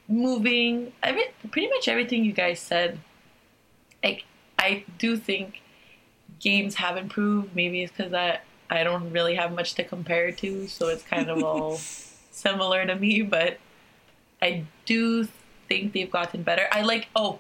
moving, 0.07 0.93
every 1.01 1.25
pretty 1.49 1.67
much 1.69 1.87
everything 1.87 2.23
you 2.23 2.33
guys 2.33 2.59
said. 2.59 2.99
Like 4.03 4.25
I 4.57 4.85
do 4.97 5.17
think 5.17 5.60
games 6.41 6.75
have 6.75 6.97
improved. 6.97 7.55
Maybe 7.55 7.83
it's 7.83 7.93
because 7.95 8.13
I 8.13 8.39
I 8.69 8.83
don't 8.83 9.11
really 9.11 9.35
have 9.35 9.53
much 9.53 9.73
to 9.75 9.83
compare 9.83 10.27
it 10.27 10.37
to, 10.39 10.67
so 10.67 10.87
it's 10.89 11.03
kind 11.03 11.29
of 11.29 11.43
all 11.43 11.77
similar 12.31 12.85
to 12.85 12.95
me. 12.95 13.21
But 13.21 13.57
I 14.41 14.63
do 14.85 15.27
think 15.67 15.93
they've 15.93 16.11
gotten 16.11 16.43
better. 16.43 16.67
I 16.71 16.81
like 16.81 17.07
oh, 17.15 17.39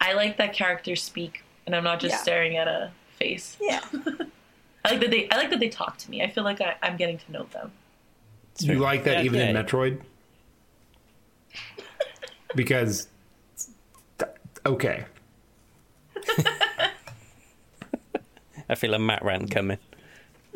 I 0.00 0.12
like 0.14 0.36
that 0.38 0.52
characters 0.54 1.02
speak, 1.02 1.42
and 1.66 1.74
I'm 1.76 1.84
not 1.84 2.00
just 2.00 2.12
Yeah. 2.14 2.22
staring 2.22 2.56
at 2.56 2.68
a 2.68 2.90
face. 3.18 3.56
yeah. 3.60 3.80
I 4.86 4.90
like 4.90 5.00
that 5.00 5.10
they 5.10 5.28
I 5.30 5.36
like 5.36 5.50
that 5.50 5.60
they 5.60 5.70
talk 5.70 5.96
to 5.98 6.10
me. 6.10 6.22
I 6.22 6.28
feel 6.28 6.44
like 6.44 6.60
I, 6.60 6.76
I'm 6.82 6.96
getting 6.98 7.16
to 7.18 7.32
know 7.32 7.44
them. 7.52 7.72
You 8.58 8.78
like 8.78 9.04
that 9.04 9.18
Yeah, 9.18 9.22
even 9.24 9.40
in. 9.40 9.56
Metroid? 9.56 10.02
because 12.54 13.08
okay. 14.66 15.04
I 18.68 18.74
feel 18.74 18.94
a 18.94 18.98
Matt 18.98 19.24
rant 19.24 19.50
coming. 19.50 19.78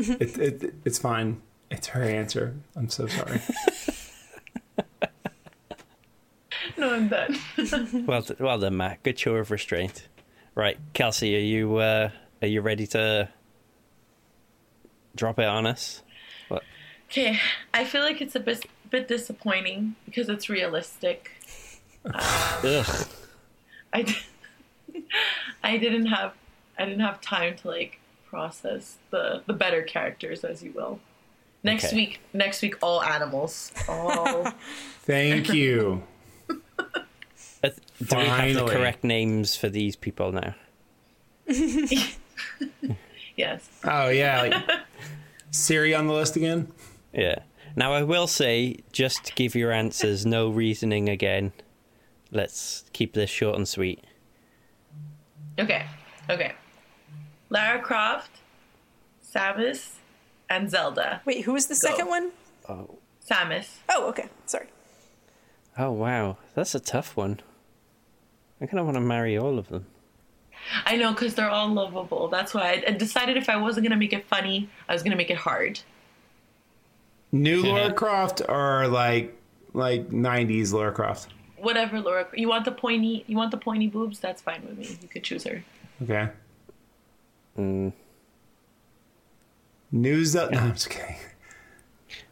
It, 0.01 0.39
it, 0.39 0.75
it's 0.85 0.99
fine. 0.99 1.43
It's 1.73 1.89
her 1.89 2.03
answer. 2.05 2.55
I'm 2.77 2.89
so 2.89 3.09
sorry. 3.09 3.41
No, 6.77 6.95
I'm 6.95 7.09
done. 7.09 7.37
Well, 8.07 8.25
well 8.39 8.59
done, 8.61 8.77
Matt. 8.77 9.03
Good 9.03 9.19
show 9.19 9.35
of 9.35 9.51
restraint. 9.51 10.07
Right, 10.55 10.79
Kelsey, 10.93 11.37
are 11.37 11.41
you 11.41 11.77
uh, 11.77 12.11
are 12.43 12.49
you 12.49 12.61
ready 12.61 12.87
to 12.89 13.29
drop 15.17 15.39
it 15.41 15.47
on 15.47 15.67
us? 15.67 16.03
What? 16.49 16.63
Okay, 17.11 17.39
I 17.75 17.85
feel 17.85 18.03
like 18.03 18.21
it's 18.21 18.37
a 18.37 18.41
bit 18.41 18.67
bit 18.91 19.09
disappointing 19.09 19.97
because 20.05 20.29
it's 20.29 20.49
realistic. 20.49 21.33
Ugh. 22.05 23.07
I 23.93 24.03
d- 24.03 24.17
I 25.63 25.77
didn't 25.77 26.07
have 26.07 26.35
I 26.79 26.85
didn't 26.85 27.01
have 27.01 27.21
time 27.21 27.57
to 27.59 27.69
like 27.69 27.99
process 28.27 28.97
the 29.11 29.43
the 29.47 29.53
better 29.53 29.83
characters, 29.83 30.45
as 30.45 30.63
you 30.63 30.73
will. 30.73 31.01
Next 31.65 31.87
Okay. 31.87 31.97
week, 31.97 32.21
next 32.33 32.63
week, 32.63 32.77
all 32.83 33.03
animals. 33.03 33.73
All 33.89 34.53
Thank 35.03 35.53
you. 35.53 36.03
Uh, 37.61 37.71
Do 38.01 38.17
we 38.19 38.25
have 38.25 38.55
the 38.55 38.67
correct 38.67 39.03
names 39.03 39.57
for 39.57 39.69
these 39.69 39.97
people 39.97 40.31
now? 40.31 40.55
yes. 43.37 43.69
Oh 43.83 44.09
yeah, 44.11 44.43
like 44.43 44.55
Siri 45.51 45.93
on 45.93 46.07
the 46.07 46.13
list 46.13 46.37
again. 46.37 46.71
Yeah. 47.13 47.41
Now 47.75 47.93
I 47.93 48.05
will 48.05 48.29
say, 48.29 48.77
just 48.93 49.35
give 49.35 49.55
your 49.57 49.73
answers, 49.73 50.25
no 50.27 50.49
reasoning 50.51 51.09
again. 51.09 51.53
Let's 52.31 52.85
keep 52.93 53.15
this 53.15 53.31
short 53.31 53.57
and 53.57 53.67
sweet. 53.67 54.05
Okay. 55.59 55.85
Okay. 56.31 56.53
Lara 57.51 57.81
Croft, 57.81 58.31
Samus, 59.25 59.95
and 60.51 60.71
Zelda. 60.71 61.23
Wait, 61.25 61.45
who 61.45 61.53
was 61.53 61.67
the 61.67 61.75
second 61.75 62.09
one? 62.09 62.31
Oh, 62.69 62.99
Samus. 63.29 63.77
Oh, 63.89 64.09
okay. 64.09 64.29
Sorry. 64.47 64.67
oh 65.79 65.93
wow, 65.93 66.37
that's 66.55 66.75
a 66.75 66.81
tough 66.81 67.17
one. 67.17 67.41
I 68.61 68.67
kind 68.67 68.79
of 68.81 68.87
want 68.87 68.97
to 68.97 69.01
marry 69.01 69.39
all 69.39 69.59
of 69.59 69.69
them. 69.69 69.87
I 70.85 70.97
know 70.97 71.13
because 71.13 71.35
they're 71.35 71.49
all 71.51 71.69
lovable. 71.73 72.29
That's 72.29 72.53
why 72.53 72.73
I, 72.73 72.85
I 72.89 72.91
decided 72.93 73.37
if 73.37 73.49
I 73.49 73.57
wasn't 73.57 73.85
gonna 73.87 73.97
make 73.97 74.13
it 74.13 74.27
funny, 74.27 74.69
I 74.89 74.93
was 74.93 75.03
gonna 75.03 75.17
make 75.17 75.31
it 75.31 75.37
hard. 75.37 75.81
New 77.33 77.63
Yeah. 77.63 77.73
Lara 77.73 77.93
Croft 77.93 78.43
or 78.49 78.89
like 78.89 79.35
like 79.73 80.09
'90s 80.11 80.73
Lara 80.73 80.93
Croft. 80.93 81.33
Whatever, 81.59 82.01
Laura. 82.01 82.27
You 82.35 82.49
want 82.49 82.65
the 82.65 82.73
pointy? 82.73 83.25
You 83.27 83.37
want 83.37 83.51
the 83.51 83.57
pointy 83.57 83.87
boobs? 83.89 84.19
That's 84.21 84.41
fine 84.43 84.63
with 84.67 84.79
me. 84.79 84.97
You 85.03 85.09
could 85.09 85.25
choose 85.25 85.45
her. 85.45 85.63
Okay. 86.03 86.29
Mm, 87.59 87.93
New 89.91 90.25
Zelda. 90.25 90.55
No, 90.55 90.61
I'm 90.61 90.73
just 90.73 90.91
kidding. 90.91 91.17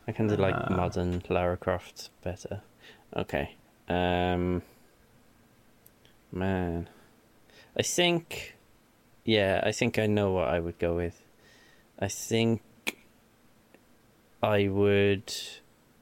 I 0.07 0.13
kind 0.13 0.31
of 0.31 0.39
like 0.39 0.55
Uh. 0.55 0.75
modern 0.75 1.23
Lara 1.29 1.57
Croft 1.57 2.11
better. 2.23 2.63
Okay. 3.17 3.55
Um. 3.89 4.63
Man, 6.33 6.89
I 7.77 7.83
think. 7.83 8.55
Yeah, 9.25 9.61
I 9.65 9.73
think 9.73 9.99
I 9.99 10.07
know 10.07 10.31
what 10.31 10.49
I 10.49 10.61
would 10.61 10.79
go 10.79 10.95
with. 10.95 11.21
I 11.99 12.07
think 12.09 12.63
I 14.43 14.69
would, 14.69 15.33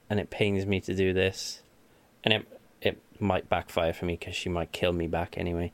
and 0.09 0.19
it 0.19 0.29
pains 0.29 0.65
me 0.65 0.79
to 0.81 0.93
do 0.93 1.13
this, 1.13 1.61
and 2.23 2.33
it 2.33 2.47
it 2.81 3.01
might 3.19 3.49
backfire 3.49 3.93
for 3.93 4.05
me 4.05 4.15
because 4.17 4.35
she 4.35 4.49
might 4.49 4.71
kill 4.71 4.91
me 4.93 5.07
back 5.07 5.37
anyway. 5.37 5.71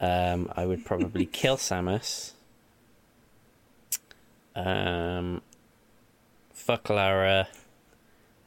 Um, 0.00 0.52
I 0.56 0.66
would 0.66 0.84
probably 0.84 1.24
kill 1.40 1.56
Samus. 1.56 2.32
Um, 4.54 5.42
fuck 6.52 6.90
Lara, 6.90 7.48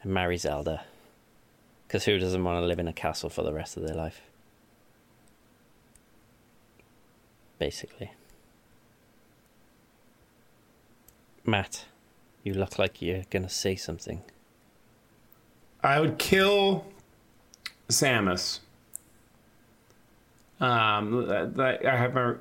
and 0.01 0.13
marry 0.13 0.37
Zelda. 0.37 0.83
Because 1.87 2.05
who 2.05 2.17
doesn't 2.17 2.43
want 2.43 2.61
to 2.61 2.65
live 2.65 2.79
in 2.79 2.87
a 2.87 2.93
castle 2.93 3.29
for 3.29 3.43
the 3.43 3.53
rest 3.53 3.77
of 3.77 3.83
their 3.83 3.95
life? 3.95 4.21
Basically. 7.59 8.11
Matt, 11.45 11.85
you 12.43 12.53
look 12.53 12.79
like 12.79 13.01
you're 13.01 13.23
gonna 13.29 13.49
say 13.49 13.75
something. 13.75 14.23
I 15.83 15.99
would 15.99 16.17
kill 16.17 16.85
Samus. 17.89 18.59
Um, 20.59 21.29
I 21.29 21.77
have 21.83 22.13
my. 22.13 22.35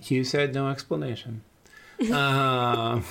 Hugh 0.00 0.24
said 0.24 0.54
no 0.54 0.68
explanation. 0.68 1.42
Um, 2.12 3.04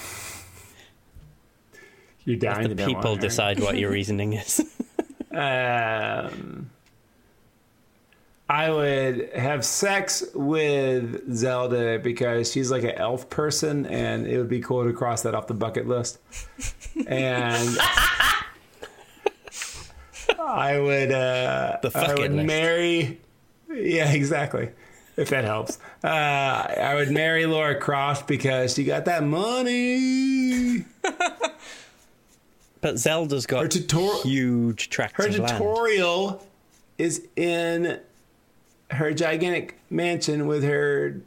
you're 2.23 2.37
dying 2.37 2.69
the 2.69 2.75
to 2.75 2.75
know 2.75 2.85
people 2.87 3.11
right? 3.13 3.21
decide 3.21 3.59
what 3.59 3.77
your 3.77 3.91
reasoning 3.91 4.33
is. 4.33 4.61
Um, 5.35 6.69
I 8.47 8.69
would 8.69 9.31
have 9.35 9.65
sex 9.65 10.23
with 10.33 11.29
Zelda 11.35 11.99
because 11.99 12.53
she's 12.53 12.71
like 12.71 12.83
an 12.83 12.91
elf 12.91 13.29
person, 13.29 13.85
and 13.85 14.25
it 14.25 14.37
would 14.37 14.47
be 14.47 14.61
cool 14.61 14.85
to 14.85 14.93
cross 14.93 15.23
that 15.23 15.35
off 15.35 15.47
the 15.47 15.53
bucket 15.53 15.89
list. 15.89 16.19
And 17.05 17.77
I 20.39 20.79
would, 20.79 21.11
uh, 21.11 21.79
The 21.81 21.91
I 21.95 22.13
would 22.13 22.31
list. 22.33 22.47
marry. 22.47 23.19
Yeah, 23.69 24.09
exactly. 24.13 24.69
If 25.17 25.29
that 25.29 25.45
helps. 25.45 25.79
Uh, 26.03 26.07
I 26.07 26.93
would 26.95 27.09
marry 27.11 27.45
Lara 27.45 27.79
Croft 27.79 28.27
because 28.27 28.73
she 28.73 28.83
got 28.83 29.05
that 29.05 29.23
money. 29.23 30.83
But 32.81 32.99
Zelda's 32.99 33.47
got 33.47 33.63
Her 33.63 33.67
tutor- 33.67 34.21
huge 34.23 34.89
tracts 34.89 35.15
Her 35.15 35.27
of 35.27 35.39
land. 35.39 35.57
tutorial 35.57 36.45
is 36.99 37.25
in 37.35 37.99
her 38.91 39.11
gigantic 39.11 39.79
mansion 39.89 40.45
with 40.45 40.63
her 40.63 41.19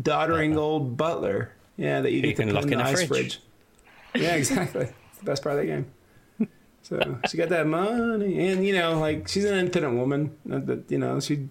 doddering 0.00 0.56
old 0.56 0.96
butler. 0.96 1.50
Yeah, 1.76 2.00
that 2.00 2.12
you 2.12 2.22
get 2.22 2.36
can 2.36 2.54
lock 2.54 2.62
in 2.64 2.68
the 2.70 2.74
in 2.74 2.80
a 2.80 2.84
ice 2.84 2.98
fridge. 3.06 3.08
fridge. 3.08 4.22
Yeah, 4.22 4.34
exactly. 4.36 4.88
It's 5.10 5.18
the 5.18 5.24
best 5.24 5.42
part 5.42 5.56
of 5.56 5.62
the 5.62 5.66
game. 5.66 6.48
So 6.82 7.18
she 7.28 7.36
got 7.38 7.48
that 7.48 7.66
money, 7.66 8.48
and 8.48 8.64
you 8.64 8.72
know, 8.74 9.00
like 9.00 9.26
she's 9.28 9.44
an 9.46 9.58
independent 9.58 9.96
woman. 9.96 10.36
That 10.46 10.84
you 10.90 10.98
know 10.98 11.18
she, 11.18 11.48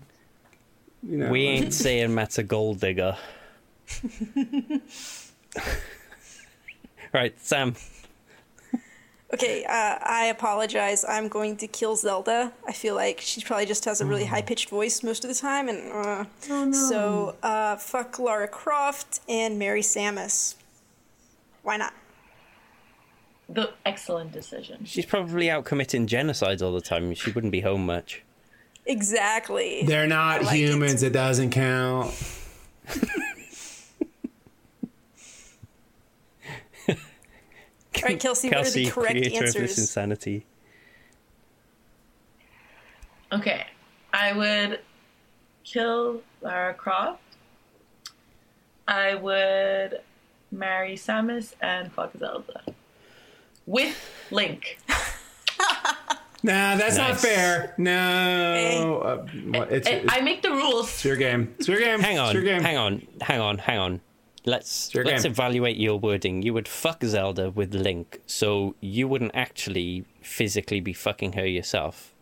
you 1.08 1.18
know, 1.18 1.30
We 1.30 1.48
like- 1.48 1.64
ain't 1.64 1.74
saying 1.74 2.14
Matt's 2.14 2.38
a 2.38 2.44
gold 2.44 2.80
digger. 2.80 3.16
right, 7.14 7.40
Sam. 7.40 7.76
Okay, 9.34 9.64
uh, 9.66 9.98
I 10.02 10.28
apologize. 10.32 11.04
I'm 11.08 11.28
going 11.28 11.58
to 11.58 11.68
kill 11.68 11.96
Zelda. 11.96 12.54
I 12.68 12.72
feel 12.72 12.96
like 12.96 13.20
she 13.22 13.42
probably 13.42 13.66
just 13.66 13.84
has 13.86 14.00
a 14.00 14.06
really 14.06 14.26
high 14.26 14.42
pitched 14.44 14.70
voice 14.70 15.04
most 15.04 15.24
of 15.26 15.30
the 15.30 15.36
time, 15.36 15.68
and 15.68 15.92
uh, 15.92 16.26
so 16.72 17.36
uh, 17.44 17.76
fuck 17.76 18.20
Lara 18.20 18.48
Croft 18.48 19.22
and 19.28 19.58
marry 19.60 19.82
Samus. 19.82 20.56
Why 21.64 21.78
not? 21.78 21.94
The 23.50 23.72
excellent 23.86 24.32
decision. 24.32 24.86
She's 24.86 25.06
probably 25.06 25.50
out 25.50 25.66
committing 25.66 26.08
genocides 26.08 26.62
all 26.62 26.72
the 26.72 26.82
time. 26.82 27.14
She 27.16 27.32
wouldn't 27.32 27.52
be 27.52 27.62
home 27.62 27.86
much. 27.86 28.22
Exactly. 28.86 29.84
They're 29.84 30.08
not 30.08 30.44
like 30.44 30.56
humans. 30.56 31.02
It. 31.04 31.14
doesn't 31.14 31.50
count. 31.52 32.14
All 36.88 36.96
right, 38.04 38.20
Kelsey, 38.20 38.50
what 38.50 38.58
are 38.58 38.62
Kelsey, 38.64 38.86
the 38.86 38.92
correct 38.92 39.12
creator 39.14 39.46
of 39.46 39.54
this 39.54 39.78
insanity. 39.80 40.46
Okay, 43.32 43.66
I 44.14 44.34
would 44.34 44.80
kill 45.64 46.22
Lara 46.42 46.74
Croft. 46.74 47.22
I 48.88 49.16
would 49.16 50.02
marry 50.52 50.96
Samus 50.96 51.54
and 51.62 51.92
fuck 51.92 52.12
Zelda. 52.18 52.62
With 53.66 53.98
Link. 54.30 54.78
Nah, 56.46 56.76
that's 56.76 56.98
not 56.98 57.20
fair. 57.20 57.74
No, 57.78 57.92
eh. 57.92 58.84
uh, 58.84 59.26
eh, 59.64 59.66
it's, 59.72 59.88
I, 59.88 59.92
it's 59.92 60.14
I 60.14 60.22
make 60.22 60.42
the 60.44 60.52
rules. 60.52 60.88
It's 60.90 61.04
your 61.06 61.16
game. 61.16 61.54
It's 61.58 61.68
your 61.68 61.80
game. 61.80 62.00
Hang 62.00 62.20
on. 62.20 62.28
It's 62.28 62.34
your 62.36 62.44
game. 62.44 62.62
hang 62.62 62.78
on, 62.78 63.08
hang 63.22 63.42
on, 63.42 63.58
hang 63.58 63.80
on. 63.80 64.02
Let's 64.46 64.94
your 64.94 65.04
let's 65.06 65.24
game. 65.24 65.32
evaluate 65.32 65.78
your 65.78 65.98
wording. 65.98 66.44
You 66.44 66.54
would 66.54 66.68
fuck 66.68 67.04
Zelda 67.04 67.50
with 67.50 67.74
Link, 67.74 68.22
so 68.28 68.76
you 68.80 69.08
wouldn't 69.08 69.32
actually 69.34 70.06
physically 70.22 70.80
be 70.80 70.94
fucking 70.94 71.34
her 71.34 71.48
yourself. 71.48 72.14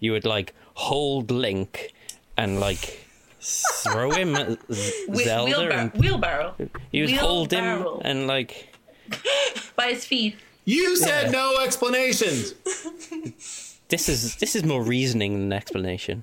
You 0.00 0.12
would 0.12 0.24
like 0.24 0.54
hold 0.74 1.30
Link 1.30 1.92
and 2.36 2.58
like 2.60 3.06
throw 3.40 4.10
him 4.10 4.34
at 4.36 4.58
Z- 4.72 5.06
Zelda, 5.24 5.52
wheelbar- 5.52 5.72
and 5.74 5.92
wheelbarrow. 5.92 6.54
you 6.92 7.04
would 7.04 7.12
hold 7.16 7.52
him 7.52 7.86
and 8.02 8.26
like 8.26 8.72
By 9.76 9.88
his 9.90 10.04
feet. 10.06 10.36
You 10.64 10.96
said 10.96 11.26
Yeah. 11.26 11.30
no 11.32 11.58
explanations. 11.62 12.54
this 13.88 14.08
is 14.08 14.36
this 14.36 14.54
is 14.56 14.64
more 14.64 14.82
reasoning 14.82 15.34
than 15.34 15.52
explanation. 15.52 16.22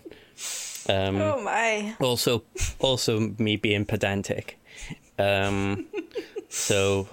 Um, 0.90 1.22
Oh 1.22 1.42
my. 1.42 1.96
also 2.02 2.44
also 2.80 3.34
me 3.38 3.56
being 3.56 3.86
pedantic 3.86 4.60
um 5.18 5.86
so 6.50 7.08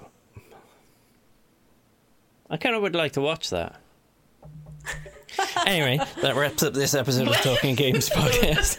i 2.48 2.56
kind 2.56 2.74
of 2.74 2.82
would 2.82 2.96
like 2.96 3.12
to 3.12 3.20
watch 3.20 3.50
that 3.50 3.78
anyway 5.66 6.00
that 6.22 6.34
wraps 6.34 6.64
up 6.64 6.72
this 6.74 6.94
episode 6.94 7.28
of 7.28 7.36
talking 7.36 7.76
games 7.76 8.08
podcast 8.10 8.78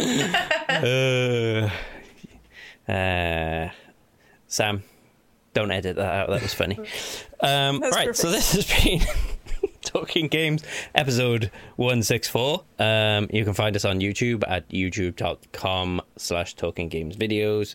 uh, 2.88 2.92
uh, 2.92 3.68
sam 4.46 4.82
don't 5.52 5.70
edit 5.70 5.96
that 5.96 6.14
out 6.14 6.30
that 6.30 6.42
was 6.42 6.54
funny 6.54 6.78
um, 7.40 7.80
right 7.80 8.14
so 8.14 8.30
this 8.30 8.52
has 8.52 8.84
been 8.84 9.00
Talking 9.82 10.28
Games, 10.28 10.62
episode 10.94 11.50
164. 11.76 12.64
Um, 12.78 13.28
you 13.32 13.44
can 13.44 13.54
find 13.54 13.74
us 13.74 13.84
on 13.84 14.00
YouTube 14.00 14.44
at 14.46 14.68
youtube.com 14.68 16.02
slash 16.16 16.54
talking 16.54 16.88
games 16.88 17.16
videos. 17.16 17.74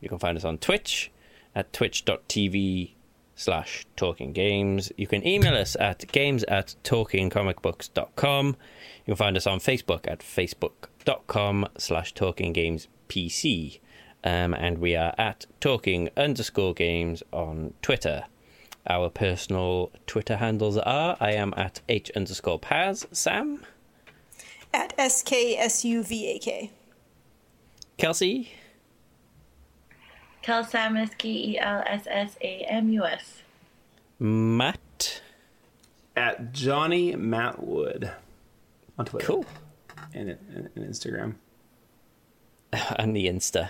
You 0.00 0.08
can 0.08 0.18
find 0.18 0.36
us 0.36 0.44
on 0.44 0.58
Twitch 0.58 1.12
at 1.54 1.72
twitch.tv 1.72 2.92
slash 3.36 3.86
talking 3.96 4.32
games. 4.32 4.92
You 4.96 5.06
can 5.06 5.26
email 5.26 5.54
us 5.54 5.76
at 5.78 6.10
games 6.10 6.42
at 6.44 6.74
talkingcomicbooks.com. 6.84 8.46
You 8.46 9.04
can 9.04 9.16
find 9.16 9.36
us 9.36 9.46
on 9.46 9.60
Facebook 9.60 10.10
at 10.10 10.20
facebook.com 10.20 11.68
slash 11.78 12.12
talking 12.14 12.52
games 12.52 12.88
PC. 13.08 13.80
Um, 14.24 14.54
and 14.54 14.78
we 14.78 14.94
are 14.94 15.14
at 15.18 15.46
talking 15.60 16.10
underscore 16.16 16.74
games 16.74 17.22
on 17.32 17.74
Twitter. 17.82 18.24
Our 18.88 19.10
personal 19.10 19.90
Twitter 20.06 20.36
handles 20.36 20.76
are 20.78 21.16
I 21.20 21.32
am 21.32 21.54
at 21.56 21.80
H 21.88 22.10
underscore 22.16 22.58
Paz, 22.58 23.06
Sam, 23.12 23.64
At 24.72 24.92
S 24.98 25.22
K 25.22 25.56
S 25.56 25.84
U 25.84 26.02
V 26.02 26.26
A 26.34 26.38
K. 26.38 26.70
Kelsey, 27.98 28.50
Kel 30.42 30.64
Samus, 30.64 31.16
K 31.16 31.28
E 31.28 31.58
L 31.58 31.82
S 31.86 32.06
S 32.10 32.36
A 32.40 32.66
M 32.68 32.88
U 32.90 33.04
S. 33.04 33.42
Matt. 34.18 35.22
At 36.14 36.52
Johnny 36.52 37.16
Matt 37.16 37.62
Wood 37.62 38.10
on 38.98 39.06
Twitter. 39.06 39.26
Cool. 39.26 39.46
And, 40.12 40.30
and, 40.30 40.68
and 40.74 40.90
Instagram. 40.90 41.34
And 42.96 43.14
the 43.14 43.26
Insta. 43.26 43.68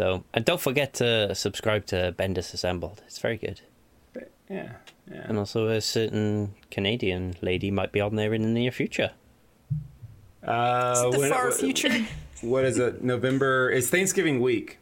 So, 0.00 0.24
and 0.32 0.46
don't 0.46 0.62
forget 0.62 0.94
to 0.94 1.34
subscribe 1.34 1.84
to 1.88 2.14
Bendis 2.18 2.54
Assembled. 2.54 3.02
It's 3.06 3.18
very 3.18 3.36
good. 3.36 3.60
But, 4.14 4.30
yeah. 4.48 4.72
Yeah. 5.12 5.26
And 5.28 5.36
also, 5.36 5.68
a 5.68 5.82
certain 5.82 6.54
Canadian 6.70 7.34
lady 7.42 7.70
might 7.70 7.92
be 7.92 8.00
on 8.00 8.16
there 8.16 8.32
in 8.32 8.40
the 8.40 8.48
near 8.48 8.70
future. 8.70 9.10
Uh, 10.42 11.10
the 11.10 11.18
when- 11.18 11.30
far 11.30 11.48
what- 11.48 11.60
future. 11.60 11.90
What 12.40 12.64
is 12.64 12.78
it? 12.78 13.04
November. 13.04 13.70
It's 13.70 13.90
Thanksgiving 13.90 14.40
week. 14.40 14.78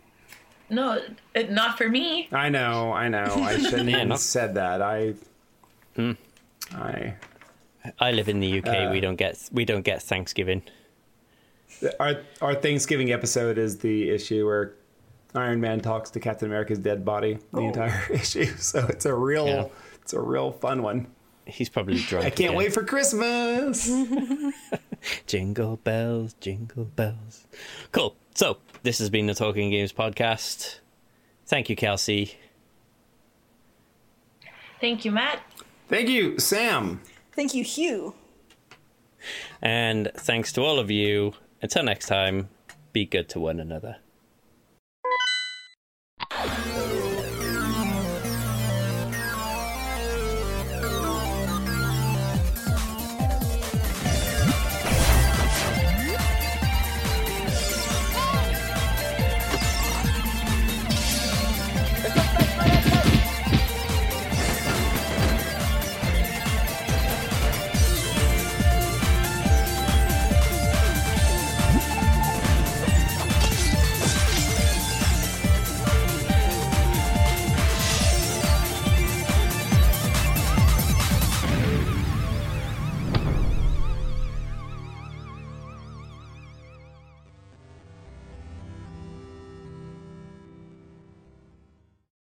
No, 0.71 1.03
it, 1.35 1.51
not 1.51 1.77
for 1.77 1.89
me. 1.89 2.29
I 2.31 2.49
know. 2.51 2.93
I 2.93 3.09
know. 3.09 3.25
I 3.25 3.59
shouldn't 3.69 3.89
Yeah, 3.91 3.99
have 3.99 4.09
not- 4.09 4.21
said 4.21 4.55
that. 4.55 4.81
I. 4.81 5.15
Hmm. 5.97 6.13
I. 6.73 7.15
I 7.99 8.13
live 8.13 8.29
in 8.29 8.39
the 8.39 8.59
UK. 8.61 8.69
Uh, 8.69 8.91
we 8.93 9.01
don't 9.01 9.17
get 9.17 9.49
we 9.51 9.65
don't 9.65 9.83
get 9.83 10.01
Thanksgiving. 10.05 10.63
Our 11.99 12.21
our 12.41 12.55
Thanksgiving 12.55 13.11
episode 13.11 13.59
is 13.59 13.79
the 13.79 14.11
issue 14.11 14.47
where 14.47 14.75
Iron 15.35 15.61
Man 15.61 15.81
talks 15.81 16.11
to 16.13 16.21
Captain 16.21 16.49
America's 16.49 16.79
dead 16.79 17.05
body. 17.05 17.39
The 17.53 17.61
Oh. 17.61 17.67
entire 17.67 18.07
issue. 18.13 18.47
So 18.57 18.87
it's 18.89 19.05
a 19.07 19.15
real. 19.15 19.47
Yeah. 19.47 19.67
It's 20.03 20.13
a 20.15 20.21
real 20.21 20.53
fun 20.53 20.83
one. 20.83 21.07
He's 21.45 21.69
probably 21.69 21.99
drunk. 22.09 22.27
I 22.27 22.31
can't 22.31 22.41
again. 22.51 22.55
wait 22.57 22.73
for 22.75 22.83
Christmas. 22.85 23.91
Jingle 25.27 25.77
bells, 25.77 26.35
jingle 26.41 26.85
bells. 26.85 27.47
Cool. 27.93 28.17
So, 28.35 28.59
this 28.83 28.99
has 28.99 29.11
been 29.11 29.27
the 29.27 29.35
Talking 29.35 29.71
Games 29.71 29.93
podcast. 29.93 30.81
Thank 31.47 31.69
you, 31.71 31.77
Kelsey. 31.77 32.35
Thank 34.81 35.05
you, 35.05 35.11
Matt. 35.11 35.41
Thank 35.89 36.09
you, 36.09 36.39
Sam. 36.39 37.01
Thank 37.33 37.55
you, 37.55 37.65
Hugh. 37.65 38.15
And 39.63 40.11
thanks 40.15 40.53
to 40.53 40.63
all 40.63 40.79
of 40.79 40.91
you. 40.91 41.35
Until 41.63 41.83
next 41.83 42.07
time, 42.07 42.49
be 42.93 43.05
good 43.05 43.29
to 43.31 43.41
one 43.41 43.59
another. 43.61 43.97